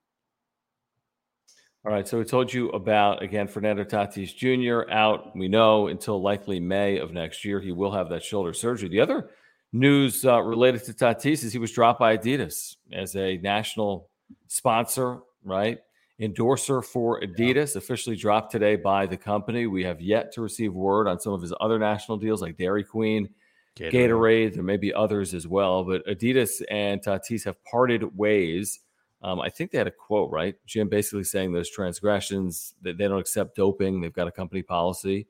All 1.85 1.91
right, 1.91 2.07
so 2.07 2.17
we 2.17 2.23
told 2.23 2.53
you 2.53 2.69
about 2.69 3.21
again 3.21 3.45
Fernando 3.45 3.83
Tatis 3.83 4.33
Jr. 4.33 4.89
out. 4.89 5.35
We 5.35 5.49
know 5.49 5.87
until 5.87 6.21
likely 6.21 6.57
May 6.61 6.97
of 6.97 7.11
next 7.11 7.43
year 7.43 7.59
he 7.59 7.73
will 7.73 7.91
have 7.91 8.07
that 8.09 8.23
shoulder 8.23 8.53
surgery. 8.53 8.87
The 8.87 9.01
other 9.01 9.31
news 9.73 10.23
uh, 10.23 10.41
related 10.41 10.85
to 10.85 10.93
Tatis 10.93 11.43
is 11.43 11.51
he 11.51 11.59
was 11.59 11.73
dropped 11.73 11.99
by 11.99 12.15
Adidas 12.15 12.77
as 12.93 13.17
a 13.17 13.37
national 13.39 14.07
sponsor, 14.47 15.19
right? 15.43 15.79
Endorser 16.21 16.81
for 16.81 17.19
Adidas, 17.19 17.75
officially 17.75 18.15
dropped 18.15 18.53
today 18.53 18.77
by 18.77 19.05
the 19.05 19.17
company. 19.17 19.67
We 19.67 19.83
have 19.83 19.99
yet 19.99 20.31
to 20.33 20.41
receive 20.41 20.73
word 20.73 21.09
on 21.09 21.19
some 21.19 21.33
of 21.33 21.41
his 21.41 21.53
other 21.59 21.79
national 21.79 22.17
deals 22.17 22.41
like 22.41 22.55
Dairy 22.55 22.85
Queen, 22.85 23.27
Gatorade. 23.75 24.53
There 24.53 24.63
may 24.63 24.77
be 24.77 24.93
others 24.93 25.33
as 25.33 25.49
well, 25.49 25.83
but 25.83 26.05
Adidas 26.07 26.61
and 26.71 27.01
Tatis 27.01 27.43
have 27.43 27.61
parted 27.65 28.17
ways. 28.17 28.79
Um, 29.23 29.39
I 29.39 29.49
think 29.49 29.71
they 29.71 29.77
had 29.77 29.87
a 29.87 29.91
quote, 29.91 30.31
right? 30.31 30.55
Jim 30.65 30.89
basically 30.89 31.23
saying 31.23 31.53
those 31.53 31.69
transgressions 31.69 32.73
that 32.81 32.97
they 32.97 33.07
don't 33.07 33.19
accept 33.19 33.55
doping. 33.55 34.01
They've 34.01 34.13
got 34.13 34.27
a 34.27 34.31
company 34.31 34.61
policy, 34.61 35.27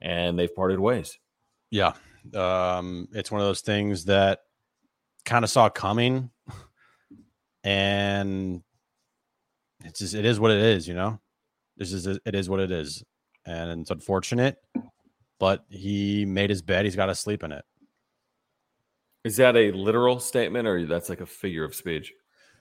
and 0.00 0.36
they've 0.36 0.54
parted 0.54 0.80
ways. 0.80 1.18
Yeah. 1.70 1.92
Um, 2.34 3.08
it's 3.12 3.30
one 3.30 3.40
of 3.40 3.46
those 3.46 3.60
things 3.60 4.06
that 4.06 4.40
kind 5.24 5.44
of 5.44 5.50
saw 5.50 5.68
coming 5.68 6.30
and 7.64 8.62
it's 9.84 10.00
just, 10.00 10.14
it 10.14 10.24
is 10.24 10.40
what 10.40 10.50
it 10.50 10.60
is, 10.60 10.88
you 10.88 10.94
know, 10.94 11.20
this 11.76 11.92
is, 11.92 12.06
it 12.06 12.34
is 12.34 12.48
what 12.48 12.60
it 12.60 12.72
is. 12.72 13.04
And 13.44 13.80
it's 13.80 13.90
unfortunate, 13.92 14.56
but 15.38 15.64
he 15.68 16.24
made 16.24 16.50
his 16.50 16.62
bed. 16.62 16.84
He's 16.84 16.96
got 16.96 17.06
to 17.06 17.14
sleep 17.14 17.44
in 17.44 17.52
it. 17.52 17.64
Is 19.22 19.36
that 19.36 19.56
a 19.56 19.70
literal 19.70 20.18
statement 20.18 20.66
or 20.66 20.84
that's 20.86 21.08
like 21.08 21.20
a 21.20 21.26
figure 21.26 21.64
of 21.64 21.74
speech? 21.74 22.12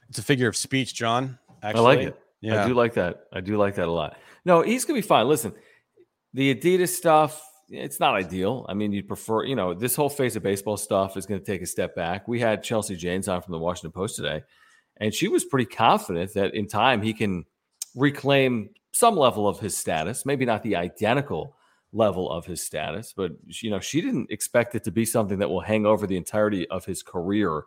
It's 0.10 0.20
a 0.20 0.24
figure 0.24 0.48
of 0.48 0.56
speech, 0.56 0.94
John. 0.94 1.40
Actually. 1.64 1.80
I 1.80 1.84
like 1.84 2.00
it. 2.00 2.20
Yeah. 2.42 2.64
I 2.64 2.68
do 2.68 2.74
like 2.74 2.94
that. 2.94 3.26
I 3.34 3.42
do 3.42 3.58
like 3.58 3.76
that 3.76 3.88
a 3.88 3.92
lot. 3.92 4.18
No, 4.44 4.62
he's 4.62 4.86
gonna 4.86 4.98
be 4.98 5.02
fine. 5.02 5.28
Listen, 5.28 5.54
the 6.34 6.54
Adidas 6.54 6.90
stuff, 6.90 7.42
it's 7.70 8.00
not 8.00 8.14
ideal. 8.14 8.66
I 8.70 8.74
mean, 8.74 8.92
you'd 8.92 9.08
prefer, 9.08 9.46
you 9.46 9.56
know, 9.56 9.74
this 9.74 9.96
whole 9.96 10.10
face 10.10 10.36
of 10.36 10.44
baseball 10.44 10.78
stuff 10.78 11.18
is 11.18 11.26
going 11.26 11.40
to 11.40 11.46
take 11.46 11.62
a 11.62 11.66
step 11.66 11.96
back. 11.96 12.28
We 12.28 12.40
had 12.40 12.62
Chelsea 12.62 12.96
Janes 12.96 13.28
on 13.28 13.42
from 13.42 13.54
the 13.54 13.58
Washington 13.58 13.92
Post 13.92 14.18
today, 14.18 14.44
and 14.98 15.14
she 15.14 15.28
was 15.28 15.46
pretty 15.46 15.66
confident 15.66 16.34
that 16.34 16.54
in 16.54 16.68
time 16.68 17.02
he 17.02 17.14
can 17.14 17.46
reclaim 17.96 18.70
some 18.92 19.16
level 19.16 19.48
of 19.48 19.60
his 19.60 19.76
status, 19.76 20.26
maybe 20.26 20.46
not 20.46 20.62
the 20.62 20.76
identical 20.76 21.56
level 21.94 22.30
of 22.30 22.46
his 22.46 22.62
status, 22.62 23.14
but 23.16 23.32
you 23.48 23.70
know, 23.70 23.80
she 23.80 24.02
didn't 24.02 24.30
expect 24.30 24.76
it 24.76 24.84
to 24.84 24.92
be 24.92 25.06
something 25.06 25.40
that 25.40 25.50
will 25.50 25.62
hang 25.62 25.86
over 25.86 26.06
the 26.06 26.18
entirety 26.18 26.68
of 26.70 26.86
his 26.86 27.02
career 27.02 27.64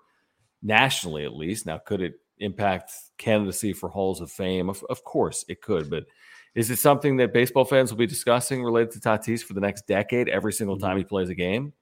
nationally 0.63 1.25
at 1.25 1.35
least. 1.35 1.65
Now, 1.65 1.79
could 1.79 2.03
it 2.03 2.21
impact 2.41 2.93
candidacy 3.19 3.73
for 3.73 3.89
halls 3.89 4.21
of 4.21 4.31
fame? 4.31 4.69
Of, 4.69 4.85
of 4.89 5.05
course 5.05 5.45
it 5.49 5.61
could, 5.61 5.91
but 5.91 6.07
is 6.55 6.71
it 6.71 6.79
something 6.79 7.17
that 7.19 7.33
baseball 7.33 7.65
fans 7.65 7.91
will 7.91 7.99
be 7.99 8.07
discussing 8.07 8.65
related 8.65 8.91
to 8.93 9.01
Tatis 9.01 9.43
for 9.43 9.55
the 9.55 9.61
next 9.61 9.87
decade 9.87 10.29
every 10.29 10.53
single 10.53 10.79
time 10.79 10.93
mm-hmm. 10.93 10.99
he 10.99 11.05
plays 11.05 11.29
a 11.29 11.35
game? 11.35 11.73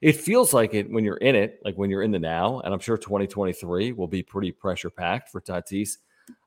It 0.00 0.16
feels 0.16 0.52
like 0.52 0.74
it 0.74 0.90
when 0.90 1.04
you're 1.04 1.18
in 1.18 1.36
it, 1.36 1.60
like 1.64 1.76
when 1.76 1.90
you're 1.90 2.02
in 2.02 2.10
the 2.10 2.18
now, 2.18 2.60
and 2.60 2.74
I'm 2.74 2.80
sure 2.80 2.96
2023 2.96 3.92
will 3.92 4.08
be 4.08 4.22
pretty 4.22 4.50
pressure 4.50 4.90
packed 4.90 5.28
for 5.28 5.40
Tatis 5.40 5.98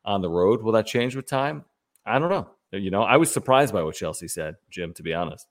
on 0.04 0.22
the 0.22 0.30
road. 0.30 0.62
Will 0.62 0.74
that 0.74 0.86
change 0.86 1.16
with 1.16 1.28
time? 1.28 1.64
I 2.06 2.20
don't 2.20 2.30
know. 2.30 2.50
You 2.72 2.92
know, 2.92 3.04
I 3.04 3.18
was 3.18 3.32
surprised 3.32 3.74
by 3.74 3.84
what 3.84 3.96
Chelsea 3.96 4.28
said, 4.28 4.56
Jim, 4.70 4.94
to 4.96 5.04
be 5.04 5.14
honest. 5.14 5.48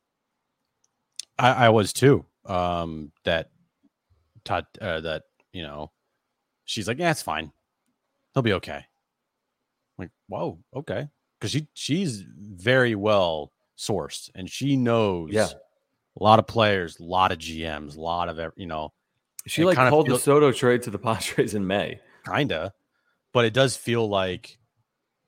I, 1.39 1.67
I 1.67 1.69
was 1.71 1.93
too. 1.93 2.27
Um, 2.45 3.13
that 3.25 3.51
Todd, 4.45 4.67
uh, 4.81 5.01
that 5.01 5.23
you 5.53 5.63
know, 5.63 5.91
she's 6.65 6.87
like, 6.87 6.99
yeah, 6.99 7.11
it's 7.11 7.23
fine. 7.23 7.53
He'll 8.35 8.43
be 8.43 8.53
okay. 8.55 8.85
I'm 9.99 10.05
like, 10.05 10.11
whoa, 10.29 10.59
okay, 10.75 11.09
because 11.39 11.53
she 11.53 11.69
she's 11.75 12.21
very 12.21 12.95
well 12.95 13.53
sourced 13.79 14.31
and 14.35 14.51
she 14.51 14.77
knows, 14.77 15.31
yeah, 15.33 15.49
a 16.19 16.23
lot 16.23 16.39
of 16.39 16.47
players, 16.47 16.99
a 16.99 17.05
lot 17.05 17.33
of 17.33 17.39
GMs, 17.39 17.97
a 17.97 18.01
lot 18.01 18.29
of 18.29 18.53
you 18.57 18.67
know. 18.67 18.93
She 19.47 19.65
like 19.65 19.77
called 19.77 20.07
feels, 20.07 20.21
the 20.21 20.25
Soto 20.25 20.53
trade 20.53 20.83
to 20.83 20.91
the 20.91 20.99
Padres 20.99 21.55
in 21.55 21.67
May, 21.67 22.01
kinda, 22.27 22.73
but 23.33 23.45
it 23.45 23.53
does 23.53 23.77
feel 23.77 24.09
like 24.09 24.59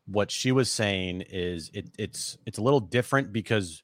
what 0.07 0.31
she 0.31 0.53
was 0.53 0.71
saying 0.71 1.23
is 1.23 1.71
it, 1.75 1.91
it's 1.99 2.39
it's 2.47 2.59
a 2.59 2.63
little 2.63 2.81
different 2.81 3.33
because 3.33 3.83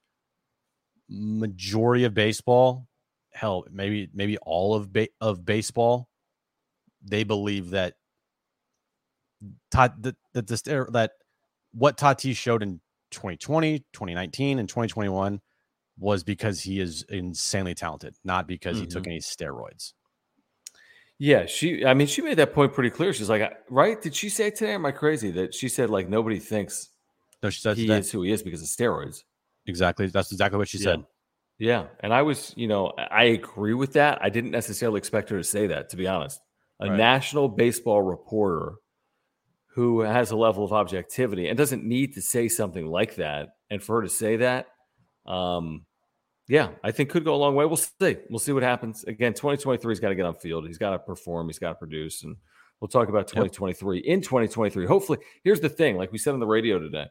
majority 1.09 2.05
of 2.05 2.15
baseball, 2.15 2.89
hell, 3.33 3.65
maybe 3.71 4.09
maybe 4.15 4.39
all 4.39 4.75
of 4.75 4.93
ba- 4.93 5.09
of 5.21 5.45
baseball, 5.45 6.09
they 7.03 7.25
believe 7.25 7.71
that 7.71 7.95
that 9.71 9.95
that 10.03 10.17
that, 10.35 10.87
that 10.93 11.13
what 11.73 11.97
Tatis 11.97 12.37
showed 12.37 12.63
in 12.63 12.81
2020, 13.11 13.79
2019, 13.93 14.59
and 14.59 14.69
2021 14.69 15.41
was 15.99 16.25
because 16.25 16.61
he 16.61 16.81
is 16.81 17.05
insanely 17.09 17.75
talented, 17.75 18.15
not 18.25 18.47
because 18.47 18.77
mm-hmm. 18.77 18.85
he 18.85 18.89
took 18.89 19.03
mm-hmm. 19.05 19.13
any 19.13 19.21
steroids. 19.21 19.93
Yeah, 21.19 21.47
she. 21.47 21.85
I 21.85 21.95
mean, 21.95 22.09
she 22.09 22.23
made 22.23 22.39
that 22.39 22.53
point 22.53 22.73
pretty 22.73 22.91
clear. 22.91 23.13
She's 23.13 23.29
like, 23.29 23.53
right? 23.71 24.01
Did 24.01 24.15
she 24.15 24.29
say 24.29 24.51
today? 24.51 24.73
Am 24.75 24.85
I 24.85 24.91
crazy 24.91 25.31
that 25.33 25.55
she 25.55 25.69
said 25.69 25.89
like 25.89 26.09
nobody 26.09 26.39
thinks 26.39 26.89
no? 27.43 27.51
She 27.51 27.61
said 27.61 27.77
he 27.77 27.87
that. 27.87 28.01
is 28.01 28.11
who 28.11 28.23
he 28.23 28.33
is 28.33 28.43
because 28.43 28.63
of 28.63 28.69
steroids. 28.69 29.23
Exactly. 29.67 30.07
That's 30.09 30.33
exactly 30.33 30.59
what 30.59 30.69
she 30.69 30.79
yeah. 30.79 30.85
said. 30.85 31.05
Yeah, 31.59 31.87
and 32.01 32.13
I 32.13 32.23
was, 32.23 32.53
you 32.57 32.67
know, 32.67 32.93
I 32.99 33.25
agree 33.25 33.75
with 33.75 33.93
that. 33.93 34.19
I 34.21 34.31
didn't 34.31 34.51
necessarily 34.51 34.99
expect 34.99 35.29
her 35.29 35.37
to 35.37 35.45
say 35.45 35.69
that, 35.69 35.91
to 35.91 35.97
be 35.97 36.09
honest. 36.09 36.41
A 36.81 36.89
right. 36.89 36.97
national 36.97 37.49
baseball 37.49 38.03
reporter 38.03 38.73
who 39.75 40.01
has 40.01 40.31
a 40.31 40.37
level 40.37 40.65
of 40.65 40.73
objectivity 40.73 41.49
and 41.49 41.57
doesn't 41.57 41.85
need 41.85 42.15
to 42.15 42.23
say 42.23 42.49
something 42.49 42.87
like 42.87 43.17
that, 43.17 43.57
and 43.71 43.83
for 43.83 43.97
her 43.97 44.03
to 44.03 44.09
say 44.09 44.37
that, 44.37 44.67
um, 45.27 45.87
yeah, 46.49 46.71
I 46.83 46.91
think 46.91 47.11
could 47.11 47.25
go 47.25 47.35
a 47.35 47.37
long 47.37 47.55
way. 47.55 47.65
We'll 47.65 47.77
see. 47.77 48.17
We'll 48.29 48.39
see 48.39 48.53
what 48.53 48.63
happens. 48.63 49.05
Again, 49.05 49.33
2023, 49.33 49.93
he's 49.93 50.01
got 50.01 50.11
to 50.11 50.15
get 50.15 50.27
on 50.27 50.35
field. 50.35 50.67
He's 50.67 50.79
got 50.79 50.91
to 50.91 50.99
perform. 50.99 51.49
He's 51.49 51.59
got 51.59 51.71
to 51.71 51.75
produce. 51.77 52.25
And 52.25 52.37
we'll 52.81 52.89
talk 52.89 53.09
about 53.09 53.29
2023. 53.29 53.99
Yep. 53.99 54.05
In 54.05 54.21
2023, 54.21 54.87
hopefully, 54.87 55.19
here's 55.45 55.61
the 55.61 55.69
thing 55.69 55.97
like 55.97 56.13
we 56.13 56.19
said 56.19 56.35
on 56.35 56.41
the 56.41 56.47
radio 56.47 56.79
today 56.79 57.07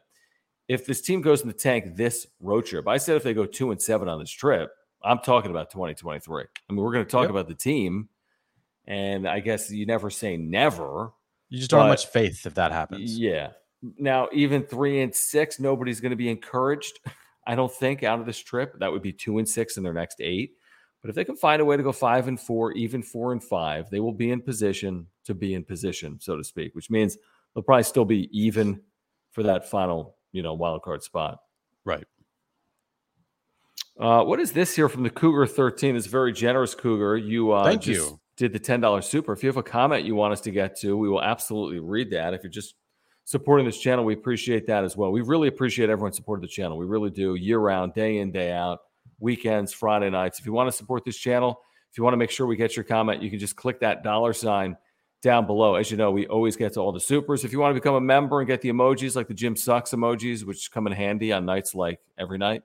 if 0.68 0.86
this 0.86 1.00
team 1.00 1.20
goes 1.20 1.42
in 1.42 1.48
the 1.48 1.54
tank 1.54 1.96
this 1.96 2.26
road 2.40 2.64
trip, 2.66 2.88
I 2.88 2.96
said 2.96 3.16
if 3.16 3.22
they 3.22 3.34
go 3.34 3.46
two 3.46 3.70
and 3.70 3.82
seven 3.82 4.08
on 4.08 4.18
this 4.18 4.30
trip, 4.30 4.70
I'm 5.02 5.18
talking 5.18 5.50
about 5.50 5.70
2023. 5.70 6.42
I 6.42 6.72
mean, 6.72 6.82
we're 6.82 6.92
going 6.92 7.04
to 7.04 7.10
talk 7.10 7.22
yep. 7.22 7.30
about 7.30 7.48
the 7.48 7.54
team. 7.54 8.08
And 8.86 9.28
I 9.28 9.40
guess 9.40 9.70
you 9.70 9.86
never 9.86 10.10
say 10.10 10.36
never. 10.36 11.12
You 11.52 11.58
just 11.58 11.70
don't 11.70 11.80
have 11.80 11.90
much 11.90 12.06
faith 12.06 12.46
if 12.46 12.54
that 12.54 12.72
happens. 12.72 13.18
Yeah. 13.18 13.50
Now, 13.98 14.30
even 14.32 14.62
three 14.62 15.02
and 15.02 15.14
six, 15.14 15.60
nobody's 15.60 16.00
going 16.00 16.10
to 16.10 16.16
be 16.16 16.30
encouraged. 16.30 16.98
I 17.46 17.54
don't 17.54 17.70
think 17.70 18.02
out 18.02 18.20
of 18.20 18.24
this 18.24 18.38
trip. 18.38 18.78
That 18.78 18.90
would 18.90 19.02
be 19.02 19.12
two 19.12 19.36
and 19.36 19.46
six 19.46 19.76
in 19.76 19.82
their 19.82 19.92
next 19.92 20.22
eight. 20.22 20.52
But 21.02 21.10
if 21.10 21.14
they 21.14 21.26
can 21.26 21.36
find 21.36 21.60
a 21.60 21.64
way 21.66 21.76
to 21.76 21.82
go 21.82 21.92
five 21.92 22.26
and 22.26 22.40
four, 22.40 22.72
even 22.72 23.02
four 23.02 23.32
and 23.32 23.44
five, 23.44 23.90
they 23.90 24.00
will 24.00 24.14
be 24.14 24.30
in 24.30 24.40
position 24.40 25.08
to 25.26 25.34
be 25.34 25.52
in 25.52 25.62
position, 25.62 26.18
so 26.20 26.38
to 26.38 26.44
speak, 26.44 26.74
which 26.74 26.88
means 26.88 27.18
they'll 27.54 27.62
probably 27.62 27.82
still 27.82 28.06
be 28.06 28.30
even 28.32 28.80
for 29.32 29.42
that 29.42 29.68
final, 29.68 30.16
you 30.32 30.42
know, 30.42 30.54
wild 30.54 30.80
card 30.80 31.02
spot. 31.02 31.40
Right. 31.84 32.06
Uh, 34.00 34.24
what 34.24 34.40
is 34.40 34.52
this 34.52 34.74
here 34.74 34.88
from 34.88 35.02
the 35.02 35.10
Cougar 35.10 35.48
13? 35.48 35.96
This 35.96 36.06
very 36.06 36.32
generous 36.32 36.74
Cougar. 36.74 37.18
You 37.18 37.50
uh, 37.50 37.64
thank 37.64 37.86
you. 37.86 38.20
Did 38.36 38.52
the 38.52 38.58
ten 38.58 38.80
dollars 38.80 39.06
super? 39.06 39.32
If 39.32 39.42
you 39.42 39.48
have 39.48 39.56
a 39.56 39.62
comment 39.62 40.04
you 40.04 40.14
want 40.14 40.32
us 40.32 40.40
to 40.42 40.50
get 40.50 40.78
to, 40.80 40.96
we 40.96 41.08
will 41.08 41.22
absolutely 41.22 41.80
read 41.80 42.10
that. 42.10 42.34
If 42.34 42.42
you're 42.42 42.50
just 42.50 42.74
supporting 43.24 43.66
this 43.66 43.78
channel. 43.78 44.04
We 44.04 44.14
appreciate 44.14 44.66
that 44.66 44.84
as 44.84 44.96
well. 44.96 45.12
We 45.12 45.20
really 45.20 45.48
appreciate 45.48 45.90
everyone 45.90 46.12
supporting 46.12 46.42
the 46.42 46.48
channel. 46.48 46.76
We 46.76 46.86
really 46.86 47.10
do 47.10 47.34
year 47.34 47.58
round, 47.58 47.94
day 47.94 48.18
in, 48.18 48.32
day 48.32 48.52
out, 48.52 48.80
weekends, 49.20 49.72
Friday 49.72 50.10
nights. 50.10 50.38
If 50.38 50.46
you 50.46 50.52
want 50.52 50.68
to 50.68 50.76
support 50.76 51.04
this 51.04 51.16
channel, 51.16 51.60
if 51.90 51.98
you 51.98 52.04
want 52.04 52.14
to 52.14 52.18
make 52.18 52.30
sure 52.30 52.46
we 52.46 52.56
get 52.56 52.76
your 52.76 52.84
comment, 52.84 53.22
you 53.22 53.30
can 53.30 53.38
just 53.38 53.56
click 53.56 53.80
that 53.80 54.02
dollar 54.02 54.32
sign 54.32 54.76
down 55.22 55.46
below. 55.46 55.76
As 55.76 55.90
you 55.90 55.96
know, 55.96 56.10
we 56.10 56.26
always 56.26 56.56
get 56.56 56.72
to 56.74 56.80
all 56.80 56.90
the 56.90 57.00
supers. 57.00 57.44
If 57.44 57.52
you 57.52 57.60
want 57.60 57.70
to 57.70 57.80
become 57.80 57.94
a 57.94 58.00
member 58.00 58.40
and 58.40 58.48
get 58.48 58.60
the 58.60 58.70
emojis 58.70 59.14
like 59.14 59.28
the 59.28 59.34
Jim 59.34 59.54
Sucks 59.54 59.92
emojis, 59.92 60.44
which 60.44 60.70
come 60.72 60.86
in 60.86 60.92
handy 60.92 61.32
on 61.32 61.44
nights 61.44 61.74
like 61.74 62.00
every 62.18 62.38
night, 62.38 62.62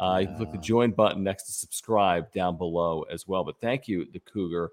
uh, 0.00 0.18
you 0.20 0.26
can 0.26 0.36
click 0.36 0.50
the 0.50 0.58
join 0.58 0.90
button 0.90 1.22
next 1.22 1.44
to 1.44 1.52
subscribe 1.52 2.32
down 2.32 2.56
below 2.56 3.02
as 3.02 3.28
well. 3.28 3.44
But 3.44 3.60
thank 3.60 3.86
you, 3.86 4.06
the 4.12 4.18
Cougar, 4.18 4.70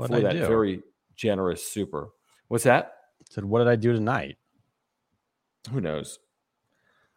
what 0.00 0.10
for 0.10 0.20
that 0.20 0.32
do? 0.32 0.46
very 0.46 0.82
generous 1.16 1.66
super. 1.66 2.10
What's 2.48 2.64
that? 2.64 2.94
I 3.20 3.24
said, 3.30 3.44
what 3.44 3.58
did 3.60 3.68
I 3.68 3.76
do 3.76 3.92
tonight? 3.92 4.36
Who 5.70 5.80
knows? 5.80 6.18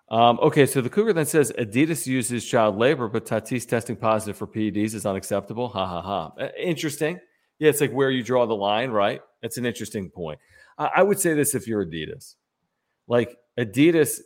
Um, 0.09 0.37
okay, 0.41 0.65
so 0.65 0.81
the 0.81 0.89
Cougar 0.89 1.13
then 1.13 1.25
says 1.25 1.51
Adidas 1.57 2.05
uses 2.05 2.45
child 2.45 2.77
labor, 2.77 3.07
but 3.07 3.25
Tatis 3.25 3.67
testing 3.67 3.95
positive 3.95 4.37
for 4.37 4.45
PEDs 4.45 4.93
is 4.93 5.05
unacceptable. 5.05 5.69
Ha 5.69 5.87
ha 5.87 6.01
ha. 6.01 6.31
Uh, 6.39 6.49
interesting. 6.57 7.19
Yeah, 7.57 7.69
it's 7.69 7.81
like 7.81 7.91
where 7.91 8.11
you 8.11 8.21
draw 8.21 8.45
the 8.45 8.55
line, 8.55 8.91
right? 8.91 9.21
That's 9.41 9.57
an 9.57 9.65
interesting 9.65 10.09
point. 10.09 10.39
I, 10.77 10.91
I 10.97 11.03
would 11.03 11.19
say 11.19 11.33
this 11.33 11.55
if 11.55 11.67
you're 11.67 11.85
Adidas. 11.85 12.35
Like 13.07 13.37
Adidas 13.57 14.19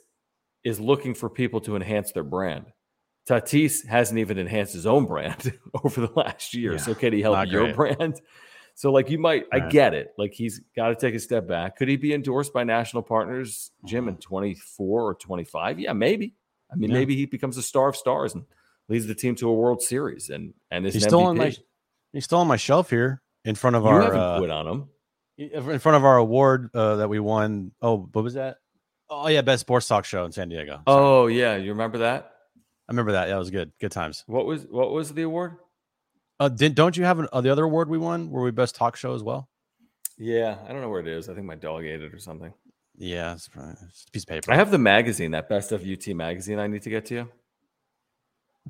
is 0.64 0.80
looking 0.80 1.14
for 1.14 1.30
people 1.30 1.62
to 1.62 1.76
enhance 1.76 2.12
their 2.12 2.24
brand. 2.24 2.66
Tatis 3.28 3.86
hasn't 3.86 4.20
even 4.20 4.38
enhanced 4.38 4.74
his 4.74 4.86
own 4.86 5.06
brand 5.06 5.58
over 5.84 6.02
the 6.02 6.12
last 6.16 6.54
year. 6.54 6.74
Yeah, 6.74 6.78
so 6.80 6.96
can 6.96 7.14
he 7.14 7.22
help 7.22 7.48
your 7.50 7.74
brand? 7.74 8.20
So, 8.78 8.92
like, 8.92 9.10
you 9.10 9.18
might, 9.18 9.46
right. 9.52 9.64
I 9.64 9.70
get 9.70 9.96
it. 9.96 10.14
Like, 10.20 10.34
he's 10.34 10.62
got 10.76 10.90
to 10.90 10.96
take 10.96 11.16
a 11.16 11.20
step 11.20 11.48
back. 11.48 11.78
Could 11.78 11.88
he 11.88 11.96
be 11.96 12.14
endorsed 12.14 12.54
by 12.54 12.64
national 12.64 13.02
partners, 13.02 13.72
Jim, 13.86 14.08
in 14.08 14.14
mm-hmm. 14.14 14.22
24 14.22 15.04
or 15.04 15.16
25? 15.16 15.80
Yeah, 15.80 15.94
maybe. 15.94 16.36
I 16.72 16.76
mean, 16.76 16.92
yeah. 16.92 16.98
maybe 16.98 17.16
he 17.16 17.26
becomes 17.26 17.58
a 17.58 17.64
star 17.64 17.90
of 17.90 17.96
stars 17.96 18.36
and 18.36 18.46
leads 18.88 19.08
the 19.08 19.16
team 19.16 19.34
to 19.38 19.50
a 19.50 19.54
World 19.54 19.82
Series 19.82 20.30
and 20.30 20.54
and 20.70 20.86
is 20.86 20.94
he's 20.94 21.04
still 21.04 21.24
on 21.24 21.38
my 21.38 21.56
he's 22.14 22.26
still 22.26 22.40
on 22.40 22.48
my 22.48 22.58
shelf 22.58 22.90
here 22.90 23.22
in 23.46 23.56
front 23.56 23.76
of 23.76 23.84
you 23.84 23.90
our 23.90 24.14
uh, 24.14 24.38
quit 24.38 24.52
on 24.52 24.68
him 24.68 24.90
in 25.38 25.80
front 25.80 25.96
of 25.96 26.06
our 26.06 26.18
award 26.18 26.70
uh, 26.74 26.98
that 26.98 27.10
we 27.10 27.20
won. 27.20 27.72
Oh, 27.82 28.10
what 28.12 28.24
was 28.24 28.34
that? 28.34 28.58
Oh 29.10 29.28
yeah, 29.28 29.42
best 29.42 29.62
sports 29.62 29.88
talk 29.88 30.06
show 30.06 30.26
in 30.26 30.32
San 30.32 30.50
Diego. 30.50 30.74
Sorry. 30.74 30.84
Oh 30.88 31.28
yeah, 31.28 31.56
you 31.56 31.72
remember 31.72 32.00
that? 32.00 32.34
I 32.90 32.92
remember 32.92 33.14
that. 33.14 33.30
Yeah, 33.30 33.36
it 33.36 33.40
was 33.40 33.52
good. 33.52 33.72
Good 33.80 33.92
times. 33.92 34.24
What 34.28 34.46
was 34.46 34.66
what 34.66 34.92
was 34.92 35.14
the 35.14 35.22
award? 35.24 35.58
Uh, 36.40 36.50
did, 36.50 36.76
don't 36.76 36.96
you 36.96 37.04
have 37.04 37.20
an, 37.20 37.28
uh, 37.34 37.42
the 37.42 37.50
other 37.52 37.64
award 37.64 37.90
we 37.90 37.98
won? 37.98 38.30
Were 38.30 38.44
we 38.44 38.52
best 38.52 38.76
talk 38.76 38.96
show 38.96 39.14
as 39.16 39.24
well? 39.24 39.50
Yeah, 40.18 40.58
I 40.68 40.72
don't 40.72 40.82
know 40.82 40.90
where 40.90 41.00
it 41.00 41.08
is. 41.08 41.30
I 41.30 41.34
think 41.34 41.46
my 41.46 41.56
dog 41.56 41.84
ate 41.86 42.02
it 42.02 42.14
or 42.14 42.20
something. 42.20 42.54
Yeah, 42.98 43.34
it's, 43.34 43.50
it's 43.56 44.06
a 44.08 44.12
piece 44.12 44.24
of 44.24 44.28
paper. 44.30 44.52
I 44.52 44.56
have 44.56 44.72
the 44.72 44.78
magazine, 44.80 45.32
that 45.32 45.50
best 45.50 45.72
of 45.72 45.84
UT 45.86 46.08
magazine. 46.16 46.60
I 46.60 46.68
need 46.68 46.82
to 46.84 46.90
get 46.90 47.06
to 47.08 47.14
you. 47.14 47.30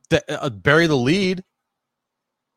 th- 0.09 0.23
uh, 0.27 0.49
bury 0.49 0.87
the 0.87 0.95
lead. 0.97 1.43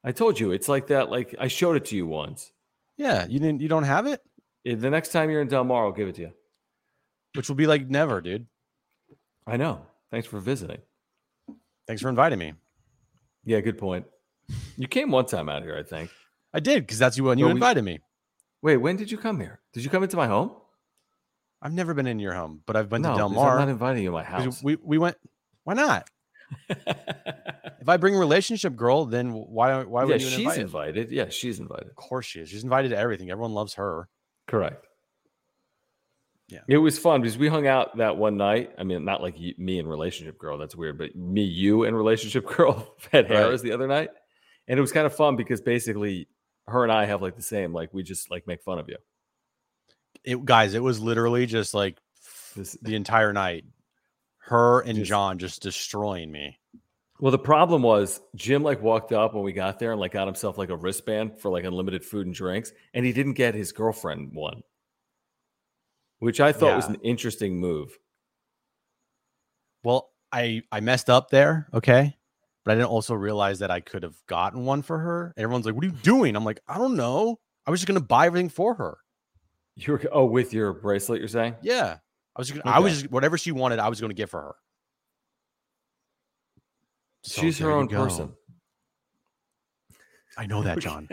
I 0.02 0.12
told 0.12 0.40
you 0.40 0.50
it's 0.50 0.68
like 0.68 0.88
that. 0.88 1.11
Like 1.11 1.34
I 1.38 1.46
showed 1.48 1.76
it 1.76 1.84
to 1.86 1.96
you 1.96 2.06
once. 2.06 2.52
Yeah, 2.96 3.26
you 3.28 3.38
didn't. 3.38 3.61
You 3.61 3.68
don't 3.68 3.84
have 3.84 4.06
it, 4.06 4.20
The 4.64 4.90
next 4.90 5.11
time 5.11 5.30
you're 5.30 5.40
in 5.42 5.48
Del 5.48 5.64
Mar, 5.64 5.84
I'll 5.84 5.92
give 5.92 6.08
it 6.08 6.14
to 6.16 6.22
you. 6.22 6.32
which 7.34 7.48
will 7.48 7.56
be 7.56 7.66
like 7.66 7.88
never, 7.88 8.20
dude. 8.20 8.46
I 9.46 9.56
know. 9.56 9.86
Thanks 10.11 10.26
for 10.26 10.40
visiting. 10.40 10.78
Thanks 11.86 12.02
for 12.02 12.08
inviting 12.08 12.38
me. 12.38 12.54
Yeah, 13.44 13.61
good 13.61 13.78
point. 13.78 14.06
You 14.76 14.88
came 14.88 15.11
one 15.11 15.26
time 15.26 15.48
out 15.48 15.62
here, 15.62 15.76
I 15.76 15.82
think. 15.82 16.11
I 16.53 16.61
did 16.61 16.82
because 16.82 16.98
that's 16.98 17.16
you 17.16 17.24
when 17.24 17.38
you 17.38 17.46
we- 17.46 17.53
invited 17.53 17.82
me. 17.82 18.01
Wait, 18.62 18.76
when 18.76 18.96
did 18.96 19.11
you 19.11 19.16
come 19.16 19.40
here? 19.40 19.61
Did 19.72 19.84
you 19.84 19.90
come 19.90 20.03
into 20.03 20.16
my 20.16 20.26
home? 20.26 20.53
I've 21.62 21.72
never 21.72 21.94
been 21.94 22.07
in 22.07 22.18
your 22.18 22.34
home, 22.34 22.62
but 22.66 22.76
I've 22.76 22.88
been 22.88 23.03
no, 23.03 23.12
to 23.12 23.16
Del 23.18 23.28
Mar. 23.30 23.53
I'm 23.53 23.59
not 23.61 23.68
inviting 23.68 24.03
you 24.03 24.09
to 24.11 24.12
my 24.12 24.22
house. 24.24 24.62
We 24.62 24.76
we 24.82 24.98
went. 24.98 25.16
Why 25.64 25.74
not? 25.74 26.09
If 27.80 27.88
I 27.88 27.96
bring 27.96 28.14
relationship 28.14 28.76
girl, 28.76 29.07
then 29.07 29.32
why 29.32 29.82
why 29.84 30.03
yeah, 30.03 30.07
would 30.09 30.20
you 30.20 30.28
she's 30.28 30.38
invite? 30.40 30.59
invited. 30.59 31.11
Yeah, 31.11 31.30
she's 31.30 31.59
invited. 31.59 31.88
Of 31.88 31.96
course 31.96 32.26
she 32.26 32.40
is. 32.40 32.51
She's 32.51 32.62
invited 32.62 32.90
to 32.90 32.98
everything. 32.98 33.30
Everyone 33.30 33.55
loves 33.55 33.74
her. 33.74 34.09
Correct. 34.46 34.86
Yeah. 36.48 36.59
It 36.68 36.76
was 36.76 36.98
fun 36.98 37.22
because 37.22 37.38
we 37.38 37.48
hung 37.48 37.66
out 37.66 37.96
that 37.96 38.16
one 38.16 38.36
night. 38.36 38.72
I 38.76 38.82
mean, 38.82 39.05
not 39.05 39.22
like 39.22 39.38
you, 39.40 39.55
me 39.57 39.78
and 39.78 39.88
relationship 39.88 40.36
girl. 40.38 40.59
That's 40.59 40.76
weird. 40.76 40.98
But 40.98 41.16
me, 41.16 41.42
you, 41.42 41.84
and 41.84 41.96
relationship 41.96 42.46
girl 42.57 42.96
at 43.12 43.28
Harris 43.28 43.62
the 43.62 43.72
other 43.72 43.86
night, 43.86 44.11
and 44.70 44.78
it 44.78 44.80
was 44.80 44.92
kind 44.92 45.04
of 45.04 45.12
fun 45.14 45.34
because 45.34 45.60
basically, 45.60 46.28
her 46.68 46.84
and 46.84 46.92
I 46.92 47.04
have 47.04 47.20
like 47.20 47.34
the 47.34 47.42
same. 47.42 47.74
Like 47.74 47.92
we 47.92 48.02
just 48.04 48.30
like 48.30 48.46
make 48.46 48.62
fun 48.62 48.78
of 48.78 48.88
you. 48.88 48.96
It 50.24 50.44
guys, 50.44 50.74
it 50.74 50.82
was 50.82 51.00
literally 51.00 51.44
just 51.46 51.74
like 51.74 51.98
This, 52.56 52.78
the 52.80 52.94
entire 52.94 53.32
night. 53.32 53.64
Her 54.38 54.80
and 54.80 54.96
Just- 54.98 55.08
John 55.08 55.38
just 55.38 55.62
destroying 55.62 56.30
me. 56.32 56.58
well, 57.20 57.30
the 57.32 57.38
problem 57.38 57.82
was 57.82 58.20
Jim 58.36 58.62
like 58.62 58.80
walked 58.82 59.12
up 59.12 59.34
when 59.34 59.42
we 59.44 59.52
got 59.52 59.78
there 59.78 59.92
and 59.92 60.00
like 60.00 60.12
got 60.12 60.26
himself 60.26 60.56
like 60.56 60.70
a 60.70 60.76
wristband 60.76 61.38
for 61.40 61.50
like 61.50 61.64
unlimited 61.64 62.04
food 62.04 62.26
and 62.26 62.34
drinks, 62.34 62.72
and 62.94 63.04
he 63.04 63.12
didn't 63.12 63.34
get 63.34 63.54
his 63.54 63.72
girlfriend 63.72 64.32
one, 64.32 64.62
which 66.20 66.40
I 66.40 66.52
thought 66.52 66.76
was 66.76 66.86
an 66.86 66.98
interesting 67.02 67.58
move. 67.60 67.96
Well, 69.84 70.10
I 70.32 70.62
I 70.70 70.80
messed 70.80 71.08
up 71.10 71.30
there, 71.30 71.68
okay? 71.74 72.16
But 72.70 72.74
I 72.74 72.82
didn't 72.82 72.90
also 72.90 73.14
realize 73.14 73.58
that 73.58 73.72
I 73.72 73.80
could 73.80 74.04
have 74.04 74.14
gotten 74.28 74.64
one 74.64 74.82
for 74.82 74.96
her. 74.96 75.32
And 75.36 75.42
everyone's 75.42 75.66
like, 75.66 75.74
"What 75.74 75.82
are 75.82 75.88
you 75.88 75.92
doing?" 75.92 76.36
I'm 76.36 76.44
like, 76.44 76.60
"I 76.68 76.78
don't 76.78 76.94
know. 76.94 77.40
I 77.66 77.70
was 77.72 77.80
just 77.80 77.88
gonna 77.88 77.98
buy 77.98 78.26
everything 78.26 78.48
for 78.48 78.74
her." 78.74 78.98
You 79.74 79.94
were 79.94 80.02
oh 80.12 80.24
with 80.24 80.54
your 80.54 80.72
bracelet, 80.72 81.18
you're 81.18 81.26
saying? 81.26 81.56
Yeah, 81.62 81.96
I 82.36 82.40
was. 82.40 82.46
Just, 82.46 82.62
gonna 82.62 82.76
I 82.76 82.78
was 82.78 83.00
just, 83.00 83.10
whatever 83.10 83.36
she 83.36 83.50
wanted. 83.50 83.80
I 83.80 83.88
was 83.88 84.00
going 84.00 84.10
to 84.10 84.14
give 84.14 84.30
for 84.30 84.40
her. 84.40 84.54
So 87.24 87.40
She's 87.40 87.58
her 87.58 87.72
own 87.72 87.88
person. 87.88 88.34
I 90.38 90.46
know 90.46 90.62
that, 90.62 90.78
John. 90.78 91.08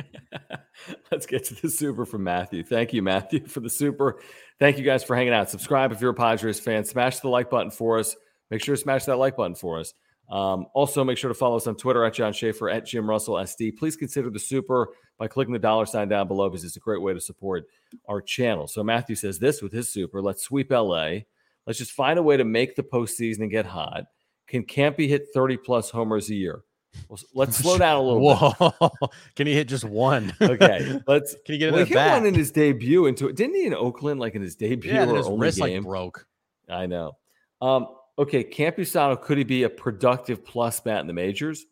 Let's 1.11 1.25
get 1.25 1.45
to 1.45 1.55
the 1.55 1.71
super 1.71 2.05
from 2.05 2.23
Matthew. 2.23 2.61
Thank 2.61 2.93
you, 2.93 3.01
Matthew, 3.01 3.47
for 3.47 3.61
the 3.61 3.69
super. 3.71 4.21
Thank 4.59 4.77
you 4.77 4.83
guys 4.83 5.03
for 5.03 5.15
hanging 5.15 5.33
out. 5.33 5.49
Subscribe 5.49 5.91
if 5.91 6.01
you're 6.01 6.11
a 6.11 6.13
Padres 6.13 6.59
fan. 6.59 6.85
Smash 6.85 7.19
the 7.21 7.29
like 7.29 7.49
button 7.49 7.71
for 7.71 7.97
us. 7.97 8.15
Make 8.51 8.63
sure 8.63 8.75
to 8.75 8.81
smash 8.81 9.05
that 9.05 9.17
like 9.17 9.35
button 9.35 9.55
for 9.55 9.79
us. 9.79 9.95
Um, 10.29 10.67
also, 10.73 11.03
make 11.03 11.17
sure 11.17 11.29
to 11.29 11.33
follow 11.33 11.55
us 11.55 11.67
on 11.67 11.75
Twitter 11.75 12.03
at 12.03 12.13
John 12.13 12.33
Schaefer, 12.33 12.69
at 12.69 12.85
Jim 12.85 13.09
Russell 13.09 13.35
SD. 13.35 13.77
Please 13.77 13.95
consider 13.95 14.29
the 14.29 14.39
super 14.39 14.89
by 15.17 15.27
clicking 15.27 15.53
the 15.53 15.59
dollar 15.59 15.85
sign 15.85 16.09
down 16.09 16.27
below 16.27 16.49
because 16.49 16.65
it's 16.65 16.75
a 16.75 16.81
great 16.81 17.01
way 17.01 17.13
to 17.13 17.21
support 17.21 17.65
our 18.07 18.21
channel. 18.21 18.67
So, 18.67 18.83
Matthew 18.83 19.15
says 19.15 19.39
this 19.39 19.61
with 19.61 19.71
his 19.71 19.89
super 19.89 20.21
let's 20.21 20.43
sweep 20.43 20.71
LA. 20.71 21.19
Let's 21.65 21.79
just 21.79 21.91
find 21.91 22.19
a 22.19 22.23
way 22.23 22.37
to 22.37 22.45
make 22.45 22.75
the 22.75 22.83
postseason 22.83 23.39
and 23.41 23.51
get 23.51 23.65
hot. 23.65 24.05
Can 24.47 24.63
Campy 24.63 25.07
hit 25.07 25.27
30 25.33 25.57
plus 25.57 25.89
homers 25.89 26.29
a 26.29 26.35
year? 26.35 26.63
Well, 27.09 27.19
let's 27.33 27.57
slow 27.57 27.77
down 27.77 27.97
a 27.97 28.01
little 28.01 28.53
bit. 28.99 29.09
Can 29.35 29.47
he 29.47 29.53
hit 29.53 29.67
just 29.67 29.83
one? 29.83 30.33
Okay, 30.41 30.99
let's. 31.07 31.35
Can 31.45 31.53
he 31.53 31.57
get 31.57 31.73
Well, 31.73 31.85
he 31.85 31.93
hit 31.93 32.11
one 32.11 32.25
in 32.25 32.33
his 32.33 32.51
debut 32.51 33.05
into 33.05 33.27
it. 33.27 33.35
Didn't 33.35 33.55
he 33.55 33.65
in 33.65 33.73
Oakland, 33.73 34.19
like 34.19 34.35
in 34.35 34.41
his 34.41 34.55
debut 34.55 34.91
yeah, 34.91 35.05
or 35.05 35.17
his 35.17 35.27
only 35.27 35.39
wrist 35.39 35.59
game? 35.59 35.83
like 35.83 35.83
broke. 35.83 36.27
I 36.69 36.85
know. 36.85 37.17
Um, 37.61 37.87
okay, 38.17 38.43
Campusano, 38.43 39.19
could 39.21 39.37
he 39.37 39.43
be 39.43 39.63
a 39.63 39.69
productive 39.69 40.43
plus 40.45 40.79
bat 40.79 41.01
in 41.01 41.07
the 41.07 41.13
majors? 41.13 41.65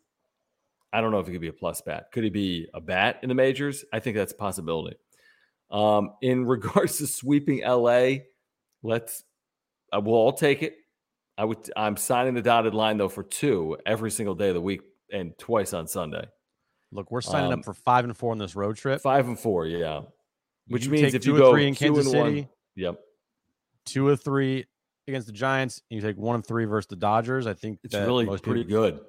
I 0.92 1.00
don't 1.00 1.10
know 1.10 1.18
if 1.18 1.26
he 1.26 1.32
could 1.32 1.40
be 1.40 1.48
a 1.48 1.52
plus 1.52 1.80
bat. 1.82 2.06
Could 2.12 2.24
he 2.24 2.30
be 2.30 2.68
a 2.72 2.80
bat 2.80 3.18
in 3.22 3.28
the 3.28 3.34
majors? 3.34 3.84
I 3.92 3.98
think 4.00 4.16
that's 4.16 4.32
a 4.32 4.36
possibility. 4.36 4.96
Um, 5.70 6.12
in 6.22 6.46
regards 6.46 6.98
to 6.98 7.06
sweeping 7.06 7.62
LA, 7.66 8.18
let's. 8.82 9.22
Uh, 9.92 10.00
we'll 10.00 10.14
all 10.16 10.32
take 10.32 10.62
it. 10.62 10.76
I 11.38 11.44
would. 11.44 11.70
I'm 11.76 11.96
signing 11.96 12.34
the 12.34 12.42
dotted 12.42 12.74
line 12.74 12.96
though 12.98 13.08
for 13.08 13.22
two 13.22 13.76
every 13.84 14.10
single 14.10 14.34
day 14.34 14.48
of 14.48 14.54
the 14.54 14.60
week 14.60 14.80
and 15.12 15.36
twice 15.38 15.72
on 15.74 15.86
Sunday. 15.86 16.26
Look, 16.92 17.10
we're 17.10 17.20
signing 17.20 17.52
Um, 17.52 17.58
up 17.60 17.64
for 17.64 17.74
five 17.74 18.04
and 18.04 18.16
four 18.16 18.30
on 18.32 18.38
this 18.38 18.56
road 18.56 18.76
trip. 18.76 19.00
Five 19.02 19.26
and 19.28 19.38
four, 19.38 19.66
yeah. 19.66 20.02
Which 20.68 20.86
You 20.86 20.92
means 20.92 21.14
if 21.14 21.22
two 21.22 21.32
you 21.32 21.38
go 21.38 21.52
three 21.52 21.68
in 21.68 21.74
two 21.74 21.86
Kansas 21.94 22.06
and 22.12 22.18
one- 22.20 22.30
City, 22.30 22.48
yep, 22.74 23.00
two 23.84 24.06
or 24.08 24.16
three 24.16 24.64
against 25.08 25.26
the 25.26 25.32
Giants, 25.32 25.80
and 25.90 25.96
you 26.00 26.06
take 26.06 26.16
one 26.16 26.36
of 26.36 26.46
three 26.46 26.64
versus 26.64 26.88
the 26.88 26.96
Dodgers. 26.96 27.46
I 27.46 27.54
think 27.54 27.78
it's 27.84 27.94
really 27.94 28.24
most 28.24 28.42
pretty 28.42 28.64
good. 28.64 29.00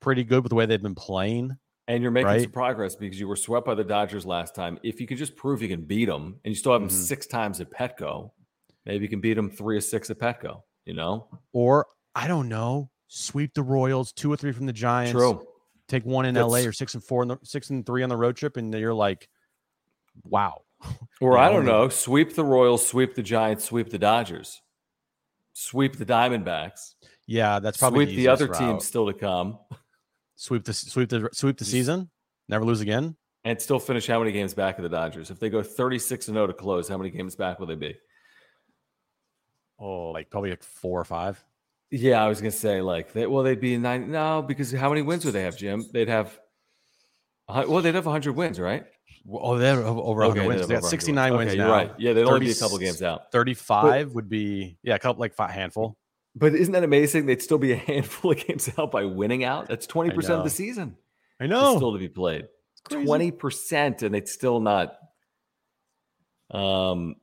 pretty 0.00 0.24
good 0.24 0.42
with 0.42 0.50
the 0.50 0.56
way 0.56 0.66
they've 0.66 0.82
been 0.82 0.94
playing. 0.94 1.56
And 1.86 2.02
you're 2.02 2.12
making 2.12 2.42
some 2.42 2.52
progress 2.52 2.94
because 2.96 3.18
you 3.18 3.26
were 3.26 3.36
swept 3.36 3.64
by 3.64 3.74
the 3.74 3.82
Dodgers 3.84 4.26
last 4.26 4.54
time. 4.54 4.78
If 4.82 5.00
you 5.00 5.06
can 5.06 5.16
just 5.16 5.34
prove 5.36 5.62
you 5.62 5.68
can 5.68 5.82
beat 5.82 6.04
them, 6.04 6.38
and 6.44 6.50
you 6.52 6.54
still 6.54 6.72
have 6.72 6.82
them 6.82 6.90
Mhm. 6.90 6.92
six 6.92 7.26
times 7.26 7.60
at 7.62 7.70
Petco, 7.70 8.30
maybe 8.84 9.04
you 9.04 9.08
can 9.08 9.20
beat 9.20 9.34
them 9.34 9.50
three 9.50 9.76
or 9.78 9.80
six 9.80 10.10
at 10.10 10.18
Petco. 10.18 10.62
You 10.84 10.94
know, 10.94 11.28
Or 11.52 11.86
I 12.14 12.26
don't 12.28 12.48
know, 12.48 12.90
sweep 13.08 13.54
the 13.54 13.62
Royals, 13.62 14.12
two 14.12 14.30
or 14.32 14.36
three 14.36 14.52
from 14.52 14.66
the 14.66 14.72
Giants. 14.72 15.12
true. 15.12 15.46
Take 15.86 16.04
one 16.04 16.26
in 16.26 16.36
LA 16.36 16.66
or 16.66 16.72
six 16.72 16.92
and 16.94 17.02
four, 17.02 17.22
in 17.22 17.28
the, 17.28 17.38
six 17.42 17.70
and 17.70 17.84
three 17.86 18.02
on 18.02 18.08
the 18.10 18.16
road 18.16 18.36
trip, 18.36 18.56
and 18.58 18.72
you're 18.74 18.92
like, 18.94 19.28
wow. 20.24 20.62
Or 21.20 21.36
I 21.38 21.50
don't 21.50 21.64
know, 21.64 21.88
sweep 21.88 22.34
the 22.34 22.44
Royals, 22.44 22.86
sweep 22.86 23.14
the 23.14 23.22
Giants, 23.22 23.64
sweep 23.64 23.88
the 23.90 23.98
Dodgers, 23.98 24.60
sweep 25.58 25.96
the 25.96 26.06
Diamondbacks, 26.06 26.94
Yeah, 27.26 27.58
that's 27.58 27.76
probably 27.78 28.04
sweep 28.06 28.16
the, 28.16 28.22
easiest 28.22 28.42
other 28.42 28.52
route. 28.52 28.58
teams 28.58 28.86
still 28.86 29.06
to 29.06 29.12
come, 29.12 29.58
Sweep 30.36 30.64
the 30.64 30.72
sweep 30.72 31.08
the 31.08 31.28
sweep 31.32 31.58
the 31.58 31.64
season, 31.64 32.10
never 32.48 32.64
lose 32.64 32.80
again. 32.80 33.16
and 33.44 33.60
still 33.60 33.78
finish 33.80 34.06
how 34.06 34.18
many 34.20 34.30
games 34.32 34.54
back 34.54 34.78
of 34.78 34.82
the 34.84 34.88
Dodgers? 34.88 35.30
If 35.30 35.40
they 35.40 35.50
go 35.50 35.62
36 35.62 36.28
and 36.28 36.36
0 36.36 36.46
to 36.46 36.52
close, 36.52 36.88
how 36.88 36.96
many 36.96 37.10
games 37.10 37.34
back 37.34 37.58
will 37.58 37.66
they 37.66 37.74
be? 37.74 37.96
Oh, 39.80 40.10
like 40.10 40.30
probably 40.30 40.50
like 40.50 40.62
four 40.62 41.00
or 41.00 41.04
five. 41.04 41.42
Yeah, 41.90 42.22
I 42.22 42.28
was 42.28 42.40
gonna 42.40 42.50
say 42.50 42.80
like 42.82 43.12
they 43.12 43.26
well 43.26 43.42
they'd 43.42 43.60
be 43.60 43.74
in 43.74 43.82
nine 43.82 44.10
no 44.10 44.42
because 44.42 44.70
how 44.72 44.88
many 44.88 45.02
wins 45.02 45.24
would 45.24 45.34
they 45.34 45.42
have, 45.42 45.56
Jim? 45.56 45.84
They'd 45.92 46.08
have 46.08 46.38
well 47.48 47.80
they'd 47.82 47.94
have 47.94 48.04
hundred 48.04 48.32
wins, 48.36 48.60
right? 48.60 48.84
Oh, 49.30 49.58
they're 49.58 49.82
over 49.82 50.20
100 50.20 50.40
they'd 50.40 50.46
wins. 50.46 50.66
They 50.66 50.74
got 50.74 50.84
69 50.84 51.36
wins 51.36 51.50
Okay, 51.50 51.58
now. 51.58 51.70
Right. 51.70 51.92
Yeah, 51.98 52.12
they'd 52.12 52.24
only 52.24 52.46
be 52.46 52.50
a 52.50 52.54
couple 52.54 52.78
games 52.78 53.02
out. 53.02 53.30
35 53.32 54.12
would 54.12 54.28
be 54.28 54.78
yeah, 54.82 54.94
a 54.94 54.98
couple 54.98 55.20
like 55.20 55.34
five 55.34 55.50
handful. 55.50 55.96
But 56.34 56.54
isn't 56.54 56.72
that 56.72 56.84
amazing? 56.84 57.26
They'd 57.26 57.42
still 57.42 57.58
be 57.58 57.72
a 57.72 57.76
handful 57.76 58.32
of 58.32 58.46
games 58.46 58.70
out 58.78 58.90
by 58.90 59.04
winning 59.04 59.44
out. 59.44 59.68
That's 59.68 59.86
twenty 59.86 60.10
percent 60.10 60.38
of 60.38 60.44
the 60.44 60.50
season. 60.50 60.96
I 61.40 61.46
know. 61.46 61.76
still 61.76 61.92
to 61.92 61.98
be 61.98 62.08
played. 62.08 62.48
Twenty 62.88 63.30
percent, 63.30 64.02
and 64.02 64.14
it's 64.14 64.32
still 64.32 64.60
not. 64.60 64.96
Um. 66.50 67.16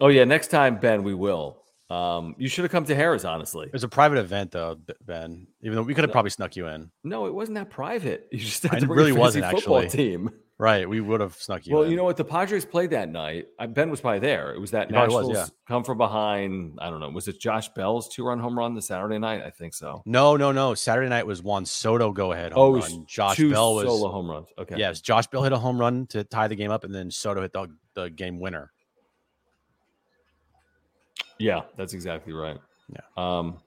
Oh 0.00 0.08
yeah, 0.08 0.24
next 0.24 0.48
time 0.48 0.78
Ben, 0.78 1.02
we 1.02 1.14
will. 1.14 1.61
Um, 1.92 2.34
you 2.38 2.48
should 2.48 2.64
have 2.64 2.72
come 2.72 2.84
to 2.86 2.94
Harris. 2.94 3.24
Honestly, 3.24 3.66
It 3.66 3.72
was 3.72 3.84
a 3.84 3.88
private 3.88 4.18
event 4.18 4.50
though, 4.52 4.78
Ben. 5.04 5.46
Even 5.62 5.76
though 5.76 5.82
we 5.82 5.94
could 5.94 6.04
have 6.04 6.10
No. 6.10 6.12
probably 6.12 6.30
snuck 6.30 6.56
you 6.56 6.66
in. 6.68 6.90
no, 7.04 7.26
it 7.26 7.34
wasn't 7.34 7.56
that 7.56 7.70
private. 7.70 8.28
You 8.32 8.38
just 8.38 8.62
had 8.62 8.80
to 8.80 8.86
bring 8.86 8.96
really 8.98 9.12
wasn't, 9.12 9.44
football 9.50 9.78
actually. 9.80 10.10
team. 10.10 10.30
Right, 10.58 10.88
we 10.88 11.00
would 11.00 11.20
have 11.20 11.34
snuck 11.34 11.66
you 11.66 11.72
in. 11.72 11.74
well, 11.74 11.84
in. 11.84 11.90
you 11.90 11.96
know 11.96 12.04
what? 12.04 12.16
The 12.16 12.24
Padres 12.24 12.64
played 12.64 12.90
that 12.90 13.08
night. 13.08 13.48
Ben 13.70 13.90
was 13.90 14.00
probably 14.00 14.20
there. 14.20 14.52
It 14.54 14.60
was 14.60 14.70
that 14.70 14.86
He 14.88 14.92
probably 14.92 15.14
was, 15.16 15.26
Nationals 15.28 15.48
yeah. 15.50 15.54
come 15.66 15.82
from 15.82 15.98
behind. 15.98 16.78
I 16.80 16.88
don't 16.88 17.00
know. 17.00 17.08
Was 17.10 17.26
it 17.26 17.40
Josh 17.40 17.68
Bell's 17.70 18.08
two 18.08 18.24
run 18.24 18.38
home 18.38 18.56
run 18.56 18.74
the 18.74 18.82
Saturday 18.82 19.18
night? 19.18 19.42
I 19.44 19.50
think 19.50 19.74
so. 19.74 20.02
No, 20.06 20.36
no, 20.36 20.52
no. 20.52 20.74
Saturday 20.74 21.08
night 21.08 21.26
was 21.26 21.42
Juan 21.42 21.66
Soto 21.66 22.12
go 22.12 22.30
ahead 22.32 22.52
Oh, 22.54 22.66
home 22.66 22.74
was 22.74 22.92
run. 22.92 23.04
Josh 23.08 23.38
Bell 23.38 23.74
was 23.74 23.86
solo 23.86 24.08
home 24.12 24.30
runs. 24.30 24.46
Okay. 24.56 24.76
Yes, 24.78 25.00
Josh 25.00 25.26
Bell 25.26 25.42
hit 25.42 25.52
a 25.52 25.58
home 25.58 25.78
run 25.78 26.06
to 26.08 26.22
tie 26.22 26.46
the 26.46 26.54
game 26.56 26.70
up, 26.70 26.84
and 26.84 26.94
then 26.94 27.10
Soto 27.10 27.42
hit 27.42 27.52
the, 27.52 27.66
the 27.94 28.08
game 28.10 28.38
winner. 28.38 28.70
Yeah, 31.38 31.62
that's 31.76 31.92
exactly 31.94 32.32
right. 32.32 32.58
Yeah. 32.88 33.00
Um, 33.16 33.58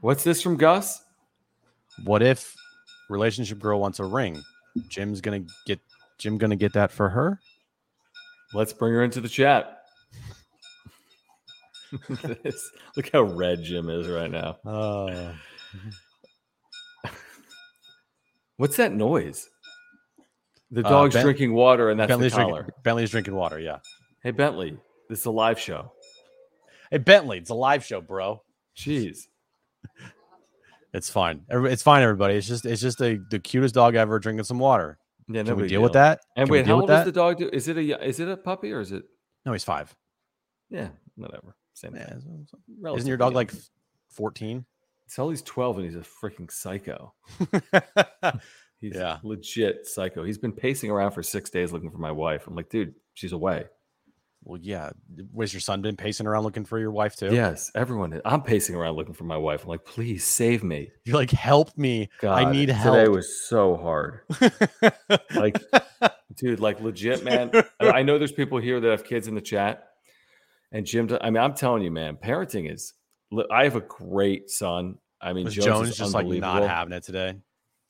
what's 0.00 0.22
this 0.24 0.40
from 0.42 0.56
Gus? 0.56 1.02
What 2.04 2.22
if 2.22 2.54
relationship 3.10 3.58
girl 3.58 3.80
wants 3.80 3.98
a 4.00 4.04
ring? 4.04 4.42
Jim's 4.88 5.20
gonna 5.20 5.44
get 5.66 5.80
Jim 6.18 6.38
gonna 6.38 6.56
get 6.56 6.72
that 6.74 6.90
for 6.90 7.08
her. 7.08 7.40
Let's 8.52 8.72
bring 8.72 8.92
her 8.92 9.02
into 9.04 9.20
the 9.20 9.28
chat. 9.28 9.78
This- 12.42 12.70
Look 12.96 13.10
how 13.12 13.22
red 13.22 13.62
Jim 13.62 13.88
is 13.88 14.08
right 14.08 14.30
now. 14.30 14.56
Uh, 14.66 15.32
What's 18.56 18.76
that 18.76 18.92
noise? 18.92 19.48
The 20.70 20.84
Uh, 20.84 20.88
dog's 20.88 21.14
Ben- 21.14 21.24
drinking 21.24 21.54
water, 21.54 21.90
and 21.90 21.98
that's 21.98 22.08
Bentley's 22.08 22.32
the 22.32 22.38
collar. 22.38 22.62
drinking, 22.62 22.82
Bentley's 22.82 23.10
drinking 23.10 23.34
water. 23.34 23.58
Yeah. 23.60 23.78
Hey 24.22 24.30
Bentley, 24.30 24.76
this 25.14 25.20
is 25.20 25.26
a 25.26 25.30
live 25.30 25.60
show. 25.60 25.92
Hey 26.90 26.98
Bentley, 26.98 27.38
it's 27.38 27.50
a 27.50 27.54
live 27.54 27.84
show, 27.84 28.00
bro. 28.00 28.42
Jeez. 28.76 29.28
It's 30.92 31.08
fine. 31.08 31.42
It's 31.48 31.84
fine, 31.84 32.02
everybody. 32.02 32.34
It's 32.34 32.48
just 32.48 32.66
it's 32.66 32.82
just 32.82 33.00
a, 33.00 33.20
the 33.30 33.38
cutest 33.38 33.76
dog 33.76 33.94
ever 33.94 34.18
drinking 34.18 34.42
some 34.44 34.58
water. 34.58 34.98
Yeah, 35.28 35.44
Can 35.44 35.54
we 35.54 35.62
big 35.62 35.68
deal 35.70 35.82
with 35.82 35.92
that? 35.92 36.20
And 36.36 36.48
Can 36.48 36.52
wait, 36.52 36.66
how 36.66 36.80
old 36.80 36.88
does 36.88 37.00
that? 37.00 37.04
the 37.06 37.12
dog 37.12 37.38
do? 37.38 37.48
Is 37.52 37.68
it 37.68 37.76
a 37.78 38.04
is 38.04 38.18
it 38.18 38.28
a 38.28 38.36
puppy 38.36 38.72
or 38.72 38.80
is 38.80 38.90
it? 38.90 39.04
No, 39.46 39.52
he's 39.52 39.62
five. 39.62 39.94
Yeah, 40.68 40.88
whatever. 41.14 41.54
Same 41.74 41.94
Yeah, 41.94 42.06
thing. 42.08 42.46
so- 42.50 42.58
so- 42.82 42.96
Isn't 42.96 43.06
your 43.08 43.16
dog 43.16 43.28
young. 43.32 43.34
like 43.36 43.52
14? 44.10 44.64
Tell 45.14 45.30
he's 45.30 45.42
twelve 45.42 45.76
and 45.78 45.84
he's 45.86 45.94
a 45.96 46.00
freaking 46.00 46.50
psycho. 46.50 47.14
He's 48.80 48.96
Yeah. 48.96 49.18
legit 49.22 49.86
psycho. 49.86 50.24
He's 50.24 50.36
been 50.38 50.52
pacing 50.52 50.90
around 50.90 51.12
for 51.12 51.22
six 51.22 51.48
days 51.48 51.72
looking 51.72 51.90
for 51.90 51.98
my 51.98 52.10
wife. 52.10 52.46
I'm 52.46 52.54
like, 52.54 52.68
dude, 52.68 52.94
she's 53.14 53.32
away. 53.32 53.64
Well, 54.44 54.60
yeah. 54.62 54.90
Was 55.32 55.52
your 55.52 55.60
son 55.60 55.80
been 55.80 55.96
pacing 55.96 56.26
around 56.26 56.44
looking 56.44 56.64
for 56.64 56.78
your 56.78 56.90
wife 56.90 57.16
too? 57.16 57.32
Yes, 57.32 57.70
everyone. 57.74 58.12
Is. 58.12 58.20
I'm 58.24 58.42
pacing 58.42 58.76
around 58.76 58.96
looking 58.96 59.14
for 59.14 59.24
my 59.24 59.36
wife. 59.36 59.62
I'm 59.62 59.70
like, 59.70 59.84
please 59.84 60.24
save 60.24 60.62
me. 60.62 60.90
You're 61.04 61.16
like, 61.16 61.30
help 61.30 61.76
me. 61.78 62.10
I 62.20 62.44
God, 62.44 62.52
need 62.52 62.66
Today 62.68 63.08
was 63.08 63.46
so 63.48 63.76
hard. 63.76 64.20
Like, 65.34 65.60
dude, 66.36 66.60
like 66.60 66.80
legit, 66.80 67.24
man. 67.24 67.50
I 67.80 67.90
I 67.90 68.02
know 68.02 68.18
there's 68.18 68.32
people 68.32 68.58
here 68.58 68.80
that 68.80 68.90
have 68.90 69.04
kids 69.04 69.28
in 69.28 69.34
the 69.34 69.40
chat, 69.40 69.88
and 70.72 70.86
Jim. 70.86 71.08
I 71.20 71.30
mean, 71.30 71.42
I'm 71.42 71.54
telling 71.54 71.82
you, 71.82 71.90
man, 71.90 72.16
parenting 72.16 72.72
is. 72.72 72.94
I 73.50 73.64
have 73.64 73.76
a 73.76 73.80
great 73.80 74.50
son. 74.50 74.98
I 75.20 75.32
mean, 75.32 75.44
was 75.44 75.54
Jones, 75.54 75.66
Jones 75.66 75.88
is 75.90 75.96
just 75.96 76.14
like 76.14 76.26
not 76.26 76.62
having 76.62 76.92
it 76.92 77.02
today? 77.02 77.36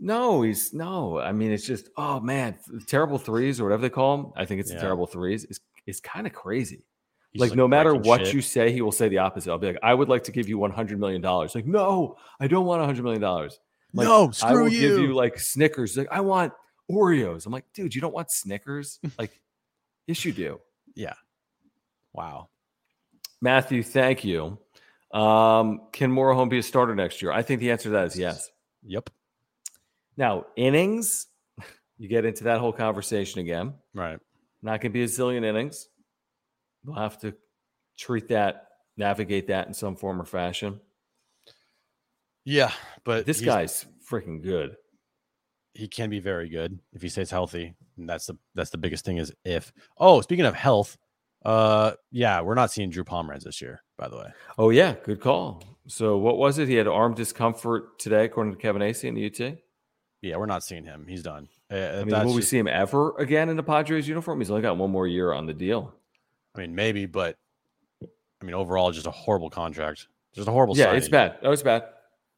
No, 0.00 0.42
he's 0.42 0.72
no. 0.72 1.18
I 1.18 1.32
mean, 1.32 1.52
it's 1.52 1.66
just 1.66 1.88
oh 1.96 2.20
man, 2.20 2.56
terrible 2.86 3.18
threes 3.18 3.60
or 3.60 3.64
whatever 3.64 3.82
they 3.82 3.90
call 3.90 4.16
them. 4.16 4.32
I 4.36 4.44
think 4.44 4.60
it's 4.60 4.72
the 4.72 4.80
terrible 4.80 5.06
threes. 5.06 5.44
Is 5.44 5.60
is 5.86 6.00
kind 6.00 6.26
of 6.26 6.32
crazy. 6.32 6.84
He's 7.32 7.40
like, 7.40 7.56
no 7.56 7.66
matter 7.66 7.94
what 7.96 8.26
shit. 8.26 8.34
you 8.34 8.40
say, 8.40 8.70
he 8.70 8.80
will 8.80 8.92
say 8.92 9.08
the 9.08 9.18
opposite. 9.18 9.50
I'll 9.50 9.58
be 9.58 9.66
like, 9.66 9.78
I 9.82 9.92
would 9.92 10.08
like 10.08 10.22
to 10.24 10.32
give 10.32 10.48
you 10.48 10.56
one 10.56 10.70
hundred 10.70 11.00
million 11.00 11.20
dollars. 11.20 11.54
Like, 11.54 11.66
no, 11.66 12.16
I 12.38 12.46
don't 12.46 12.64
want 12.64 12.84
hundred 12.84 13.02
million 13.02 13.20
dollars. 13.20 13.58
Like, 13.92 14.06
no, 14.06 14.28
I 14.28 14.30
screw 14.30 14.64
will 14.64 14.72
you. 14.72 14.80
give 14.80 14.98
you 15.00 15.14
like 15.14 15.38
Snickers. 15.38 15.96
Like, 15.96 16.08
I 16.12 16.20
want 16.20 16.52
Oreos. 16.90 17.46
I'm 17.46 17.52
like, 17.52 17.64
dude, 17.74 17.94
you 17.94 18.00
don't 18.00 18.14
want 18.14 18.30
Snickers? 18.30 19.00
like, 19.18 19.40
yes, 20.06 20.24
you 20.24 20.32
do. 20.32 20.60
yeah. 20.94 21.14
Wow. 22.12 22.48
Matthew, 23.40 23.82
thank 23.82 24.24
you. 24.24 24.58
Um, 25.12 25.82
can 25.92 26.10
Morejon 26.12 26.48
be 26.48 26.58
a 26.58 26.62
starter 26.62 26.94
next 26.94 27.20
year? 27.20 27.32
I 27.32 27.42
think 27.42 27.60
the 27.60 27.70
answer 27.72 27.84
to 27.84 27.90
that 27.90 28.06
is 28.06 28.18
yes. 28.18 28.50
Yep. 28.84 29.10
Now, 30.16 30.46
innings, 30.56 31.26
you 31.98 32.08
get 32.08 32.24
into 32.24 32.44
that 32.44 32.60
whole 32.60 32.72
conversation 32.72 33.40
again. 33.40 33.74
Right. 33.92 34.18
Not 34.64 34.80
going 34.80 34.90
to 34.90 34.94
be 34.94 35.02
a 35.02 35.06
zillion 35.06 35.44
innings. 35.44 35.88
We'll 36.84 36.96
have 36.96 37.18
to 37.20 37.34
treat 37.98 38.28
that, 38.28 38.66
navigate 38.96 39.46
that 39.48 39.68
in 39.68 39.74
some 39.74 39.94
form 39.94 40.20
or 40.20 40.24
fashion. 40.24 40.80
Yeah, 42.44 42.72
but 43.04 43.26
This 43.26 43.40
guy's 43.40 43.86
freaking 44.10 44.42
good. 44.42 44.76
he 45.74 45.88
can 45.88 46.10
be 46.10 46.20
very 46.20 46.48
good 46.48 46.78
if 46.92 47.02
he 47.02 47.08
stays 47.08 47.30
healthy. 47.30 47.74
And 47.96 48.08
that's 48.08 48.26
the 48.26 48.36
that's 48.54 48.70
the 48.70 48.78
biggest 48.78 49.04
thing 49.04 49.18
is 49.18 49.32
if. 49.44 49.72
Oh, 49.98 50.20
speaking 50.20 50.44
of 50.46 50.54
health, 50.54 50.96
uh, 51.44 51.92
yeah, 52.10 52.40
we're 52.40 52.54
not 52.54 52.70
seeing 52.70 52.90
Drew 52.90 53.04
Pomeranz 53.04 53.44
this 53.44 53.60
year, 53.62 53.82
by 53.98 54.08
the 54.08 54.16
way. 54.16 54.28
Oh, 54.58 54.70
yeah, 54.70 54.94
good 55.04 55.20
call. 55.20 55.62
So, 55.86 56.16
what 56.16 56.38
was 56.38 56.58
it? 56.58 56.68
He 56.68 56.74
had 56.74 56.88
arm 56.88 57.14
discomfort 57.14 57.98
today, 57.98 58.24
according 58.24 58.54
to 58.54 58.58
Kevin 58.58 58.80
Acee 58.82 59.04
in 59.08 59.14
the 59.14 59.26
UT. 59.26 59.58
Yeah, 60.22 60.36
we're 60.36 60.46
not 60.46 60.64
seeing 60.64 60.84
him. 60.84 61.04
He's 61.06 61.22
done. 61.22 61.48
Uh, 61.74 62.00
I 62.00 62.04
mean, 62.04 62.24
will 62.24 62.34
we 62.34 62.40
just- 62.40 62.50
see 62.50 62.58
him 62.58 62.68
ever 62.68 63.16
again 63.18 63.48
in 63.48 63.56
the 63.56 63.62
Padres 63.62 64.06
uniform? 64.06 64.40
He's 64.40 64.50
only 64.50 64.62
got 64.62 64.76
one 64.76 64.90
more 64.90 65.06
year 65.06 65.32
on 65.32 65.46
the 65.46 65.54
deal. 65.54 65.94
I 66.54 66.60
mean, 66.60 66.74
maybe, 66.74 67.06
but 67.06 67.36
I 68.02 68.44
mean, 68.44 68.54
overall, 68.54 68.92
just 68.92 69.06
a 69.06 69.10
horrible 69.10 69.50
contract. 69.50 70.06
Just 70.34 70.48
a 70.48 70.50
horrible. 70.52 70.76
Yeah, 70.76 70.92
it's 70.92 71.08
bad. 71.08 71.38
That 71.42 71.48
was 71.48 71.62
bad. 71.62 71.84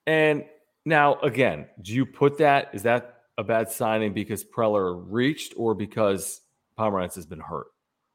And 0.06 0.44
now, 0.84 1.16
again, 1.20 1.66
do 1.82 1.92
you 1.92 2.06
put 2.06 2.38
that? 2.38 2.70
Is 2.72 2.84
that 2.84 3.22
a 3.38 3.44
bad 3.44 3.70
signing 3.70 4.14
because 4.14 4.44
Preller 4.44 5.04
reached, 5.08 5.54
or 5.56 5.74
because 5.74 6.40
Pomeranz 6.78 7.14
has 7.16 7.26
been 7.26 7.40
hurt, 7.40 7.66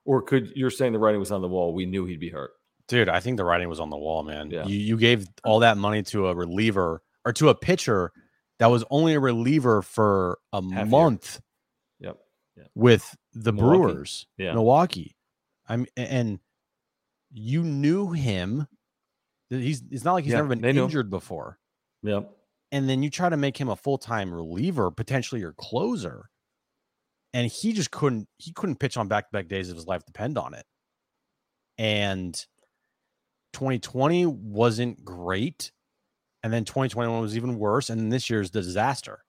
or 0.05 0.21
could 0.21 0.51
you're 0.55 0.69
saying 0.71 0.93
the 0.93 0.99
writing 0.99 1.19
was 1.19 1.31
on 1.31 1.41
the 1.41 1.47
wall? 1.47 1.73
We 1.73 1.85
knew 1.85 2.05
he'd 2.05 2.19
be 2.19 2.29
hurt. 2.29 2.51
Dude, 2.87 3.09
I 3.09 3.19
think 3.19 3.37
the 3.37 3.43
writing 3.45 3.69
was 3.69 3.79
on 3.79 3.89
the 3.89 3.97
wall, 3.97 4.23
man. 4.23 4.49
Yeah. 4.51 4.65
You 4.65 4.77
you 4.77 4.97
gave 4.97 5.27
all 5.43 5.59
that 5.59 5.77
money 5.77 6.01
to 6.03 6.27
a 6.27 6.35
reliever 6.35 7.01
or 7.25 7.33
to 7.33 7.49
a 7.49 7.55
pitcher 7.55 8.11
that 8.61 8.67
was 8.67 8.83
only 8.91 9.15
a 9.15 9.19
reliever 9.19 9.81
for 9.81 10.37
a 10.53 10.61
Half 10.61 10.71
year. 10.71 10.85
month 10.85 11.41
Yep. 11.99 12.17
with 12.75 13.17
the 13.33 13.51
Milwaukee. 13.51 13.77
Brewers, 13.77 14.27
Yeah. 14.37 14.53
Milwaukee. 14.53 15.15
I'm 15.67 15.87
and 15.97 16.39
you 17.31 17.63
knew 17.63 18.11
him. 18.11 18.67
He's 19.49 19.81
it's 19.89 20.03
not 20.05 20.13
like 20.13 20.25
he's 20.25 20.31
Yeah, 20.33 20.41
never 20.43 20.55
been 20.55 20.63
injured 20.77 21.09
before. 21.09 21.59
Yep. 22.03 22.31
And 22.71 22.87
then 22.87 23.01
you 23.03 23.09
try 23.09 23.29
to 23.29 23.35
make 23.37 23.57
him 23.57 23.67
a 23.67 23.75
full-time 23.75 24.33
reliever, 24.33 24.91
potentially 24.91 25.41
your 25.41 25.53
closer. 25.53 26.29
And 27.33 27.49
he 27.51 27.73
just 27.73 27.89
couldn't 27.91 28.27
he 28.37 28.53
couldn't 28.53 28.77
pitch 28.77 28.95
on 28.95 29.07
back-to-back 29.07 29.47
days 29.47 29.69
of 29.69 29.75
his 29.75 29.87
life 29.87 30.05
depend 30.05 30.37
on 30.37 30.53
it. 30.53 30.65
And 31.79 32.35
2020 33.53 34.25
wasn't 34.27 35.03
great. 35.03 35.71
And 36.43 36.51
then 36.51 36.65
2021 36.65 37.21
was 37.21 37.37
even 37.37 37.57
worse. 37.57 37.89
And 37.89 38.11
this 38.11 38.29
year's 38.29 38.51
the 38.51 38.61
disaster. 38.61 39.23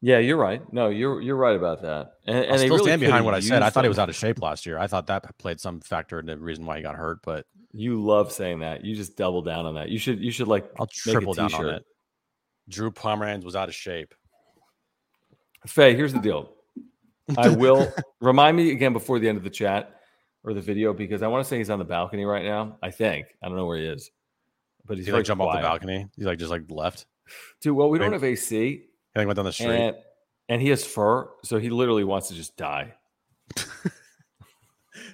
Yeah, 0.00 0.18
you're 0.18 0.36
right. 0.36 0.60
No, 0.70 0.90
you're 0.90 1.22
you're 1.22 1.36
right 1.36 1.56
about 1.56 1.80
that. 1.80 2.16
And, 2.26 2.36
and 2.36 2.52
I 2.52 2.56
still 2.58 2.76
really 2.76 2.84
stand 2.84 3.00
behind 3.00 3.24
what 3.24 3.32
I 3.32 3.40
said. 3.40 3.62
I 3.62 3.70
thought 3.70 3.84
he 3.84 3.88
was 3.88 3.98
out 3.98 4.10
of 4.10 4.14
shape 4.14 4.38
last 4.42 4.66
year. 4.66 4.78
I 4.78 4.86
thought 4.86 5.06
that 5.06 5.24
played 5.38 5.60
some 5.60 5.80
factor 5.80 6.20
in 6.20 6.26
the 6.26 6.36
reason 6.36 6.66
why 6.66 6.76
he 6.76 6.82
got 6.82 6.94
hurt, 6.94 7.20
but 7.22 7.46
You 7.72 8.04
love 8.04 8.30
saying 8.30 8.58
that. 8.60 8.84
You 8.84 8.94
just 8.94 9.16
double 9.16 9.40
down 9.40 9.64
on 9.64 9.76
that. 9.76 9.88
You 9.88 9.98
should 9.98 10.20
you 10.20 10.30
should 10.30 10.46
like 10.46 10.70
I'll 10.78 10.86
triple 10.86 11.32
down 11.32 11.54
on 11.54 11.70
it. 11.70 11.84
Drew 12.68 12.90
Pomeranz 12.90 13.44
was 13.44 13.56
out 13.56 13.70
of 13.70 13.74
shape. 13.74 14.14
Faye, 15.66 15.96
here's 15.96 16.12
the 16.12 16.20
deal. 16.20 16.52
I 17.38 17.48
will 17.56 17.90
remind 18.20 18.58
me 18.58 18.72
again 18.72 18.92
before 18.92 19.18
the 19.18 19.28
end 19.28 19.38
of 19.38 19.44
the 19.44 19.48
chat 19.48 20.00
or 20.44 20.52
the 20.52 20.60
video 20.60 20.92
because 20.92 21.22
I 21.22 21.28
want 21.28 21.42
to 21.44 21.48
say 21.48 21.56
he's 21.56 21.70
on 21.70 21.78
the 21.78 21.84
balcony 21.86 22.26
right 22.26 22.44
now. 22.44 22.76
I 22.82 22.90
think 22.90 23.26
I 23.42 23.48
don't 23.48 23.56
know 23.56 23.64
where 23.64 23.78
he 23.78 23.86
is, 23.86 24.10
but 24.86 24.96
he's 24.96 25.06
he 25.06 25.12
like 25.12 25.24
jump 25.24 25.40
off 25.40 25.54
the 25.56 25.62
balcony? 25.62 26.08
He 26.16 26.24
like 26.24 26.38
just 26.38 26.50
like 26.50 26.62
left. 26.68 27.06
Dude, 27.60 27.74
well, 27.76 27.88
we 27.88 27.98
don't 27.98 28.12
have 28.12 28.24
AC, 28.24 28.54
He 28.56 28.82
like 29.16 29.26
went 29.26 29.36
down 29.36 29.44
the 29.46 29.52
street. 29.52 29.68
and 29.70 29.96
and 30.48 30.60
he 30.60 30.68
has 30.68 30.84
fur, 30.84 31.28
so 31.42 31.58
he 31.58 31.70
literally 31.70 32.04
wants 32.04 32.28
to 32.28 32.34
just 32.34 32.56
die. 32.56 32.94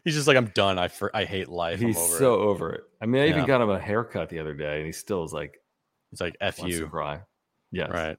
He's 0.04 0.14
just 0.14 0.26
like, 0.26 0.36
I'm 0.36 0.46
done. 0.54 0.78
I 0.78 0.88
for, 0.88 1.14
I 1.14 1.24
hate 1.24 1.48
life. 1.48 1.80
I'm 1.80 1.86
He's 1.88 1.96
over 1.98 2.16
so 2.18 2.34
it. 2.34 2.38
over 2.38 2.72
it. 2.72 2.84
I 3.00 3.06
mean, 3.06 3.22
I 3.22 3.28
even 3.28 3.44
got 3.46 3.60
him 3.60 3.70
a 3.70 3.78
haircut 3.78 4.28
the 4.28 4.38
other 4.38 4.54
day, 4.54 4.78
and 4.78 4.86
he 4.86 4.92
still 4.92 5.24
is 5.24 5.32
like 5.32 5.60
He's 6.10 6.20
like, 6.20 6.36
F 6.40 6.60
you. 6.62 6.86
cry. 6.88 7.20
Yes. 7.70 7.90
Right. 7.90 8.16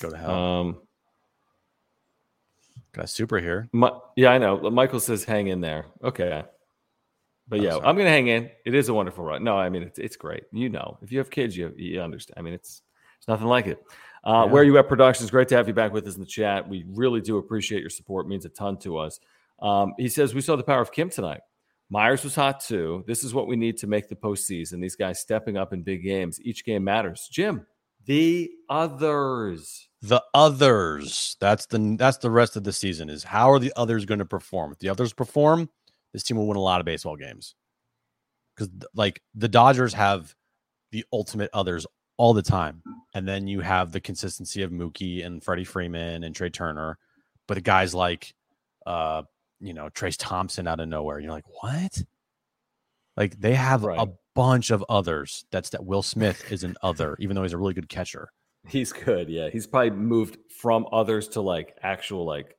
Go 0.00 0.10
to 0.10 0.16
hell. 0.16 0.30
Um. 0.30 0.80
Got 2.92 3.04
a 3.06 3.08
super 3.08 3.38
here. 3.38 3.68
Mi- 3.72 3.88
yeah, 4.16 4.30
I 4.30 4.38
know. 4.38 4.70
Michael 4.70 5.00
says 5.00 5.24
hang 5.24 5.46
in 5.48 5.60
there. 5.60 5.86
Okay. 6.02 6.42
But 7.48 7.60
Oh, 7.60 7.62
yeah, 7.62 7.70
sorry. 7.70 7.84
I'm 7.86 7.96
gonna 7.96 8.10
hang 8.10 8.28
in. 8.28 8.50
It 8.64 8.74
is 8.74 8.88
a 8.88 8.94
wonderful 8.94 9.24
run. 9.24 9.42
No, 9.42 9.56
I 9.56 9.68
mean 9.70 9.82
it's 9.82 9.98
it's 9.98 10.16
great. 10.16 10.44
You 10.52 10.68
know, 10.68 10.98
if 11.02 11.10
you 11.12 11.18
have 11.18 11.30
kids, 11.30 11.56
you 11.56 11.72
you 11.76 12.00
understand. 12.00 12.34
I 12.38 12.42
mean, 12.42 12.54
it's 12.54 12.82
it's 13.18 13.28
nothing 13.28 13.46
like 13.46 13.66
it. 13.66 13.82
Uh, 14.24 14.44
Yeah. 14.46 14.52
Where 14.52 14.64
you 14.64 14.76
at 14.78 14.88
Productions? 14.88 15.30
Great 15.30 15.48
to 15.48 15.56
have 15.56 15.66
you 15.68 15.74
back 15.74 15.92
with 15.92 16.06
us 16.06 16.14
in 16.14 16.20
the 16.20 16.26
chat. 16.26 16.68
We 16.68 16.84
really 16.88 17.20
do 17.20 17.38
appreciate 17.38 17.80
your 17.80 17.90
support. 17.90 18.26
It 18.26 18.28
means 18.28 18.44
a 18.44 18.48
ton 18.50 18.76
to 18.78 18.98
us. 18.98 19.18
Um, 19.60 19.94
he 19.98 20.08
says 20.08 20.34
we 20.34 20.40
saw 20.40 20.56
the 20.56 20.62
power 20.62 20.80
of 20.80 20.92
Kim 20.92 21.08
tonight. 21.10 21.40
Myers 21.90 22.22
was 22.22 22.34
hot 22.34 22.60
too. 22.60 23.02
This 23.06 23.24
is 23.24 23.32
what 23.32 23.46
we 23.46 23.56
need 23.56 23.78
to 23.78 23.86
make 23.86 24.08
the 24.08 24.14
postseason. 24.16 24.80
These 24.82 24.96
guys 24.96 25.18
stepping 25.18 25.56
up 25.56 25.72
in 25.72 25.82
big 25.82 26.02
games. 26.02 26.38
Each 26.42 26.64
game 26.64 26.84
matters. 26.84 27.28
Jim, 27.32 27.66
the 28.04 28.50
others. 28.68 29.88
The 30.02 30.22
others. 30.34 31.36
That's 31.40 31.66
the 31.66 31.96
that's 31.98 32.18
the 32.18 32.30
rest 32.30 32.56
of 32.56 32.64
the 32.64 32.72
season. 32.72 33.08
Is 33.08 33.24
how 33.24 33.50
are 33.50 33.58
the 33.58 33.72
others 33.76 34.04
going 34.04 34.18
to 34.18 34.24
perform? 34.26 34.72
If 34.72 34.78
the 34.78 34.90
others 34.90 35.12
perform, 35.12 35.70
this 36.12 36.22
team 36.22 36.36
will 36.36 36.46
win 36.46 36.56
a 36.56 36.60
lot 36.60 36.80
of 36.80 36.86
baseball 36.86 37.16
games. 37.16 37.54
Because 38.56 38.70
like 38.94 39.20
the 39.34 39.48
Dodgers 39.48 39.94
have 39.94 40.34
the 40.90 41.04
ultimate 41.12 41.50
others 41.52 41.86
all 42.16 42.34
the 42.34 42.42
time, 42.42 42.82
and 43.14 43.26
then 43.28 43.46
you 43.46 43.60
have 43.60 43.92
the 43.92 44.00
consistency 44.00 44.62
of 44.62 44.70
Mookie 44.72 45.24
and 45.24 45.42
Freddie 45.42 45.64
Freeman 45.64 46.24
and 46.24 46.34
Trea 46.34 46.50
Turner, 46.50 46.98
but 47.46 47.54
the 47.54 47.60
guys 47.60 47.94
like, 47.94 48.34
uh, 48.86 49.22
you 49.60 49.74
know, 49.74 49.88
Trayce 49.90 50.16
Thompson 50.18 50.66
out 50.66 50.80
of 50.80 50.88
nowhere. 50.88 51.20
You're 51.20 51.30
like, 51.32 51.62
what? 51.62 52.02
Like 53.16 53.38
they 53.40 53.54
have 53.54 53.84
Right. 53.84 53.98
a 54.00 54.12
bunch 54.34 54.70
of 54.70 54.84
others. 54.88 55.44
That's 55.50 55.70
that 55.70 55.84
Will 55.84 56.02
Smith 56.02 56.50
is 56.52 56.64
an 56.64 56.76
other, 56.82 57.16
even 57.18 57.34
though 57.36 57.42
he's 57.42 57.52
a 57.52 57.58
really 57.58 57.74
good 57.74 57.88
catcher. 57.88 58.28
He's 58.66 58.92
good. 58.92 59.28
Yeah, 59.28 59.50
he's 59.50 59.66
probably 59.66 59.90
moved 59.90 60.38
from 60.60 60.86
others 60.92 61.28
to 61.30 61.40
like 61.40 61.76
actual 61.82 62.24
like 62.24 62.56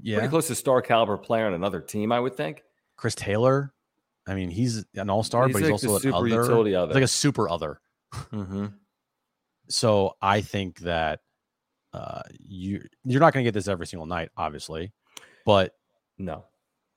Yeah. 0.00 0.16
pretty 0.18 0.30
close 0.30 0.46
to 0.48 0.54
star 0.54 0.80
caliber 0.82 1.16
player 1.18 1.46
on 1.46 1.54
another 1.54 1.80
team. 1.80 2.12
I 2.12 2.20
would 2.20 2.34
think. 2.36 2.62
Chris 3.02 3.16
Taylor. 3.16 3.74
I 4.28 4.36
mean, 4.36 4.48
he's 4.48 4.84
an 4.94 5.10
all 5.10 5.24
star, 5.24 5.48
but 5.48 5.60
he's 5.60 5.62
like 5.62 5.72
also 5.72 5.96
an 5.96 6.14
other. 6.14 6.76
other. 6.76 6.94
like 6.94 7.02
a 7.02 7.08
super 7.08 7.48
other. 7.48 7.80
Mm-hmm. 8.14 8.66
So 9.68 10.14
I 10.22 10.40
think 10.40 10.78
that 10.80 11.18
uh, 11.92 12.22
you 12.46 12.84
you're 13.02 13.18
not 13.18 13.32
going 13.32 13.42
to 13.42 13.46
get 13.48 13.54
this 13.54 13.66
every 13.66 13.88
single 13.88 14.06
night, 14.06 14.28
obviously, 14.36 14.92
but 15.44 15.74
No, 16.16 16.44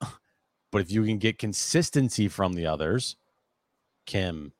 but 0.70 0.80
if 0.80 0.92
you 0.92 1.02
can 1.04 1.18
get 1.18 1.40
consistency 1.40 2.28
from 2.28 2.52
the 2.52 2.66
others, 2.66 3.16
Kim, 4.06 4.52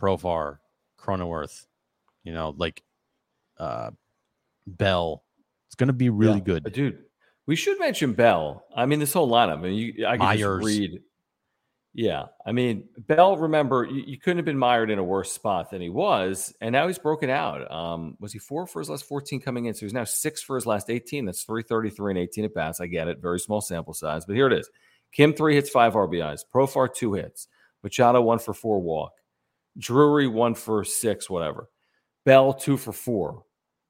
Profar, 0.00 0.58
Cronenworth, 1.00 1.66
you 2.24 2.32
know, 2.32 2.56
like 2.56 2.82
uh 3.56 3.92
Bell. 4.66 5.22
It's 5.68 5.76
going 5.76 5.86
to 5.86 5.92
be 5.92 6.10
really 6.10 6.38
Yeah. 6.38 6.40
good. 6.40 6.72
Dude, 6.72 7.04
we 7.48 7.56
should 7.56 7.78
mention 7.80 8.12
Bell. 8.12 8.66
I 8.76 8.84
mean, 8.84 9.00
this 9.00 9.14
whole 9.14 9.28
lineup. 9.28 9.58
I 9.58 9.62
mean, 9.62 9.74
you, 9.74 10.06
I 10.06 10.18
can 10.18 10.38
just 10.38 10.64
read. 10.64 11.00
Yeah, 11.94 12.26
I 12.44 12.52
mean, 12.52 12.84
Bell. 12.98 13.38
Remember, 13.38 13.84
you, 13.84 14.04
you 14.06 14.18
couldn't 14.18 14.36
have 14.36 14.44
been 14.44 14.58
mired 14.58 14.90
in 14.90 14.98
a 14.98 15.02
worse 15.02 15.32
spot 15.32 15.70
than 15.70 15.80
he 15.80 15.88
was, 15.88 16.54
and 16.60 16.72
now 16.72 16.86
he's 16.86 16.98
broken 16.98 17.30
out. 17.30 17.68
Um, 17.72 18.16
was 18.20 18.34
he 18.34 18.38
four 18.38 18.66
for 18.66 18.80
his 18.80 18.90
last 18.90 19.04
fourteen 19.06 19.40
coming 19.40 19.64
in? 19.64 19.72
So 19.72 19.86
he's 19.86 19.94
now 19.94 20.04
six 20.04 20.42
for 20.42 20.56
his 20.56 20.66
last 20.66 20.90
eighteen. 20.90 21.24
That's 21.24 21.42
three 21.42 21.62
thirty 21.62 21.88
three 21.88 22.12
and 22.12 22.18
eighteen 22.18 22.44
at 22.44 22.52
bats. 22.52 22.80
I 22.80 22.86
get 22.86 23.08
it, 23.08 23.18
very 23.18 23.40
small 23.40 23.62
sample 23.62 23.94
size, 23.94 24.26
but 24.26 24.36
here 24.36 24.46
it 24.46 24.52
is. 24.52 24.68
Kim 25.10 25.32
three 25.32 25.54
hits, 25.54 25.70
five 25.70 25.94
RBIs. 25.94 26.42
Profar 26.54 26.94
two 26.94 27.14
hits. 27.14 27.48
Machado 27.82 28.20
one 28.20 28.38
for 28.38 28.52
four 28.52 28.78
walk. 28.78 29.12
Drury 29.78 30.28
one 30.28 30.54
for 30.54 30.84
six, 30.84 31.30
whatever. 31.30 31.70
Bell 32.26 32.52
two 32.52 32.76
for 32.76 32.92
four. 32.92 33.44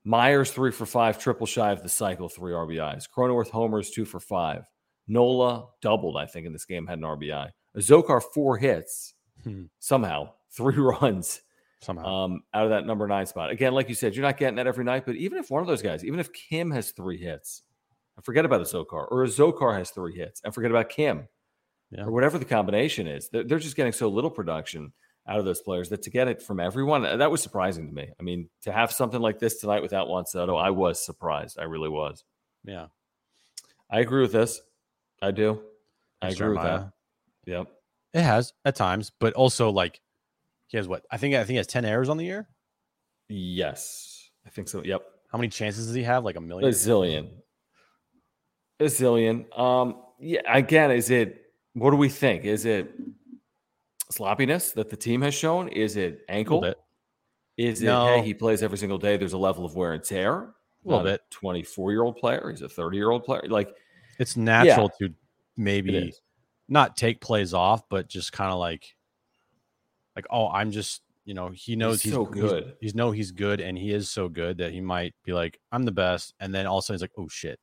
Myers 0.09 0.51
three 0.51 0.73
for 0.73 0.87
five, 0.87 1.19
triple 1.19 1.47
shy 1.47 1.71
of 1.71 1.83
the 1.83 1.89
cycle, 1.91 2.31
three 2.31 2.53
RBIs. 2.53 3.07
Cronenworth 3.15 3.51
homers 3.51 3.91
two 3.91 4.07
for 4.07 4.19
five. 4.19 4.65
Nola 5.07 5.67
doubled, 5.83 6.17
I 6.17 6.25
think, 6.25 6.47
in 6.47 6.53
this 6.55 6.65
game, 6.65 6.87
had 6.87 6.99
an 6.99 7.05
RBI. 7.05 7.51
Azocar 7.77 8.23
four 8.35 8.57
hits, 8.57 9.13
Hmm. 9.45 9.65
somehow 9.81 10.33
three 10.51 10.77
runs 10.79 11.43
Somehow. 11.83 12.07
um, 12.07 12.43
out 12.55 12.65
of 12.65 12.71
that 12.71 12.87
number 12.87 13.07
nine 13.07 13.27
spot. 13.27 13.51
Again, 13.51 13.75
like 13.75 13.91
you 13.91 13.95
said, 13.95 14.17
you're 14.17 14.25
not 14.25 14.39
getting 14.39 14.57
that 14.57 14.67
every 14.67 14.83
night, 14.85 15.05
but 15.05 15.15
even 15.17 15.37
if 15.37 15.51
one 15.51 15.61
of 15.61 15.69
those 15.69 15.83
guys, 15.83 16.03
even 16.07 16.21
if 16.21 16.33
Kim 16.33 16.71
has 16.71 16.91
three 16.93 17.19
hits, 17.19 17.63
and 18.17 18.25
forget 18.25 18.47
about 18.47 18.63
Azocar, 18.63 19.07
or 19.11 19.27
Azocar 19.27 19.77
has 19.77 19.91
three 19.91 20.17
hits, 20.17 20.41
and 20.43 20.55
forget 20.55 20.71
about 20.71 20.89
Kim, 20.89 21.29
Yeah. 21.91 22.05
or 22.05 22.13
whatever 22.13 22.39
the 22.39 22.47
combination 22.47 23.07
is, 23.07 23.29
they're, 23.29 23.45
they're 23.45 23.59
just 23.59 23.77
getting 23.77 23.93
so 23.93 24.09
little 24.09 24.31
production 24.31 24.91
out 25.29 25.39
of 25.39 25.45
those 25.45 25.61
players 25.61 25.91
that 25.91 26.03
to 26.03 26.11
get 26.11 26.27
it 26.27 26.43
from 26.43 26.59
everyone, 26.59 27.05
uh, 27.05 27.19
that 27.19 27.31
was 27.31 27.43
surprising 27.43 27.87
to 27.87 27.95
me. 27.95 28.09
I 28.19 28.23
mean, 28.23 28.49
to 28.63 28.73
have 28.73 28.91
something 28.91 29.21
like 29.21 29.39
this 29.39 29.59
tonight 29.59 29.83
without 29.83 30.09
Juan 30.09 30.27
Soto, 30.27 30.57
I 30.57 30.71
was 30.71 31.05
surprised. 31.05 31.59
I 31.59 31.65
really 31.65 31.89
was. 31.89 32.25
yeah. 32.65 32.87
I 33.91 34.01
agree 34.01 34.21
with 34.21 34.33
this. 34.33 34.61
I 35.23 35.31
do. 35.31 35.63
I 36.21 36.29
agree 36.29 36.49
with 36.51 36.63
that. 36.63 36.91
Yep. 37.47 37.69
It 38.13 38.21
has 38.21 38.53
at 38.65 38.77
times, 38.77 39.13
but 39.19 39.33
also 39.33 39.71
like 39.71 40.01
he 40.67 40.77
has 40.77 40.87
what? 40.87 41.05
I 41.11 41.17
think 41.17 41.35
I 41.35 41.39
think 41.39 41.51
he 41.51 41.57
has 41.57 41.67
10 41.67 41.87
errors 41.87 42.11
on 42.11 42.19
the 42.19 42.25
year. 42.27 42.49
Yes. 43.29 44.31
I 44.47 44.51
think 44.51 44.69
so. 44.69 44.83
Yep. 44.85 45.03
How 45.33 45.39
many 45.39 45.49
chances 45.49 45.87
does 45.87 45.95
he 45.95 46.03
have? 46.03 46.25
Like 46.25 46.37
a 46.37 46.41
million 46.41 46.69
A 46.69 46.73
zillion. 46.73 47.29
A 48.81 48.85
zillion. 48.85 49.59
Um, 49.59 50.03
yeah, 50.21 50.41
again, 50.47 50.91
is 50.91 51.11
it 51.11 51.47
what 51.73 51.91
do 51.91 51.97
we 51.97 52.09
think? 52.09 52.45
Is 52.45 52.65
it 52.65 52.91
sloppiness 54.11 54.73
that 54.73 54.91
the 54.91 54.97
team 54.97 55.23
has 55.23 55.35
shown? 55.35 55.69
Is 55.69 55.97
it 55.97 56.23
ankle? 56.29 56.65
Is 57.57 57.83
it 57.83 57.87
No. 57.87 58.07
hey, 58.07 58.23
he 58.23 58.35
plays 58.35 58.63
every 58.63 58.79
single 58.79 58.99
day? 58.99 59.17
There's 59.17 59.33
a 59.33 59.39
level 59.39 59.65
of 59.65 59.75
wear 59.75 59.93
and 59.93 60.03
tear. 60.03 60.55
A 60.85 60.89
little 60.89 61.05
bit. 61.05 61.23
24 61.31 61.91
year 61.93 62.03
old 62.03 62.17
player. 62.17 62.51
He's 62.51 62.63
a 62.63 62.69
30 62.69 62.97
year 62.97 63.11
old 63.11 63.25
player. 63.25 63.43
Like 63.49 63.75
It's 64.19 64.37
natural 64.37 64.91
to 65.01 65.13
maybe 65.57 66.13
not 66.69 66.97
take 66.97 67.21
plays 67.21 67.53
off, 67.55 67.89
but 67.89 68.09
just 68.09 68.33
kind 68.33 68.53
of 68.53 68.59
like 68.59 68.95
like, 70.17 70.27
oh, 70.31 70.49
I'm 70.49 70.71
just 70.71 71.03
you 71.25 71.35
know, 71.35 71.51
he 71.51 71.77
knows 71.77 72.01
he's, 72.01 72.13
so 72.15 72.25
good. 72.25 72.75
He's, 72.81 72.95
know 72.95 73.11
he's 73.11 73.33
good 73.33 73.61
and 73.61 73.77
he 73.77 73.93
is 73.93 74.09
so 74.09 74.31
good 74.31 74.57
that 74.59 74.73
he 74.73 74.81
might 74.81 75.15
be 75.25 75.35
like, 75.35 75.61
I'm 75.71 75.85
the 75.85 75.93
best. 75.93 76.33
And 76.41 76.55
then 76.55 76.67
all 76.67 76.79
of 76.79 76.83
a 76.83 76.87
sudden 76.87 76.95
he's 76.97 77.03
like, 77.03 77.13
oh 77.19 77.29
shit. 77.29 77.61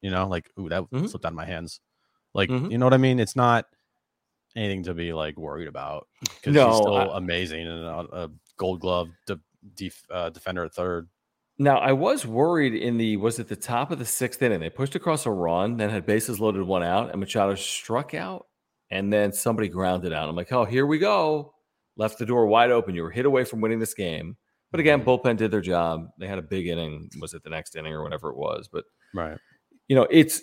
You 0.00 0.10
know, 0.12 0.28
like, 0.28 0.48
ooh, 0.58 0.68
that 0.68 0.84
Mhm. 0.84 1.08
slipped 1.08 1.24
out 1.24 1.32
of 1.32 1.36
my 1.36 1.44
hands. 1.44 1.80
Like, 2.34 2.50
Mhm. 2.50 2.70
you 2.70 2.78
know 2.78 2.86
what 2.86 2.94
I 2.94 2.98
mean? 2.98 3.18
It's 3.18 3.34
not 3.34 3.66
anything 4.56 4.82
to 4.84 4.94
be 4.94 5.12
like 5.12 5.36
worried 5.38 5.68
about 5.68 6.06
because 6.20 6.54
No, 6.54 6.68
he's 6.68 6.76
still 6.76 6.96
I- 6.96 7.16
amazing 7.18 7.66
and 7.66 7.84
a, 7.84 7.98
a 8.24 8.30
gold 8.56 8.80
glove 8.80 9.08
de- 9.26 9.40
def, 9.76 10.02
uh, 10.10 10.30
defender 10.30 10.64
at 10.64 10.74
third. 10.74 11.08
Now, 11.58 11.78
I 11.78 11.92
was 11.92 12.24
worried 12.26 12.74
in 12.74 12.96
the 12.96 13.16
was 13.18 13.38
it 13.38 13.48
the 13.48 13.56
top 13.56 13.90
of 13.90 13.98
the 13.98 14.06
sixth 14.06 14.40
inning? 14.40 14.60
They 14.60 14.70
pushed 14.70 14.94
across 14.94 15.26
a 15.26 15.30
run, 15.30 15.76
then 15.76 15.90
had 15.90 16.06
bases 16.06 16.40
loaded, 16.40 16.62
one 16.62 16.82
out, 16.82 17.10
and 17.10 17.20
Machado 17.20 17.54
struck 17.54 18.14
out, 18.14 18.46
and 18.90 19.12
then 19.12 19.32
somebody 19.32 19.68
grounded 19.68 20.12
out. 20.12 20.28
I'm 20.28 20.36
like, 20.36 20.50
oh, 20.52 20.64
here 20.64 20.86
we 20.86 20.98
go. 20.98 21.52
Left 21.96 22.18
the 22.18 22.24
door 22.24 22.46
wide 22.46 22.70
open. 22.70 22.94
You 22.94 23.02
were 23.02 23.10
hit 23.10 23.26
away 23.26 23.44
from 23.44 23.60
winning 23.60 23.78
this 23.78 23.92
game. 23.92 24.36
But 24.70 24.80
again, 24.80 25.04
bullpen 25.04 25.36
did 25.36 25.50
their 25.50 25.60
job. 25.60 26.06
They 26.18 26.26
had 26.28 26.38
a 26.38 26.42
big 26.42 26.66
inning. 26.66 27.10
Was 27.20 27.34
it 27.34 27.42
the 27.42 27.50
next 27.50 27.76
inning 27.76 27.92
or 27.92 28.02
whatever 28.02 28.30
it 28.30 28.36
was? 28.36 28.68
But 28.72 28.84
Right. 29.14 29.36
you 29.88 29.96
know, 29.96 30.06
it's 30.10 30.40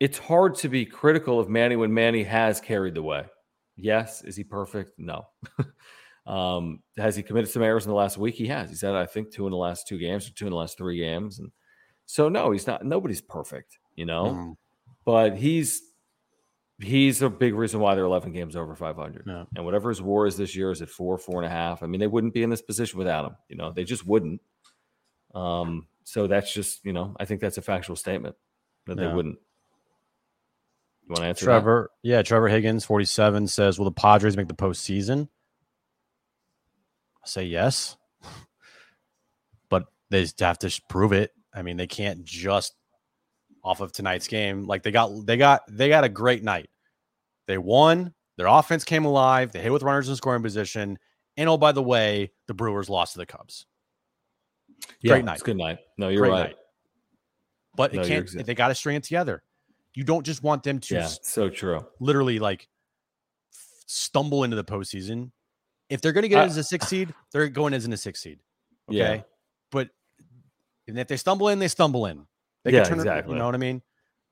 it's 0.00 0.18
hard 0.18 0.54
to 0.56 0.68
be 0.68 0.86
critical 0.86 1.38
of 1.38 1.48
Manny 1.48 1.76
when 1.76 1.92
Manny 1.92 2.22
has 2.24 2.60
carried 2.60 2.94
the 2.94 3.02
way. 3.02 3.26
Yes, 3.76 4.22
is 4.24 4.34
he 4.34 4.44
perfect? 4.44 4.92
No. 4.98 5.26
um, 6.26 6.82
has 6.96 7.14
he 7.14 7.22
committed 7.22 7.50
some 7.50 7.62
errors 7.62 7.84
in 7.84 7.90
the 7.90 7.96
last 7.96 8.18
week? 8.18 8.34
He 8.34 8.46
has. 8.46 8.70
He's 8.70 8.80
had, 8.80 8.94
I 8.94 9.06
think, 9.06 9.30
two 9.30 9.46
in 9.46 9.50
the 9.50 9.58
last 9.58 9.86
two 9.86 9.98
games 9.98 10.26
or 10.26 10.32
two 10.32 10.46
in 10.46 10.50
the 10.50 10.56
last 10.56 10.78
three 10.78 10.98
games, 10.98 11.38
and 11.38 11.50
so 12.06 12.28
no, 12.28 12.50
he's 12.50 12.66
not. 12.66 12.84
Nobody's 12.84 13.20
perfect, 13.20 13.78
you 13.94 14.06
know. 14.06 14.24
Mhm. 14.24 14.56
But 15.04 15.36
he's 15.36 15.82
he's 16.80 17.20
a 17.20 17.28
big 17.28 17.54
reason 17.54 17.78
why 17.78 17.94
they're 17.94 18.04
11 18.04 18.32
games 18.32 18.56
over 18.56 18.74
500. 18.74 19.24
Yeah. 19.26 19.44
And 19.54 19.64
whatever 19.66 19.90
his 19.90 20.00
WAR 20.00 20.26
is 20.26 20.38
this 20.38 20.56
year 20.56 20.70
is 20.70 20.80
at 20.80 20.88
four, 20.88 21.18
four 21.18 21.36
and 21.36 21.46
a 21.46 21.54
half. 21.54 21.82
I 21.82 21.86
mean, 21.86 22.00
they 22.00 22.06
wouldn't 22.06 22.32
be 22.32 22.42
in 22.42 22.48
this 22.48 22.62
position 22.62 22.98
without 22.98 23.26
him. 23.26 23.36
You 23.48 23.56
know, 23.56 23.70
they 23.70 23.84
just 23.84 24.06
wouldn't. 24.06 24.40
Um, 25.34 25.86
so 26.04 26.26
that's 26.26 26.52
just 26.52 26.84
you 26.84 26.92
know, 26.92 27.14
I 27.20 27.26
think 27.26 27.40
that's 27.40 27.58
a 27.58 27.62
factual 27.62 27.96
statement 27.96 28.34
that 28.86 28.96
they 28.96 29.06
wouldn't. 29.06 29.38
You 31.10 31.14
want 31.14 31.22
to 31.24 31.28
answer 31.28 31.46
that? 31.46 31.50
Trevor, 31.50 31.90
yeah, 32.04 32.22
Trevor 32.22 32.46
Higgins, 32.48 32.84
47, 32.84 33.48
says, 33.48 33.78
Will 33.78 33.84
the 33.86 33.90
Padres 33.90 34.36
make 34.36 34.46
the 34.46 34.54
postseason? 34.54 35.28
I 37.24 37.26
say 37.26 37.44
yes. 37.44 37.96
But 39.68 39.86
they 40.08 40.24
have 40.38 40.58
to 40.60 40.82
prove 40.88 41.12
it. 41.12 41.32
I 41.52 41.62
mean, 41.62 41.76
they 41.76 41.88
can't 41.88 42.24
just 42.24 42.74
off 43.64 43.80
of 43.80 43.90
tonight's 43.90 44.28
game. 44.28 44.66
Like 44.66 44.84
they 44.84 44.92
got 44.92 45.10
they 45.26 45.36
got 45.36 45.62
they 45.68 45.88
got 45.88 46.04
a 46.04 46.08
great 46.08 46.42
night. 46.44 46.70
They 47.46 47.58
won, 47.58 48.14
their 48.36 48.46
offense 48.46 48.84
came 48.84 49.04
alive, 49.04 49.50
they 49.52 49.60
hit 49.60 49.72
with 49.72 49.82
runners 49.82 50.08
in 50.08 50.16
scoring 50.16 50.42
position. 50.42 50.98
And 51.36 51.48
oh, 51.48 51.56
by 51.56 51.72
the 51.72 51.82
way, 51.82 52.32
the 52.46 52.54
Brewers 52.54 52.88
lost 52.88 53.12
to 53.14 53.18
the 53.18 53.26
Cubs. 53.26 53.66
Yeah, 55.00 55.14
Great 55.14 55.24
night. 55.24 55.34
It's 55.34 55.42
good 55.42 55.56
night. 55.56 55.78
No, 55.98 56.08
you're 56.08 56.22
Great 56.22 56.30
right. 56.30 56.42
night. 56.46 56.56
But 57.76 57.94
No, 57.94 58.02
it 58.02 58.06
can't 58.06 58.26
exa- 58.26 58.44
they 58.44 58.54
gotta 58.54 58.74
string 58.74 58.96
it 58.96 59.04
together. 59.04 59.42
You 59.94 60.04
don't 60.04 60.24
just 60.24 60.42
want 60.42 60.62
them 60.62 60.78
to 60.80 60.94
Yeah, 60.94 61.06
so 61.22 61.48
true. 61.48 61.84
literally 61.98 62.38
like 62.38 62.68
f- 63.52 63.84
stumble 63.86 64.44
into 64.44 64.56
the 64.56 64.64
postseason. 64.64 65.32
If 65.88 66.00
they're 66.00 66.12
going 66.12 66.22
to 66.22 66.28
get 66.28 66.44
it 66.44 66.50
as 66.50 66.56
a 66.56 66.62
six 66.64 66.86
seed, 66.86 67.12
they're 67.32 67.48
going 67.48 67.74
as 67.74 67.84
in 67.84 67.92
a 67.92 67.96
six 67.96 68.20
seed. 68.22 68.38
Okay. 68.88 68.98
Yeah. 68.98 69.22
But 69.72 69.88
and 70.86 70.98
if 70.98 71.08
they 71.08 71.16
stumble 71.16 71.48
in, 71.48 71.58
they 71.58 71.68
stumble 71.68 72.06
in. 72.06 72.26
They 72.64 72.72
Yeah, 72.72 72.80
can 72.82 72.90
turn 72.90 72.98
it, 72.98 73.02
exactly. 73.02 73.32
you 73.32 73.38
know 73.38 73.46
what 73.46 73.54
I 73.54 73.58
mean? 73.58 73.82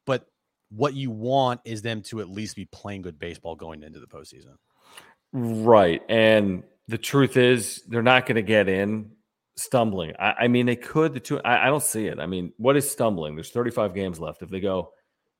But 0.07 0.27
what 0.71 0.95
you 0.95 1.11
want 1.11 1.61
is 1.65 1.83
them 1.83 2.03
to 2.03 2.21
at 2.21 2.29
least 2.29 2.55
be 2.55 2.67
playing 2.67 3.03
good 3.03 3.19
baseball 3.19 3.57
going 3.57 3.83
into 3.83 3.99
the 4.01 4.07
postseason. 4.07 4.55
Right. 5.33 6.03
And 6.09 6.63
the 6.89 6.99
truth 6.99 7.37
is, 7.37 7.83
they're 7.89 8.03
not 8.03 8.27
going 8.27 8.37
to 8.37 8.43
get 8.43 8.69
in 8.69 9.11
stumbling. 9.57 10.13
I, 10.19 10.33
I 10.41 10.49
mean, 10.49 10.67
they 10.67 10.77
could. 10.77 11.15
The 11.15 11.21
two. 11.21 11.41
I, 11.41 11.65
I 11.65 11.67
don't 11.67 11.83
see 11.83 12.07
it. 12.07 12.19
I 12.21 12.27
mean, 12.27 12.53
what 12.59 12.77
is 12.77 12.89
stumbling? 12.91 13.35
There's 13.35 13.51
35 13.51 13.95
games 13.95 14.21
left. 14.21 14.43
If 14.43 14.51
they 14.51 14.61
go, 14.61 14.93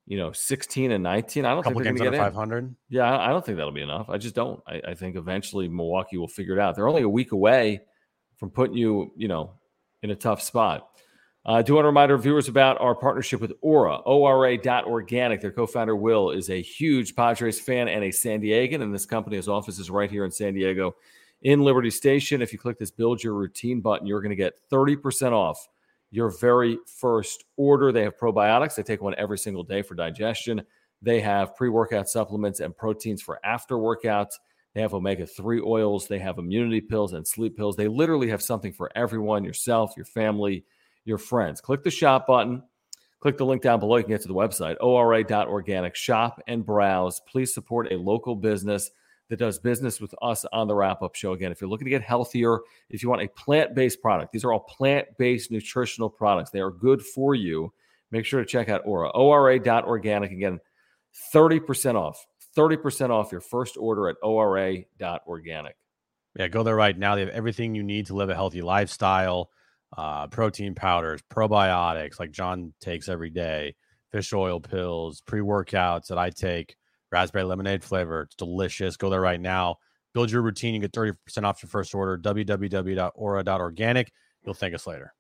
you 0.09 0.17
know, 0.17 0.33
16 0.33 0.91
and 0.91 1.05
19, 1.05 1.45
I 1.45 1.51
don't 1.53 1.63
think 1.63 1.77
they're 1.77 1.85
going 1.85 1.97
to 1.97 2.05
get 2.05 2.15
in. 2.15 2.19
500. 2.19 2.75
Yeah, 2.89 3.19
I 3.19 3.29
don't 3.29 3.45
think 3.45 3.59
that'll 3.59 3.73
be 3.73 3.83
enough. 3.83 4.09
I 4.09 4.17
just 4.17 4.35
don't. 4.35 4.59
I, 4.67 4.81
I 4.89 4.95
think 4.95 5.17
eventually 5.17 5.69
Milwaukee 5.69 6.17
will 6.17 6.29
figure 6.29 6.55
it 6.55 6.59
out. 6.59 6.75
They're 6.75 6.89
only 6.89 7.03
a 7.03 7.09
week 7.09 7.33
away 7.33 7.83
from 8.39 8.49
putting 8.49 8.75
you, 8.75 9.13
you 9.17 9.29
know, 9.29 9.53
in 10.03 10.11
a 10.11 10.17
tough 10.17 10.41
spot. 10.41 10.89
Uh, 11.45 11.53
I 11.53 11.63
do 11.63 11.75
want 11.75 11.85
to 11.85 11.89
remind 11.89 12.11
our 12.11 12.17
viewers 12.17 12.49
about 12.49 12.81
our 12.81 12.95
partnership 12.95 13.43
with 13.43 13.53
Aura, 13.61 13.97
ORA.organic. 13.97 15.43
Their 15.43 15.53
co 15.53 15.67
founder, 15.67 15.95
Will, 15.95 16.31
is 16.31 16.49
a 16.49 16.63
huge 16.63 17.15
Padres 17.15 17.61
fan 17.61 17.89
and 17.89 18.03
a 18.03 18.11
San 18.11 18.41
Diegan, 18.41 18.81
and 18.81 18.95
this 18.95 19.05
company 19.05 19.37
has 19.37 19.47
offices 19.47 19.91
right 19.91 20.11
here 20.11 20.25
in 20.25 20.31
San 20.31 20.55
Diego 20.55 20.97
in 21.43 21.61
Liberty 21.61 21.91
Station. 21.91 22.41
If 22.41 22.55
you 22.55 22.59
click 22.59 22.79
this 22.79 22.91
build 22.91 23.23
your 23.23 23.35
routine 23.35 23.83
button, 23.83 24.07
you're 24.07 24.23
going 24.23 24.31
to 24.31 24.37
get 24.37 24.55
30% 24.73 25.33
off 25.33 25.69
your 26.11 26.31
very 26.31 26.79
first 26.87 27.45
order. 27.57 27.93
They 27.93 28.03
have 28.03 28.17
probiotics. 28.17 28.75
They 28.75 28.83
take 28.83 29.03
one 29.03 29.15
every 29.19 29.39
single 29.39 29.63
day 29.63 29.83
for 29.83 29.95
digestion. 29.95 30.63
They 31.03 31.21
have 31.21 31.55
pre 31.55 31.69
workout 31.69 32.09
supplements 32.09 32.61
and 32.61 32.77
proteins 32.77 33.23
for 33.23 33.39
after 33.45 33.77
workouts. 33.77 34.35
They 34.75 34.83
have 34.83 34.95
omega 34.95 35.27
3 35.27 35.63
oils. 35.65 36.07
They 36.09 36.19
have 36.19 36.39
immunity 36.39 36.81
pills 36.81 37.13
and 37.13 37.27
sleep 37.27 37.57
pills. 37.57 37.77
They 37.77 37.89
literally 37.89 38.29
have 38.29 38.43
something 38.43 38.73
for 38.73 38.91
everyone 38.95 39.43
yourself, 39.45 39.95
your 39.97 40.05
family, 40.05 40.65
your 41.05 41.19
friends. 41.19 41.61
Click 41.61 41.83
the 41.83 41.91
shop 41.91 42.27
button. 42.27 42.63
Click 43.21 43.37
the 43.37 43.47
link 43.47 43.63
down 43.63 43.81
below. 43.81 43.97
You 43.97 44.05
can 44.05 44.13
get 44.13 44.23
to 44.23 44.29
the 44.29 44.35
website, 44.35 44.77
ora.organic. 44.81 45.97
Shop 45.97 46.41
and 46.47 46.65
browse. 46.65 47.21
Please 47.21 47.53
support 47.53 47.93
a 47.93 47.97
local 47.97 48.37
business 48.37 48.91
that 49.29 49.39
does 49.39 49.59
business 49.59 50.01
with 50.01 50.15
us 50.23 50.45
on 50.53 50.69
the 50.69 50.75
wrap 50.75 51.03
up 51.03 51.15
show. 51.15 51.33
Again, 51.33 51.53
if 51.53 51.61
you're 51.61 51.71
looking 51.71 51.85
to 51.85 51.91
get 51.91 52.03
healthier, 52.03 52.61
if 52.89 53.03
you 53.03 53.09
want 53.09 53.23
a 53.23 53.29
plant 53.29 53.75
based 53.75 54.01
product, 54.01 54.33
these 54.33 54.45
are 54.45 54.53
all 54.53 54.61
plant 54.61 55.07
based 55.19 55.51
nutritional 55.51 56.09
products. 56.09 56.51
They 56.51 56.61
are 56.61 56.71
good 56.71 57.03
for 57.03 57.35
you. 57.35 57.73
Make 58.11 58.25
sure 58.25 58.41
to 58.41 58.47
check 58.47 58.69
out 58.69 58.83
Aura, 58.87 59.11
ora.organic. 59.11 60.31
Again, 60.31 60.61
30% 61.35 61.95
off. 61.95 62.27
30% 62.57 63.11
off 63.11 63.31
your 63.31 63.41
first 63.41 63.77
order 63.77 64.09
at 64.09 64.17
ora.organic. 64.23 65.77
Yeah, 66.37 66.49
go 66.49 66.63
there 66.63 66.77
right 66.77 66.97
now. 66.97 67.15
They 67.15 67.23
have 67.23 67.31
everything 67.31 67.75
you 67.75 67.83
need 67.83 68.07
to 68.07 68.15
live 68.15 68.31
a 68.31 68.35
healthy 68.35 68.63
lifestyle. 68.63 69.51
Uh, 69.97 70.27
protein 70.27 70.75
powders, 70.75 71.23
probiotics 71.31 72.21
like 72.21 72.31
John 72.31 72.75
takes 72.79 73.09
every 73.09 73.31
day, 73.31 73.75
fish 74.13 74.35
oil 74.35 74.61
pills, 74.61 75.23
pre 75.23 75.41
workouts 75.41 76.09
that 76.09 76.19
I 76.19 76.29
take, 76.29 76.77
raspberry 77.11 77.45
lemonade 77.45 77.83
flavor. 77.85 78.23
It's 78.23 78.37
delicious. 78.37 78.97
Go 78.97 79.11
there 79.11 79.21
right 79.21 79.41
now. 79.41 79.77
Build 80.15 80.31
your 80.31 80.43
routine. 80.43 80.75
You 80.75 80.81
get 80.81 80.93
30% 80.93 81.15
off 81.45 81.63
your 81.63 81.69
first 81.69 81.95
order. 81.95 82.19
www.ora.organic. 82.19 84.13
You'll 84.45 84.55
thank 84.55 84.75
us 84.75 84.87
later. 84.87 85.15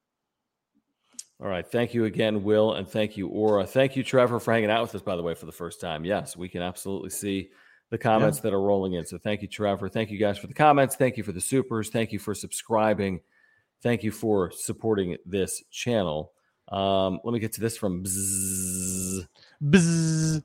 All 1.41 1.49
right. 1.49 1.67
Thank 1.67 1.95
you 1.95 2.07
again, 2.07 2.43
Will, 2.43 2.75
and 2.75 2.89
thank 2.89 3.17
you, 3.17 3.29
Aura. 3.29 3.65
Thank 3.65 3.95
you, 3.95 4.03
Trevor, 4.03 4.41
for 4.41 4.53
hanging 4.53 4.71
out 4.71 4.83
with 4.83 4.95
us, 4.97 5.03
by 5.03 5.15
the 5.15 5.23
way, 5.23 5.35
for 5.35 5.47
the 5.47 5.53
first 5.53 5.81
time. 5.81 6.05
Yes, 6.05 6.37
we 6.37 6.49
can 6.49 6.63
absolutely 6.63 7.11
see 7.11 7.51
the 7.91 7.99
comments 7.99 8.39
yeah. 8.39 8.43
that 8.43 8.55
are 8.55 8.61
rolling 8.61 8.95
in. 8.95 9.07
So 9.07 9.19
thank 9.19 9.43
you, 9.43 9.49
Trevor. 9.49 9.89
Thank 9.89 10.11
you 10.11 10.19
guys 10.19 10.37
for 10.37 10.49
the 10.49 10.55
comments. 10.55 10.97
Thank 10.97 11.17
you 11.17 11.23
for 11.23 11.33
the 11.33 11.41
supers. 11.41 11.91
Thank 11.91 12.13
you 12.13 12.19
for 12.19 12.35
subscribing. 12.35 13.21
Thank 13.83 14.03
you 14.03 14.11
for 14.11 14.51
supporting 14.51 15.17
this 15.25 15.63
channel. 15.71 16.33
Um, 16.73 17.21
let 17.23 17.33
me 17.33 17.39
get 17.39 17.53
to 17.53 17.61
this 17.61 17.77
from 17.77 18.03
Bzz. 18.03 19.29
Bzz. 19.63 20.43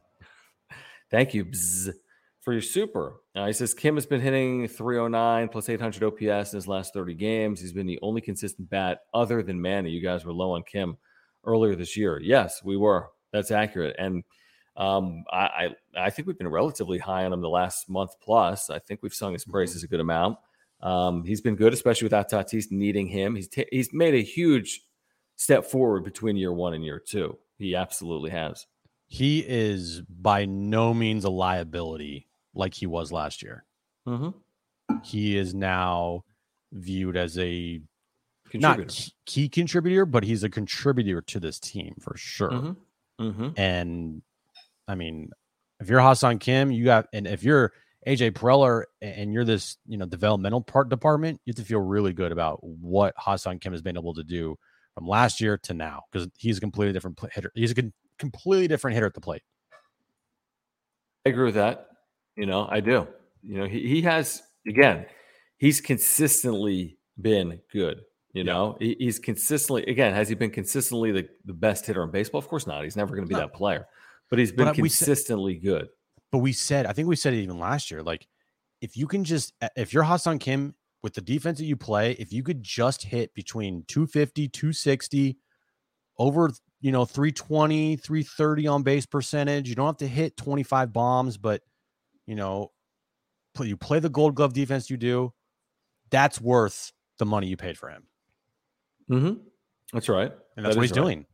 Thank 1.13 1.35
you 1.35 1.45
Bzz, 1.45 1.93
for 2.41 2.53
your 2.53 2.61
super. 2.63 3.21
Uh, 3.35 3.45
he 3.45 3.53
says 3.53 3.75
Kim 3.75 3.93
has 3.93 4.07
been 4.07 4.19
hitting 4.19 4.67
309 4.67 5.47
plus 5.47 5.69
800 5.69 6.03
OPS 6.03 6.53
in 6.53 6.57
his 6.57 6.67
last 6.67 6.91
30 6.91 7.13
games. 7.13 7.61
He's 7.61 7.71
been 7.71 7.85
the 7.85 7.99
only 8.01 8.19
consistent 8.19 8.67
bat 8.71 9.01
other 9.13 9.43
than 9.43 9.61
Manny. 9.61 9.91
You 9.91 10.01
guys 10.01 10.25
were 10.25 10.33
low 10.33 10.53
on 10.53 10.63
Kim 10.63 10.97
earlier 11.45 11.75
this 11.75 11.95
year. 11.95 12.19
Yes, 12.19 12.63
we 12.63 12.77
were. 12.77 13.09
That's 13.31 13.51
accurate. 13.51 13.95
And 13.99 14.23
um, 14.75 15.23
I, 15.31 15.37
I, 15.37 15.69
I 15.95 16.09
think 16.09 16.27
we've 16.27 16.37
been 16.37 16.47
relatively 16.47 16.97
high 16.97 17.25
on 17.25 17.33
him 17.33 17.41
the 17.41 17.47
last 17.47 17.91
month 17.91 18.13
plus. 18.19 18.71
I 18.71 18.79
think 18.79 19.03
we've 19.03 19.13
sung 19.13 19.33
his 19.33 19.45
praises 19.45 19.83
mm-hmm. 19.83 19.85
a 19.85 19.89
good 19.89 19.99
amount. 19.99 20.39
Um, 20.81 21.23
he's 21.25 21.41
been 21.41 21.55
good, 21.55 21.73
especially 21.73 22.07
without 22.07 22.31
Tatis 22.31 22.71
needing 22.71 23.05
him. 23.05 23.35
He's 23.35 23.49
t- 23.49 23.67
he's 23.71 23.93
made 23.93 24.15
a 24.15 24.23
huge 24.23 24.81
step 25.35 25.65
forward 25.65 26.05
between 26.05 26.37
year 26.37 26.53
one 26.53 26.73
and 26.73 26.83
year 26.83 26.99
two. 26.99 27.37
He 27.59 27.75
absolutely 27.75 28.31
has. 28.31 28.65
He 29.07 29.39
is 29.39 30.01
by 30.01 30.45
no 30.45 30.93
means 30.93 31.23
a 31.23 31.29
liability 31.29 32.27
like 32.55 32.73
he 32.73 32.87
was 32.87 33.11
last 33.11 33.43
year. 33.43 33.65
Mm-hmm. 34.07 34.29
He 35.03 35.37
is 35.37 35.53
now 35.53 36.23
viewed 36.71 37.15
as 37.15 37.37
a 37.37 37.81
not 38.53 39.09
key 39.25 39.49
contributor, 39.49 40.05
but 40.05 40.23
he's 40.23 40.43
a 40.43 40.49
contributor 40.49 41.21
to 41.21 41.39
this 41.39 41.59
team 41.59 41.95
for 42.01 42.15
sure. 42.17 42.49
Mm-hmm. 42.49 43.25
Mm-hmm. 43.25 43.49
And 43.57 44.21
I 44.87 44.95
mean, 44.95 45.29
if 45.79 45.89
you're 45.89 45.99
Ha-Seong 45.99 46.39
Kim, 46.39 46.71
you 46.71 46.85
got, 46.85 47.07
and 47.13 47.27
if 47.27 47.43
you're 47.43 47.73
AJ 48.07 48.31
Preller 48.31 48.83
and 49.01 49.33
you're 49.33 49.45
this, 49.45 49.77
you 49.87 49.97
know, 49.97 50.05
developmental 50.05 50.61
part 50.61 50.89
department, 50.89 51.39
you 51.45 51.51
have 51.51 51.57
to 51.57 51.63
feel 51.63 51.79
really 51.79 52.13
good 52.13 52.31
about 52.31 52.59
what 52.63 53.13
Ha-Seong 53.17 53.61
Kim 53.61 53.73
has 53.73 53.81
been 53.81 53.97
able 53.97 54.13
to 54.15 54.23
do 54.23 54.57
from 54.93 55.07
last 55.07 55.41
year 55.41 55.57
to 55.63 55.73
now 55.73 56.03
because 56.11 56.27
he's 56.37 56.57
a 56.57 56.61
completely 56.61 56.93
different 56.93 57.19
hitter. 57.33 57.51
He's 57.55 57.71
a 57.71 57.75
completely 58.17 58.67
different 58.67 58.95
hitter 58.95 59.07
at 59.07 59.13
the 59.13 59.21
plate. 59.21 59.41
I 61.25 61.29
agree 61.29 61.45
with 61.45 61.55
that. 61.55 61.87
You 62.35 62.45
know, 62.45 62.67
I 62.69 62.79
do. 62.79 63.07
You 63.41 63.59
know, 63.59 63.65
he, 63.65 63.87
he 63.87 64.01
has, 64.01 64.41
again, 64.67 65.05
he's 65.57 65.79
consistently 65.79 66.97
been 67.21 67.59
good. 67.71 68.01
You 68.33 68.43
know, 68.43 68.77
he, 68.79 68.95
he's 68.99 69.19
consistently, 69.19 69.83
again, 69.85 70.13
has 70.13 70.27
he 70.27 70.35
been 70.35 70.49
consistently 70.49 71.11
the, 71.11 71.29
the 71.45 71.53
best 71.53 71.85
hitter 71.85 72.03
in 72.03 72.11
baseball? 72.11 72.39
Of 72.39 72.47
course 72.47 72.65
not. 72.65 72.83
He's 72.83 72.95
never 72.95 73.15
going 73.15 73.27
to 73.27 73.29
be 73.29 73.35
no. 73.35 73.41
that 73.41 73.53
player 73.53 73.87
but 74.33 74.39
he's 74.39 74.51
been 74.51 74.65
but 74.65 74.73
consistently 74.73 75.53
said, 75.53 75.63
good. 75.63 75.87
But 76.31 76.39
we 76.39 76.53
said, 76.53 76.87
I 76.87 76.93
think 76.93 77.07
we 77.07 77.15
said 77.15 77.35
it 77.35 77.43
even 77.43 77.59
last 77.59 77.91
year. 77.91 78.01
Like, 78.01 78.27
if 78.81 78.97
you 78.97 79.05
can 79.05 79.23
just, 79.23 79.53
uh, 79.61 79.69
if 79.75 79.93
you're 79.93 80.01
Ha-Seong 80.01 80.39
Kim 80.39 80.73
with 81.03 81.13
the 81.13 81.21
defense 81.21 81.59
that 81.59 81.65
you 81.65 81.75
play, 81.75 82.13
if 82.13 82.33
you 82.33 82.41
could 82.41 82.63
just 82.63 83.03
hit 83.03 83.31
between 83.35 83.83
250, 83.87 84.47
260, 84.47 85.37
over, 86.17 86.51
you 86.83 86.91
know, 86.91 87.05
320, 87.05 87.95
330 87.95 88.67
on 88.67 88.83
base 88.83 89.05
percentage, 89.05 89.69
you 89.69 89.73
don't 89.75 89.85
have 89.85 89.97
to 89.97 90.07
hit 90.07 90.35
25 90.35 90.91
bombs, 90.91 91.37
but, 91.37 91.61
you 92.27 92.35
know, 92.35 92.71
you 93.61 93.77
play 93.77 93.99
the 93.99 94.09
gold 94.09 94.35
glove 94.35 94.51
defense 94.51 94.89
you 94.89 94.97
do, 94.97 95.31
that's 96.11 96.41
worth 96.41 96.91
the 97.19 97.25
money 97.25 97.47
you 97.47 97.55
paid 97.55 97.77
for 97.77 97.89
him. 97.89 98.03
Mm-hmm. 99.09 99.33
That's 99.93 100.09
right. 100.09 100.33
And 100.57 100.65
that's 100.65 100.75
that 100.75 100.79
what 100.79 100.83
he's 100.83 100.91
right. 100.91 101.01
doing. 101.01 101.25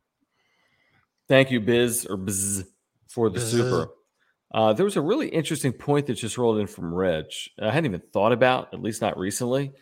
Thank 1.28 1.50
you, 1.50 1.58
Biz 1.60 2.06
or 2.08 2.16
Biz 2.16 2.66
for 3.08 3.28
the 3.28 3.40
super. 3.40 3.88
Uh, 4.54 4.72
there 4.72 4.84
was 4.84 4.96
a 4.96 5.00
really 5.00 5.28
interesting 5.28 5.72
point 5.72 6.06
that 6.06 6.14
just 6.14 6.38
rolled 6.38 6.60
in 6.60 6.68
from 6.68 6.94
Reg. 6.94 7.24
I 7.60 7.72
hadn't 7.72 7.86
even 7.86 8.02
thought 8.12 8.30
about, 8.30 8.72
at 8.72 8.80
least 8.80 9.02
not 9.02 9.18
recently, 9.18 9.72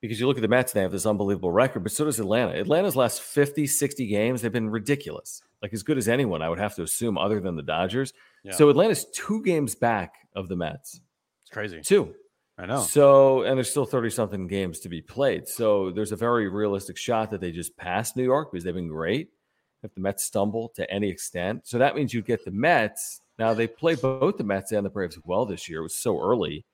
because 0.00 0.20
you 0.20 0.26
look 0.26 0.36
at 0.36 0.42
the 0.42 0.48
Mets, 0.48 0.72
they 0.72 0.82
have 0.82 0.92
this 0.92 1.06
unbelievable 1.06 1.50
record, 1.50 1.82
but 1.82 1.92
so 1.92 2.04
does 2.04 2.20
Atlanta. 2.20 2.52
Atlanta's 2.58 2.96
last 2.96 3.22
50, 3.22 3.66
60 3.66 4.06
games, 4.06 4.42
they've 4.42 4.52
been 4.52 4.70
ridiculous. 4.70 5.42
Like 5.62 5.72
as 5.72 5.82
good 5.82 5.98
as 5.98 6.08
anyone, 6.08 6.42
I 6.42 6.48
would 6.48 6.58
have 6.58 6.74
to 6.76 6.82
assume, 6.82 7.16
other 7.18 7.40
than 7.40 7.56
the 7.56 7.62
Dodgers. 7.62 8.12
Yeah. 8.44 8.52
So 8.52 8.68
Atlanta's 8.68 9.06
two 9.12 9.42
games 9.42 9.74
back 9.74 10.14
of 10.34 10.48
the 10.48 10.56
Mets. 10.56 11.00
It's 11.42 11.50
crazy. 11.50 11.80
Two. 11.80 12.14
I 12.58 12.66
know. 12.66 12.82
So, 12.82 13.42
and 13.42 13.56
there's 13.56 13.70
still 13.70 13.84
30 13.84 14.10
something 14.10 14.46
games 14.46 14.80
to 14.80 14.88
be 14.88 15.02
played. 15.02 15.46
So 15.46 15.90
there's 15.90 16.12
a 16.12 16.16
very 16.16 16.48
realistic 16.48 16.96
shot 16.96 17.30
that 17.30 17.40
they 17.40 17.52
just 17.52 17.76
pass 17.76 18.16
New 18.16 18.24
York 18.24 18.50
because 18.50 18.64
they've 18.64 18.74
been 18.74 18.88
great 18.88 19.30
if 19.82 19.94
the 19.94 20.00
Mets 20.00 20.24
stumble 20.24 20.70
to 20.70 20.90
any 20.90 21.08
extent. 21.08 21.66
So 21.66 21.78
that 21.78 21.94
means 21.94 22.14
you 22.14 22.22
get 22.22 22.44
the 22.44 22.50
Mets. 22.50 23.20
Now 23.38 23.52
they 23.52 23.66
play 23.66 23.94
both 23.94 24.38
the 24.38 24.44
Mets 24.44 24.72
and 24.72 24.86
the 24.86 24.90
Braves 24.90 25.18
well 25.24 25.44
this 25.44 25.68
year. 25.68 25.80
It 25.80 25.84
was 25.84 25.94
so 25.94 26.20
early. 26.20 26.64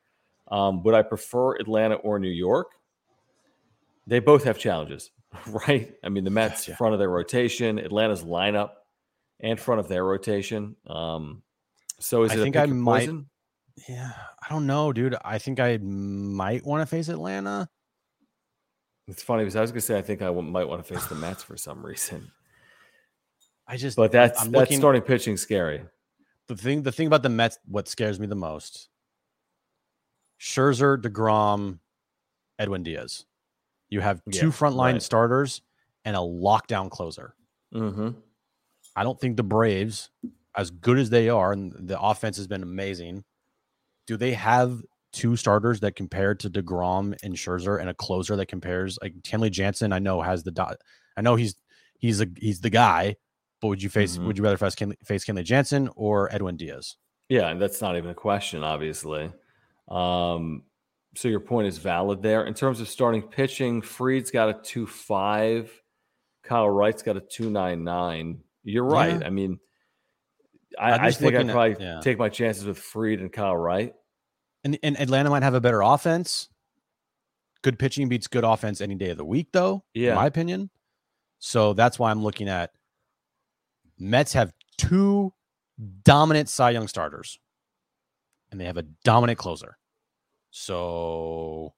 Um, 0.51 0.83
would 0.85 0.95
I 0.95 1.03
prefer 1.03 1.57
Atlanta 1.57 1.97
or 1.97 2.19
New 2.19 2.29
York? 2.29 2.69
They 4.07 4.19
both 4.19 4.45
have 4.45 4.59
challenges, 4.59 5.11
right? 5.47 5.95
I 6.03 6.09
mean, 6.09 6.25
the 6.25 6.31
Mets 6.31 6.69
yeah. 6.69 6.77
front 6.77 6.95
of 6.95 6.99
their 6.99 7.11
rotation, 7.11 7.79
Atlanta's 7.79 8.23
lineup 8.23 8.71
and 9.41 9.59
front 9.59 9.81
of 9.81 9.89
their 9.89 10.05
rotation. 10.05 10.77
Um, 10.87 11.43
so 11.99 12.23
is 12.25 12.33
I 12.33 12.37
think 12.37 12.57
I 12.57 12.67
might. 12.67 13.11
Yeah, 13.89 14.13
I 14.43 14.49
don't 14.51 14.67
know, 14.67 14.93
dude. 14.93 15.17
I 15.25 15.39
think 15.39 15.59
I 15.59 15.79
might 15.79 16.65
want 16.65 16.83
to 16.83 16.87
face 16.87 17.09
Atlanta. 17.09 17.69
It's 19.09 19.23
funny 19.23 19.43
because 19.43 19.57
I 19.57 19.61
was 19.61 19.71
going 19.71 19.81
to 19.81 19.87
say 19.87 19.99
I 19.99 20.03
think 20.03 20.23
I 20.23 20.31
might 20.31 20.69
want 20.69 20.85
to 20.85 20.95
face 20.95 21.07
the 21.07 21.15
Mets 21.15 21.43
for 21.43 21.57
some 21.57 21.85
reason. 21.85 22.31
I 23.67 23.77
just 23.77 23.97
but 23.97 24.13
that's 24.13 24.41
I'm 24.41 24.51
that's 24.51 24.61
looking, 24.61 24.79
starting 24.79 25.03
pitching 25.03 25.37
scary. 25.37 25.83
The 26.49 26.57
thing 26.57 26.83
the 26.83 26.93
thing 26.93 27.07
about 27.07 27.23
the 27.23 27.29
Mets, 27.29 27.59
what 27.67 27.89
scares 27.89 28.21
me 28.21 28.27
the 28.27 28.35
most, 28.35 28.89
Scherzer, 30.41 31.01
Degrom, 31.01 31.79
Edwin 32.59 32.83
Diaz. 32.83 33.25
You 33.93 34.01
have 34.01 34.23
two 34.31 34.47
yeah, 34.47 34.53
frontline 34.53 34.95
right. 34.95 35.03
starters 35.03 35.61
and 36.07 36.17
a 36.17 36.21
lockdown 36.21 36.91
closer. 36.91 37.35
Mm-hmm. 37.75 38.13
I 38.97 39.03
don't 39.03 39.21
think 39.21 39.37
the 39.37 39.43
Braves, 39.43 40.09
as 40.57 40.71
good 40.71 40.99
as 40.99 41.11
they 41.11 41.29
are, 41.29 41.53
and 41.53 41.75
the 41.79 42.01
offense 42.01 42.39
has 42.39 42.47
been 42.47 42.63
amazing. 42.63 43.23
Do 44.07 44.17
they 44.17 44.33
have 44.33 44.81
two 45.13 45.37
starters 45.37 45.81
that 45.81 45.95
compare 45.95 46.35
to 46.37 46.49
Degrom 46.49 47.15
and 47.23 47.35
Scherzer, 47.35 47.79
and 47.79 47.91
a 47.91 47.95
closer 47.95 48.35
that 48.37 48.47
compares 48.47 48.99
like 49.03 49.13
Kenley 49.21 49.51
Jansen? 49.51 49.93
I 49.93 49.99
know 49.99 50.23
has 50.23 50.43
the 50.43 50.53
dot. 50.53 50.79
I 51.19 51.21
know 51.21 51.37
he's 51.37 51.55
he's 51.99 52.23
a 52.23 52.27
he's 52.39 52.63
the 52.63 52.71
guy, 52.71 53.17
but 53.61 53.69
would 53.69 53.83
you 53.83 53.91
face? 53.91 54.17
Mm-hmm. 54.17 54.27
Would 54.27 54.39
you 54.39 54.45
rather 54.45 54.57
face 54.57 54.75
Kenley, 54.75 54.97
face 55.05 55.27
Kenley 55.27 55.45
Jansen 55.45 55.91
or 55.97 56.35
Edwin 56.35 56.57
Diaz? 56.57 56.97
Yeah, 57.29 57.49
and 57.49 57.61
that's 57.61 57.83
not 57.83 57.99
even 57.99 58.09
a 58.09 58.15
question, 58.15 58.65
obviously. 58.65 59.31
Um, 59.87 60.63
so 61.15 61.29
your 61.29 61.41
point 61.41 61.67
is 61.67 61.79
valid 61.79 62.23
there. 62.23 62.45
In 62.45 62.55
terms 62.55 62.81
of 62.81 62.89
starting 62.89 63.23
pitching, 63.23 63.83
Fried's 63.83 64.31
got 64.31 64.49
a 64.49 64.55
two 64.63 64.87
five, 64.87 65.71
Kyle 66.43 66.69
Wright's 66.69 67.03
got 67.03 67.17
a 67.17 67.21
two 67.21 67.51
nine 67.51 67.85
nine. 67.85 68.41
You're 68.65 68.85
right. 68.85 69.21
Yeah. 69.21 69.27
I 69.27 69.31
mean, 69.31 69.59
I, 70.79 71.09
I 71.09 71.11
think 71.11 71.35
I'd 71.35 71.51
probably 71.51 71.73
at, 71.73 71.81
yeah. 71.81 72.01
take 72.01 72.19
my 72.19 72.29
chances 72.29 72.65
with 72.65 72.79
Fried 72.79 73.21
and 73.21 73.33
Kyle 73.33 73.57
Wright. 73.57 73.93
And, 74.65 74.79
and 74.83 74.99
Atlanta 75.01 75.29
might 75.29 75.43
have 75.43 75.55
a 75.55 75.61
better 75.61 75.83
offense. 75.83 76.49
Good 77.63 77.79
pitching 77.79 78.09
beats 78.09 78.27
good 78.27 78.45
offense 78.45 78.81
any 78.81 78.95
day 78.95 79.11
of 79.11 79.19
the 79.19 79.25
week, 79.25 79.49
though. 79.53 79.85
Yeah, 79.95 80.11
in 80.11 80.17
my 80.17 80.27
opinion. 80.27 80.71
So 81.41 81.75
that's 81.75 81.99
why 81.99 82.11
I'm 82.11 82.23
looking 82.23 82.49
at 82.49 82.71
Mets 83.99 84.33
have 84.33 84.53
two 84.79 85.33
dominant 86.05 86.49
Cy 86.49 86.71
Young 86.71 86.89
starters, 86.89 87.39
and 88.51 88.61
they 88.61 88.65
have 88.65 88.77
a 88.77 88.85
dominant 89.05 89.39
closer. 89.39 89.77
So 90.53 91.73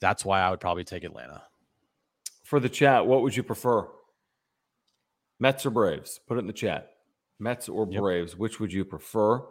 that's 0.00 0.24
why 0.24 0.40
I 0.40 0.50
would 0.50 0.60
probably 0.60 0.84
take 0.84 1.04
Atlanta. 1.04 1.42
For 2.42 2.60
the 2.60 2.68
chat, 2.68 3.06
what 3.06 3.22
would 3.22 3.34
you 3.34 3.42
prefer? 3.42 3.88
Mets 5.40 5.64
or 5.64 5.70
Braves? 5.70 6.20
Put 6.26 6.36
it 6.36 6.40
in 6.40 6.46
the 6.46 6.52
chat. 6.52 6.90
Mets 7.38 7.68
or 7.68 7.86
Braves, 7.86 8.32
yep. 8.32 8.38
which 8.38 8.60
would 8.60 8.72
you 8.72 8.84
prefer? 8.84 9.42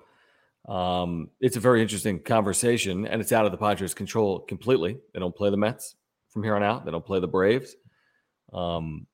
Um, 0.67 1.29
it's 1.39 1.55
a 1.55 1.59
very 1.59 1.81
interesting 1.81 2.19
conversation, 2.19 3.07
and 3.07 3.21
it's 3.21 3.31
out 3.31 3.45
of 3.45 3.51
the 3.51 3.57
Padres' 3.57 3.93
control 3.93 4.39
completely. 4.39 4.97
They 5.13 5.19
don't 5.19 5.35
play 5.35 5.49
the 5.49 5.57
Mets 5.57 5.95
from 6.29 6.43
here 6.43 6.55
on 6.55 6.63
out. 6.63 6.85
They 6.85 6.91
don't 6.91 7.05
play 7.05 7.19
the 7.19 7.27
Braves. 7.27 7.75
Um, 8.51 9.07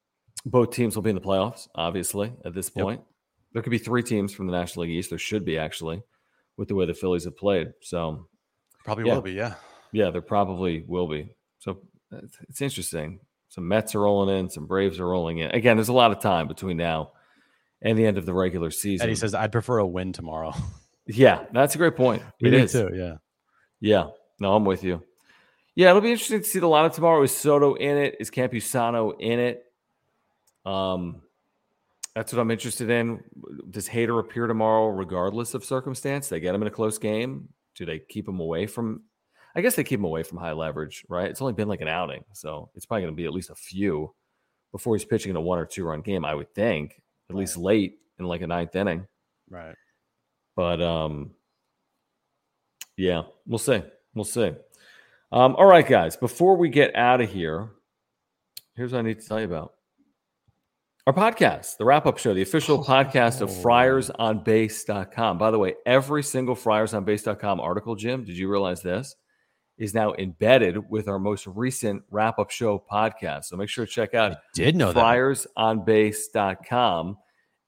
both 0.46 0.72
teams 0.72 0.96
will 0.96 1.04
be 1.04 1.12
in 1.12 1.16
the 1.16 1.22
playoffs, 1.22 1.68
obviously, 1.76 2.34
at 2.46 2.54
this 2.54 2.70
point. 2.70 3.00
Yep. 3.00 3.08
There 3.54 3.62
could 3.62 3.72
be 3.72 3.78
three 3.78 4.04
teams 4.04 4.34
from 4.34 4.48
the 4.48 4.54
National 4.54 4.84
League 4.84 4.98
East. 4.98 5.10
There 5.10 5.20
should 5.20 5.46
be, 5.46 5.58
actually, 5.58 6.02
with 6.58 6.68
the 6.68 6.76
way 6.76 6.86
the 6.86 6.94
Phillies 6.94 7.26
have 7.26 7.38
played. 7.38 7.74
So 7.82 8.28
probably 8.84 9.06
yeah. 9.06 9.14
will 9.14 9.22
be, 9.22 9.34
yeah. 9.34 9.56
Yeah, 9.92 10.12
there 10.12 10.22
probably 10.22 10.84
will 10.88 11.08
be. 11.08 11.32
So 11.60 11.82
it's, 12.12 12.62
interesting. 12.62 13.20
Some 13.50 13.68
Mets 13.68 13.96
are 13.96 14.02
rolling 14.02 14.38
in, 14.38 14.50
some 14.50 14.68
Braves 14.68 15.00
are 15.00 15.08
rolling 15.08 15.40
in. 15.40 15.52
Again, 15.52 15.78
there's 15.78 15.90
a 15.90 15.94
lot 15.94 16.12
of 16.12 16.20
time 16.20 16.48
between 16.48 16.78
now 16.78 17.12
and 17.82 17.98
the 17.98 18.06
end 18.06 18.18
of 18.18 18.26
the 18.26 18.34
regular 18.34 18.72
season. 18.72 19.10
He 19.10 19.16
says, 19.16 19.34
I'd 19.34 19.52
prefer 19.52 19.80
a 19.80 19.88
win 19.88 20.14
tomorrow. 20.14 20.54
Yeah, 21.12 21.46
that's 21.52 21.74
a 21.74 21.80
great 21.80 21.96
point. 21.96 22.22
Me 22.40 22.50
It 22.50 22.54
is. 22.54 22.72
too. 22.72 22.92
Yeah. 22.94 23.16
Yeah. 23.80 24.10
No, 24.40 24.54
I'm 24.54 24.64
with 24.64 24.84
you. 24.84 25.02
Yeah, 25.74 25.90
it'll 25.90 26.02
be 26.02 26.12
interesting 26.12 26.42
to 26.42 26.46
see 26.46 26.60
the 26.60 26.68
lineup 26.68 26.94
tomorrow. 26.94 27.24
Is 27.24 27.36
Soto 27.36 27.74
in 27.74 27.98
it? 27.98 28.18
Is 28.20 28.30
Campusano 28.30 29.20
in 29.20 29.40
it? 29.40 29.64
Um, 30.66 31.24
that's 32.14 32.32
what 32.32 32.40
I'm 32.40 32.52
interested 32.52 32.90
in. 32.90 33.24
Does 33.70 33.88
Hader 33.90 34.20
appear 34.20 34.46
tomorrow, 34.46 34.88
regardless 34.90 35.54
of 35.54 35.64
circumstance? 35.64 36.30
They 36.30 36.40
get 36.40 36.54
him 36.54 36.62
in 36.62 36.68
a 36.68 36.72
close 36.72 36.98
game. 36.98 37.50
Do 37.76 37.86
they 37.86 38.00
keep 38.00 38.28
him 38.28 38.40
away 38.40 38.68
from? 38.68 39.04
I 39.56 39.62
guess 39.62 39.76
they 39.76 39.84
keep 39.84 40.00
him 40.00 40.06
away 40.06 40.24
from 40.24 40.38
high 40.38 40.52
leverage, 40.52 41.06
right? 41.10 41.30
It's 41.30 41.42
only 41.42 41.54
been 41.54 41.68
like 41.68 41.82
an 41.82 41.88
outing, 41.88 42.24
so 42.34 42.70
it's 42.76 42.86
probably 42.86 43.04
going 43.04 43.14
to 43.14 43.18
be 43.18 43.26
at 43.26 43.34
least 43.34 43.50
a 43.50 43.56
few 43.56 44.14
before 44.72 44.96
he's 44.96 45.06
pitching 45.06 45.32
in 45.32 45.36
a 45.36 45.42
one 45.42 45.60
or 45.60 45.66
two 45.66 45.86
run 45.86 46.02
game. 46.02 46.24
I 46.24 46.36
would 46.36 46.54
think, 46.54 47.02
at 47.30 47.36
least 47.36 47.58
late 47.58 48.00
in 48.20 48.26
like 48.26 48.42
a 48.42 48.48
ninth 48.48 48.76
inning. 48.76 49.08
Right. 49.50 49.76
But 50.56 50.82
um, 50.82 51.32
yeah, 52.98 53.24
we'll 53.48 53.60
see. 53.60 53.82
We'll 54.14 54.26
see. 54.26 54.52
Um, 55.32 55.56
all 55.56 55.66
right, 55.66 55.88
guys. 55.88 56.18
Before 56.18 56.58
we 56.58 56.70
get 56.70 56.96
out 56.96 57.22
of 57.22 57.32
here, 57.32 57.70
here's 58.76 58.92
what 58.92 59.00
I 59.00 59.04
need 59.04 59.20
to 59.20 59.28
tell 59.28 59.40
you 59.40 59.46
about 59.46 59.74
our 61.10 61.32
podcast, 61.32 61.78
the 61.78 61.86
wrap 61.86 62.06
up 62.06 62.20
show, 62.20 62.36
the 62.36 62.44
official 62.44 62.82
oh. 62.82 62.84
podcast 62.84 63.42
of 63.42 63.50
friarsonbase.com. 63.50 65.40
By 65.40 65.50
the 65.50 65.58
way, 65.58 65.74
every 65.88 66.22
single 66.22 66.56
friarsonbase.com 66.56 67.60
article, 67.60 67.96
Jim, 67.96 68.24
did 68.24 68.38
you 68.38 68.48
realize 68.48 68.84
this? 68.84 69.16
Is 69.80 69.96
now 69.96 70.14
embedded 70.14 70.88
with 70.88 71.08
our 71.08 71.18
most 71.18 71.48
recent 71.48 72.04
wrap 72.12 72.38
up 72.38 72.52
show 72.52 72.86
podcast. 72.92 73.46
So 73.46 73.58
make 73.58 73.70
sure 73.70 73.88
to 73.88 73.92
check 73.92 74.14
out 74.14 74.34
I 74.34 74.38
did 74.54 74.76
know 74.76 74.94
that. 74.94 75.04
friarsonbase.com. 75.04 77.18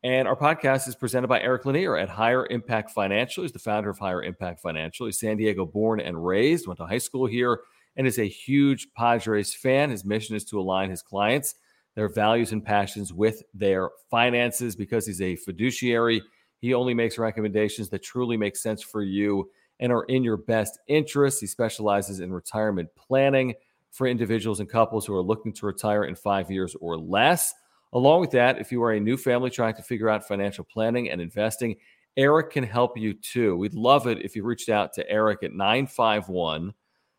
And 0.03 0.27
our 0.27 0.35
podcast 0.35 0.87
is 0.87 0.95
presented 0.95 1.27
by 1.27 1.41
Eric 1.41 1.65
Lanier 1.65 1.97
at 1.97 2.09
Higher 2.09 2.45
Impact 2.45 2.91
Financial. 2.91 3.41
He's 3.41 3.53
the 3.53 3.59
founder 3.59 3.89
of 3.89 3.97
Higher 3.97 4.21
Impact 4.21 4.61
Financial. 4.61 5.07
He's 5.07 5.19
San 5.19 5.37
Diego 5.37 5.65
born 5.65 5.99
and 5.99 6.23
raised, 6.23 6.67
went 6.67 6.77
to 6.77 6.85
high 6.85 6.99
school 6.99 7.25
here, 7.25 7.61
and 7.95 8.05
is 8.05 8.19
a 8.19 8.27
huge 8.27 8.89
Padres 8.95 9.55
fan. 9.55 9.89
His 9.89 10.05
mission 10.05 10.35
is 10.35 10.45
to 10.45 10.59
align 10.59 10.91
his 10.91 11.01
clients, 11.01 11.55
their 12.01 12.09
values 12.09 12.51
and 12.51 12.65
passions 12.65 13.13
with 13.13 13.43
their 13.53 13.91
finances 14.09 14.75
because 14.75 15.05
he's 15.05 15.21
a 15.21 15.35
fiduciary. 15.35 16.19
He 16.57 16.73
only 16.73 16.95
makes 16.95 17.19
recommendations 17.19 17.89
that 17.89 18.01
truly 18.01 18.37
make 18.37 18.55
sense 18.55 18.81
for 18.81 19.03
you 19.03 19.51
and 19.79 19.91
are 19.91 20.05
in 20.05 20.23
your 20.23 20.37
best 20.37 20.79
interest. 20.87 21.41
He 21.41 21.45
specializes 21.45 22.19
in 22.19 22.33
retirement 22.33 22.89
planning 22.97 23.53
for 23.91 24.07
individuals 24.07 24.59
and 24.59 24.67
couples 24.67 25.05
who 25.05 25.13
are 25.13 25.21
looking 25.21 25.53
to 25.53 25.67
retire 25.67 26.05
in 26.05 26.15
five 26.15 26.49
years 26.49 26.75
or 26.81 26.97
less. 26.97 27.53
Along 27.93 28.19
with 28.19 28.31
that, 28.31 28.57
if 28.57 28.71
you 28.71 28.81
are 28.81 28.93
a 28.93 28.99
new 28.99 29.15
family 29.15 29.51
trying 29.51 29.75
to 29.75 29.83
figure 29.83 30.09
out 30.09 30.27
financial 30.27 30.63
planning 30.63 31.11
and 31.11 31.21
investing, 31.21 31.75
Eric 32.17 32.49
can 32.49 32.63
help 32.63 32.97
you 32.97 33.13
too. 33.13 33.55
We'd 33.55 33.75
love 33.75 34.07
it 34.07 34.25
if 34.25 34.35
you 34.35 34.43
reached 34.43 34.69
out 34.69 34.91
to 34.93 35.07
Eric 35.07 35.43
at 35.43 35.53
951 35.53 36.73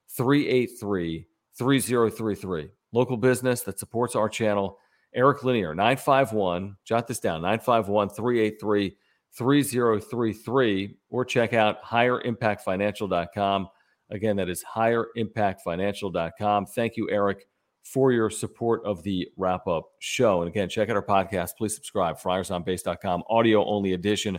383 0.08 1.26
3033. 1.56 2.68
Local 2.92 3.16
business 3.16 3.62
that 3.62 3.78
supports 3.78 4.14
our 4.14 4.28
channel. 4.28 4.78
Eric 5.14 5.44
Lanier, 5.44 5.74
951, 5.74 6.76
jot 6.84 7.06
this 7.06 7.20
down, 7.20 7.42
951 7.42 8.08
383 8.10 8.96
3033, 9.34 10.96
or 11.10 11.24
check 11.24 11.52
out 11.52 11.82
higherimpactfinancial.com. 11.84 13.68
Again, 14.10 14.36
that 14.36 14.48
is 14.48 14.62
higherimpactfinancial.com. 14.74 16.66
Thank 16.66 16.96
you, 16.96 17.08
Eric, 17.10 17.46
for 17.82 18.12
your 18.12 18.30
support 18.30 18.82
of 18.84 19.02
the 19.02 19.28
wrap 19.36 19.66
up 19.66 19.86
show. 19.98 20.42
And 20.42 20.48
again, 20.48 20.68
check 20.68 20.88
out 20.90 20.96
our 20.96 21.04
podcast. 21.04 21.56
Please 21.56 21.74
subscribe, 21.74 22.18
friarsonbase.com, 22.18 23.24
audio 23.28 23.64
only 23.64 23.92
edition 23.94 24.38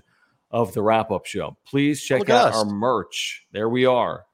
of 0.51 0.73
the 0.73 0.81
wrap 0.81 1.11
up 1.11 1.25
show. 1.25 1.57
Please 1.65 2.03
check 2.03 2.19
Look 2.19 2.29
out 2.29 2.49
us. 2.49 2.55
our 2.55 2.65
merch. 2.65 3.45
There 3.51 3.69
we 3.69 3.85
are. 3.85 4.25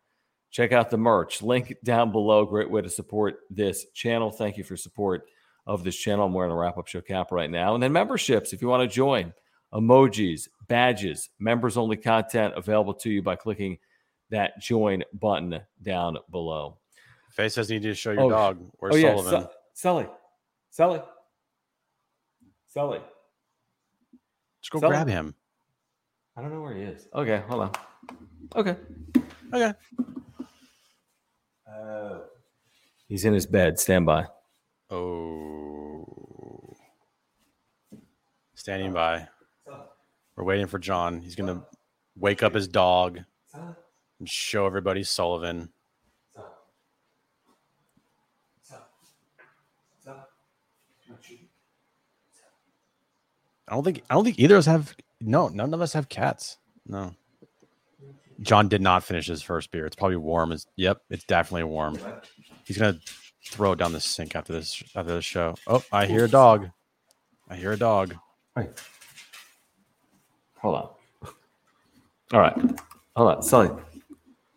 Check 0.52 0.72
out 0.72 0.89
the 0.89 0.97
merch. 0.97 1.41
Link 1.41 1.76
down 1.84 2.12
below. 2.12 2.45
Great 2.45 2.70
way 2.70 2.82
to 2.82 2.89
support 2.89 3.39
this 3.50 3.86
channel. 3.93 4.32
Thank 4.32 4.58
you 4.58 4.64
for 4.64 4.76
support 4.76 5.24
of 5.68 5.84
this 5.84 5.95
channel. 5.95 6.26
I'm 6.26 6.34
wearing 6.34 6.52
a 6.52 6.56
wrap 6.56 6.78
up 6.78 6.88
show 6.88 7.02
cap 7.02 7.32
right 7.32 7.50
now. 7.50 7.76
And 7.76 7.84
then 7.84 7.91
memberships, 7.93 8.52
if 8.54 8.62
you 8.62 8.68
want 8.68 8.89
to 8.89 8.93
join, 8.93 9.34
emojis, 9.74 10.47
badges, 10.68 11.30
members 11.39 11.78
only 11.78 11.97
content 11.97 12.56
available 12.58 12.95
to 12.95 13.10
you 13.12 13.22
by 13.22 13.36
clicking 13.36 13.78
that 14.32 14.60
join 14.60 15.04
button 15.14 15.60
down 15.84 16.18
below. 16.32 16.78
Faye 17.32 17.50
says 17.50 17.70
you 17.70 17.80
need 17.80 17.86
to 17.88 17.93
show 17.93 18.12
your 18.12 18.22
Oh, 18.24 18.30
dog. 18.30 18.72
Where's 18.80 18.95
oh, 18.95 18.97
yeah. 18.97 19.16
Sullivan? 19.16 19.41
Su- 19.43 19.50
Sully. 19.74 20.08
Sully. 20.72 21.02
Sully. 22.68 23.00
Just 24.62 24.72
go 24.72 24.80
Sullivan. 24.80 24.89
grab 25.06 25.08
him. 25.08 25.36
I 26.36 26.41
don't 26.41 26.52
know 26.52 26.62
where 26.62 26.74
he 26.74 26.82
is. 26.84 27.08
Okay, 27.14 27.43
hold 27.47 27.62
on. 27.64 27.72
Okay. 28.56 28.76
Okay. 29.54 29.74
He's 33.07 33.26
in 33.26 33.34
his 33.34 33.47
bed. 33.47 33.80
Stand 33.80 34.05
by. 34.05 34.28
Oh. 34.91 36.05
Standing 38.53 38.93
by. 38.93 39.28
We're 40.36 40.43
waiting 40.43 40.67
for 40.67 40.80
John. 40.80 41.20
He's 41.22 41.36
going 41.36 41.53
to 41.53 41.65
wake 42.15 42.43
up 42.43 42.53
his 42.53 42.67
dog 42.67 43.20
and 43.53 44.30
show 44.30 44.65
everybody 44.65 45.03
Sullivan. 45.03 45.70
I 53.70 53.76
don't 53.76 53.84
think 53.84 54.03
I 54.09 54.15
don't 54.15 54.24
think 54.24 54.39
either 54.39 54.55
of 54.55 54.59
us 54.59 54.65
have 54.65 54.95
no, 55.22 55.47
none 55.47 55.74
of 55.74 55.82
us 55.82 55.93
have 55.93 56.09
cats. 56.09 56.57
No. 56.88 57.13
John 58.42 58.68
did 58.68 58.82
not 58.82 59.04
finish 59.04 59.28
his 59.28 59.42
first 59.42 59.72
beer. 59.72 59.86
It's 59.86 59.96
probably 59.96 60.18
warm. 60.18 60.52
It's, 60.52 60.66
yep, 60.76 61.02
it's 61.10 61.24
definitely 61.26 61.66
warm. 61.66 61.98
He's 62.66 62.78
gonna 62.78 63.00
throw 63.46 63.74
it 63.74 63.80
down 63.80 63.92
the 63.94 64.00
sink 64.00 64.36
after 64.36 64.54
this 64.54 64.82
after 64.96 65.14
the 65.14 65.22
show. 65.22 65.56
Oh, 65.68 65.84
I 65.92 66.06
hear 66.06 66.26
a 66.26 66.30
dog. 66.30 66.70
I 67.50 67.56
hear 67.56 67.72
a 67.72 67.78
dog. 67.78 68.16
Hey. 68.56 68.70
Hold 70.62 70.76
on. 70.76 70.90
All 72.34 72.40
right. 72.40 72.54
Hold 73.16 73.32
on. 73.36 73.42
Sully. 73.42 73.70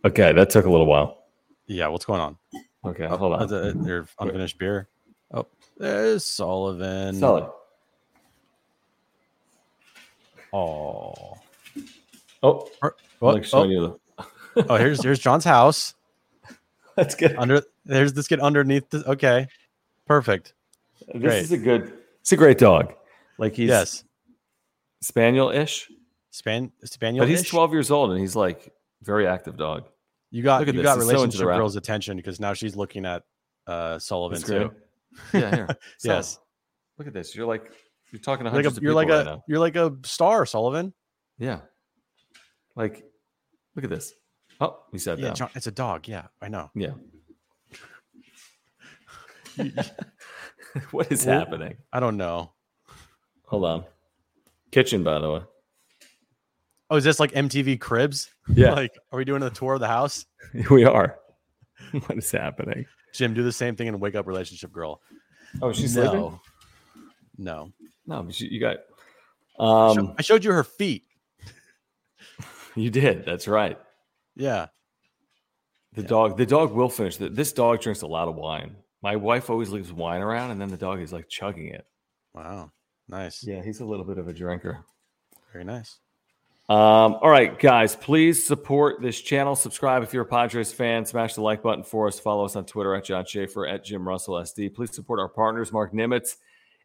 Okay, 0.05 0.33
that 0.33 0.51
took 0.51 0.67
a 0.67 0.71
little 0.71 0.87
while. 0.87 1.25
Yeah, 1.67 1.89
what's 1.89 2.05
going 2.05 2.21
on? 2.21 2.37
Okay, 2.85 3.07
hold 3.07 3.33
on. 3.35 3.53
a- 3.53 3.87
your 3.87 4.07
unfinished 4.19 4.59
beer. 4.59 4.89
Oh, 5.33 5.47
there's 5.79 6.25
Sullivan. 6.25 7.15
Sully. 7.15 7.47
Oh, 10.53 11.35
Oh, 12.43 12.69
oh, 12.83 12.91
like 13.21 13.45
showing 13.45 13.71
oh, 13.77 13.99
you 14.57 14.65
oh, 14.69 14.77
here's 14.77 15.03
here's 15.03 15.19
John's 15.19 15.45
house. 15.45 15.95
That's 16.97 17.15
good. 17.15 17.37
Under 17.37 17.63
there's 17.85 18.13
this 18.13 18.29
kid 18.29 18.41
underneath. 18.41 18.89
This, 18.91 19.05
okay, 19.05 19.47
perfect. 20.07 20.55
This 21.15 21.23
Great. 21.23 21.39
is 21.43 21.53
a 21.53 21.59
good. 21.59 21.93
It's 22.21 22.33
a 22.33 22.37
great 22.37 22.59
dog. 22.59 22.95
Like 23.39 23.55
he's 23.55 23.69
yes, 23.69 24.05
spaniel-ish, 25.01 25.91
Span 26.31 26.71
Spaniel. 26.85 27.23
but 27.25 27.29
he's 27.29 27.49
12 27.49 27.73
years 27.73 27.91
old 27.91 28.11
and 28.13 28.21
he's 28.21 28.37
like 28.37 28.73
very 29.03 29.27
active 29.27 29.57
dog. 29.57 29.89
You 30.31 30.43
got 30.43 30.61
Look 30.61 30.69
at 30.69 30.75
you 30.75 30.83
this. 30.83 30.85
got 30.91 30.99
He's 30.99 31.07
so 31.11 31.23
into 31.25 31.37
the 31.39 31.45
relationship 31.45 31.47
rap. 31.49 31.59
girl's 31.59 31.77
attention 31.77 32.17
because 32.17 32.41
now 32.41 32.55
she's 32.55 32.77
looking 32.77 33.05
at 33.05 33.23
uh 33.67 33.99
Sullivan 33.99 34.41
too. 34.43 34.71
Yeah, 35.35 35.55
here. 35.55 35.67
Sully, 35.99 36.17
Yes, 36.17 36.39
Look 36.99 37.07
at 37.07 37.13
this. 37.13 37.35
You're 37.37 37.47
like 37.47 37.71
you're 38.13 38.21
talking 38.21 38.45
to 38.47 38.51
You're 38.51 38.57
like 38.57 38.65
hundreds 38.65 38.77
a, 38.77 38.81
of 38.81 38.83
you're 38.83 38.95
like 38.95 39.09
right 39.09 39.21
a 39.21 39.25
now. 39.25 39.45
you're 39.49 39.59
like 39.59 39.77
a 39.77 39.95
star, 40.05 40.47
Sullivan. 40.47 40.95
Yeah. 41.39 41.61
Like, 42.77 43.05
look 43.77 43.85
at 43.85 43.91
this. 43.91 44.15
Oh, 44.61 44.79
he 44.93 44.99
said 44.99 45.19
Yeah, 45.19 45.29
that. 45.29 45.37
John, 45.37 45.51
it's 45.55 45.67
a 45.67 45.73
dog. 45.73 46.09
Yeah, 46.09 46.27
I 46.41 46.49
know. 46.49 46.71
Yeah. 46.75 46.93
what 50.91 51.11
is 51.13 51.27
Well- 51.27 51.39
happening? 51.39 51.77
I 51.93 52.01
don't 52.01 52.17
know. 52.17 52.53
Hold 53.47 53.65
on. 53.65 53.85
Kitchen, 54.71 55.03
by 55.05 55.19
the 55.19 55.31
way. 55.31 55.41
Oh, 56.91 56.97
is 56.97 57.05
this 57.05 57.21
like 57.21 57.33
MTV 57.33 57.81
Cribs? 57.81 58.31
Yeah. 58.49 58.73
Like, 58.75 58.93
are 59.11 59.19
we 59.19 59.25
doing 59.25 59.43
a 59.43 59.51
tour 59.51 59.75
of 59.75 59.81
the 59.81 59.89
house? 59.89 60.25
we 60.71 60.85
are. 60.85 61.19
what 62.07 62.19
is 62.19 62.31
happening? 62.31 62.87
Jim, 63.13 63.35
do 63.35 63.43
the 63.43 63.53
same 63.53 63.77
thing 63.77 63.89
and 63.89 64.01
wake 64.01 64.15
up 64.15 64.27
relationship 64.27 64.73
girl. 64.73 65.01
Oh, 65.61 65.73
she's 65.73 65.95
no, 65.97 66.03
sleeping? 66.03 66.41
no. 67.39 67.73
No, 68.07 68.27
you 68.31 68.59
got. 68.61 68.79
Um, 69.59 70.15
I 70.19 70.23
showed 70.23 70.45
you 70.45 70.53
her 70.53 70.65
feet. 70.65 71.05
you 72.77 72.91
did. 72.91 73.25
That's 73.25 73.49
right. 73.49 73.79
Yeah. 74.37 74.67
The 75.95 76.03
dog. 76.03 76.39
The 76.39 76.47
dog 76.47 76.73
will 76.73 76.89
finish. 76.89 77.17
This 77.17 77.53
dog 77.53 77.81
drinks 77.81 78.03
a 78.03 78.07
lot 78.07 78.29
of 78.29 78.35
wine. 78.35 78.77
My 79.03 79.17
wife 79.17 79.51
always 79.51 79.71
leaves 79.71 79.93
wine 79.93 80.23
around, 80.23 80.53
and 80.53 80.61
then 80.61 80.69
the 80.69 80.77
dog 80.77 81.01
is 81.01 81.13
like 81.13 81.29
chugging 81.29 81.69
it. 81.69 81.87
Wow. 82.35 82.71
Nice. 83.09 83.45
Yeah, 83.45 83.63
he's 83.63 83.81
a 83.81 83.85
little 83.85 84.05
bit 84.05 84.19
of 84.19 84.29
a 84.29 84.33
drinker. 84.33 84.85
Very 85.53 85.65
nice. 85.65 85.99
Um, 86.69 87.19
all 87.21 87.29
right, 87.29 87.59
guys, 87.59 87.97
please 87.97 88.47
support 88.47 89.03
this 89.03 89.21
channel. 89.21 89.57
Subscribe 89.57 90.03
if 90.03 90.15
you're 90.15 90.23
a 90.23 90.27
Padres 90.27 90.73
fan. 90.73 91.05
Smash 91.05 91.35
the 91.35 91.43
like 91.43 91.63
button 91.63 91.85
for 91.85 92.07
us. 92.07 92.19
Follow 92.19 92.45
us 92.45 92.57
on 92.57 92.65
Twitter 92.65 92.95
at 92.95 93.05
John 93.05 93.27
Schaefer, 93.27 93.67
at 93.67 93.85
Jim 93.85 94.07
Russell 94.07 94.35
SD. 94.35 94.73
Please 94.73 94.95
support 94.95 95.19
our 95.19 95.29
partners, 95.29 95.73
Mark 95.73 95.93
Nimitz 95.93 96.37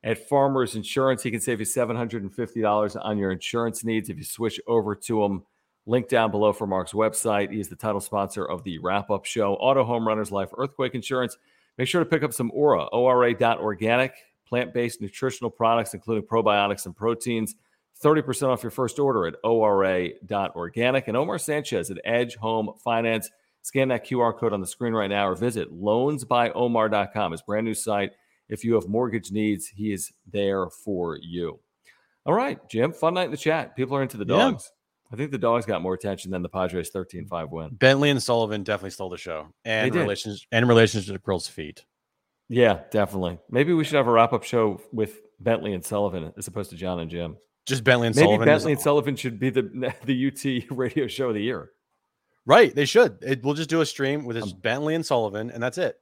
at 0.03 0.27
Farmers 0.27 0.75
Insurance. 0.75 1.23
He 1.23 1.31
can 1.31 1.39
save 1.39 1.59
you 1.59 1.65
$750 1.65 2.97
on 3.01 3.17
your 3.17 3.31
insurance 3.31 3.83
needs 3.83 4.09
if 4.09 4.17
you 4.17 4.23
switch 4.23 4.59
over 4.67 4.95
to 4.95 5.23
him. 5.23 5.43
Link 5.87 6.09
down 6.09 6.29
below 6.29 6.51
for 6.51 6.67
Mark's 6.67 6.91
website. 6.91 7.51
He 7.51 7.59
is 7.61 7.69
the 7.69 7.75
title 7.75 8.01
sponsor 8.01 8.45
of 8.45 8.63
the 8.63 8.77
wrap 8.77 9.09
up 9.09 9.23
show, 9.25 9.53
Auto 9.55 9.85
Home 9.85 10.05
Runners 10.05 10.31
Life 10.31 10.49
Earthquake 10.57 10.93
Insurance. 10.93 11.37
Make 11.77 11.87
sure 11.87 12.03
to 12.03 12.09
pick 12.09 12.23
up 12.23 12.33
some 12.33 12.51
Aura, 12.53 12.83
Ora, 12.91 13.33
organic 13.59 14.13
plant 14.45 14.73
based 14.73 15.01
nutritional 15.01 15.49
products, 15.49 15.93
including 15.93 16.27
probiotics 16.27 16.85
and 16.85 16.95
proteins. 16.95 17.55
30% 18.03 18.49
off 18.49 18.63
your 18.63 18.69
first 18.69 18.99
order 18.99 19.25
at 19.25 19.35
ORA.organic. 19.43 21.07
And 21.07 21.17
Omar 21.17 21.39
Sanchez 21.39 21.89
at 21.89 21.97
Edge 22.03 22.35
Home 22.35 22.73
Finance. 22.83 23.31
Scan 23.61 23.87
that 23.89 24.05
QR 24.05 24.37
code 24.37 24.53
on 24.53 24.61
the 24.61 24.67
screen 24.67 24.93
right 24.93 25.09
now 25.09 25.27
or 25.27 25.35
visit 25.35 25.73
loansbyomar.com, 25.73 27.31
his 27.31 27.41
brand 27.41 27.65
new 27.65 27.73
site. 27.73 28.11
If 28.49 28.63
you 28.63 28.75
have 28.75 28.87
mortgage 28.87 29.31
needs, 29.31 29.67
he 29.67 29.91
is 29.91 30.11
there 30.31 30.69
for 30.69 31.17
you. 31.21 31.59
All 32.25 32.33
right, 32.33 32.59
Jim, 32.69 32.93
fun 32.93 33.13
night 33.13 33.25
in 33.25 33.31
the 33.31 33.37
chat. 33.37 33.75
People 33.75 33.97
are 33.97 34.03
into 34.03 34.17
the 34.17 34.25
dogs. 34.25 34.69
Yeah. 34.71 34.76
I 35.11 35.15
think 35.15 35.31
the 35.31 35.37
dogs 35.37 35.65
got 35.65 35.81
more 35.81 35.93
attention 35.93 36.31
than 36.31 36.41
the 36.41 36.49
Padres 36.49 36.91
13-5 36.91 37.49
win. 37.49 37.69
Bentley 37.71 38.09
and 38.09 38.21
Sullivan 38.21 38.63
definitely 38.63 38.89
stole 38.91 39.09
the 39.09 39.17
show. 39.17 39.47
And 39.63 39.93
relations 39.95 40.45
and 40.51 40.67
relationship 40.67 41.07
to 41.07 41.13
the 41.13 41.19
Pearl's 41.19 41.47
feet. 41.47 41.85
Yeah, 42.49 42.81
definitely. 42.91 43.39
Maybe 43.49 43.73
we 43.73 43.83
should 43.83 43.95
have 43.95 44.07
a 44.07 44.11
wrap-up 44.11 44.43
show 44.43 44.81
with 44.91 45.19
Bentley 45.39 45.73
and 45.73 45.83
Sullivan 45.83 46.33
as 46.37 46.47
opposed 46.47 46.69
to 46.71 46.75
John 46.75 46.99
and 46.99 47.09
Jim. 47.09 47.37
Just 47.65 47.83
Bentley 47.83 48.07
and 48.07 48.15
Sullivan. 48.15 48.39
Maybe 48.39 48.45
Sullivan. 48.45 48.53
Bentley 48.53 48.71
and 48.73 48.81
Sullivan 48.81 49.15
should 49.15 49.39
be 49.39 49.49
the 49.49 49.93
the 50.05 50.27
UT 50.27 50.77
radio 50.77 51.07
show 51.07 51.29
of 51.29 51.35
the 51.35 51.41
year. 51.41 51.71
Right, 52.45 52.73
they 52.73 52.85
should. 52.85 53.17
It, 53.21 53.43
we'll 53.43 53.55
just 53.55 53.69
do 53.69 53.81
a 53.81 53.85
stream 53.85 54.23
with 54.23 54.37
just 54.37 54.61
Bentley 54.61 54.95
and 54.95 55.05
Sullivan, 55.05 55.51
and 55.51 55.61
that's 55.61 55.77
it 55.77 55.97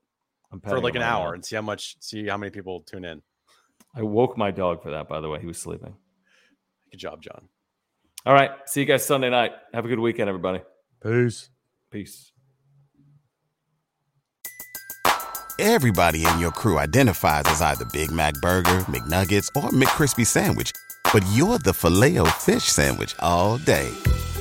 for 0.64 0.80
like 0.80 0.94
an 0.94 1.02
hour, 1.02 1.34
and 1.34 1.44
see 1.44 1.56
how 1.56 1.64
much, 1.64 1.98
see 2.02 2.28
how 2.28 2.38
many 2.38 2.52
people 2.52 2.82
tune 2.82 3.04
in. 3.04 3.24
I 3.96 4.04
woke 4.04 4.38
my 4.38 4.52
dog 4.52 4.84
for 4.84 4.92
that. 4.92 5.08
By 5.08 5.22
the 5.22 5.30
way, 5.30 5.40
he 5.40 5.48
was 5.48 5.58
sleeping. 5.58 5.96
Good 6.92 6.98
job, 6.98 7.24
John. 7.24 7.50
All 8.26 8.34
right, 8.34 8.52
see 8.66 8.82
you 8.82 8.86
guys 8.86 9.06
Sunday 9.06 9.30
night. 9.30 9.52
Have 9.74 9.86
a 9.86 9.88
good 9.88 10.00
weekend, 10.00 10.30
everybody. 10.30 10.62
Peace. 11.04 11.50
Peace. 11.92 12.32
Everybody 15.58 16.26
in 16.26 16.40
your 16.40 16.52
crew 16.52 16.78
identifies 16.78 17.44
as 17.46 17.62
either 17.62 17.86
Big 17.86 18.12
Mac 18.12 18.34
Burger, 18.42 18.80
McNuggets, 18.90 19.48
or 19.56 19.70
McCrispy 19.70 20.26
Sandwich 20.26 20.72
but 21.16 21.26
you're 21.32 21.58
the 21.60 21.74
filet 21.74 22.18
fish 22.32 22.64
sandwich 22.64 23.16
all 23.20 23.58
day. 23.58 23.90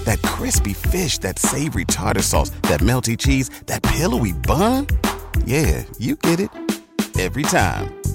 That 0.05 0.21
crispy 0.23 0.73
fish, 0.73 1.19
that 1.19 1.39
savory 1.39 1.85
tartar 1.85 2.23
sauce, 2.23 2.51
that 2.63 2.81
melty 2.81 3.17
cheese, 3.17 3.49
that 3.67 3.81
pillowy 3.85 4.33
bun. 4.33 4.89
Yeah, 5.45 5.85
you 5.99 6.17
get 6.17 6.41
it 6.41 6.51
every 7.17 7.45
time. 7.45 8.04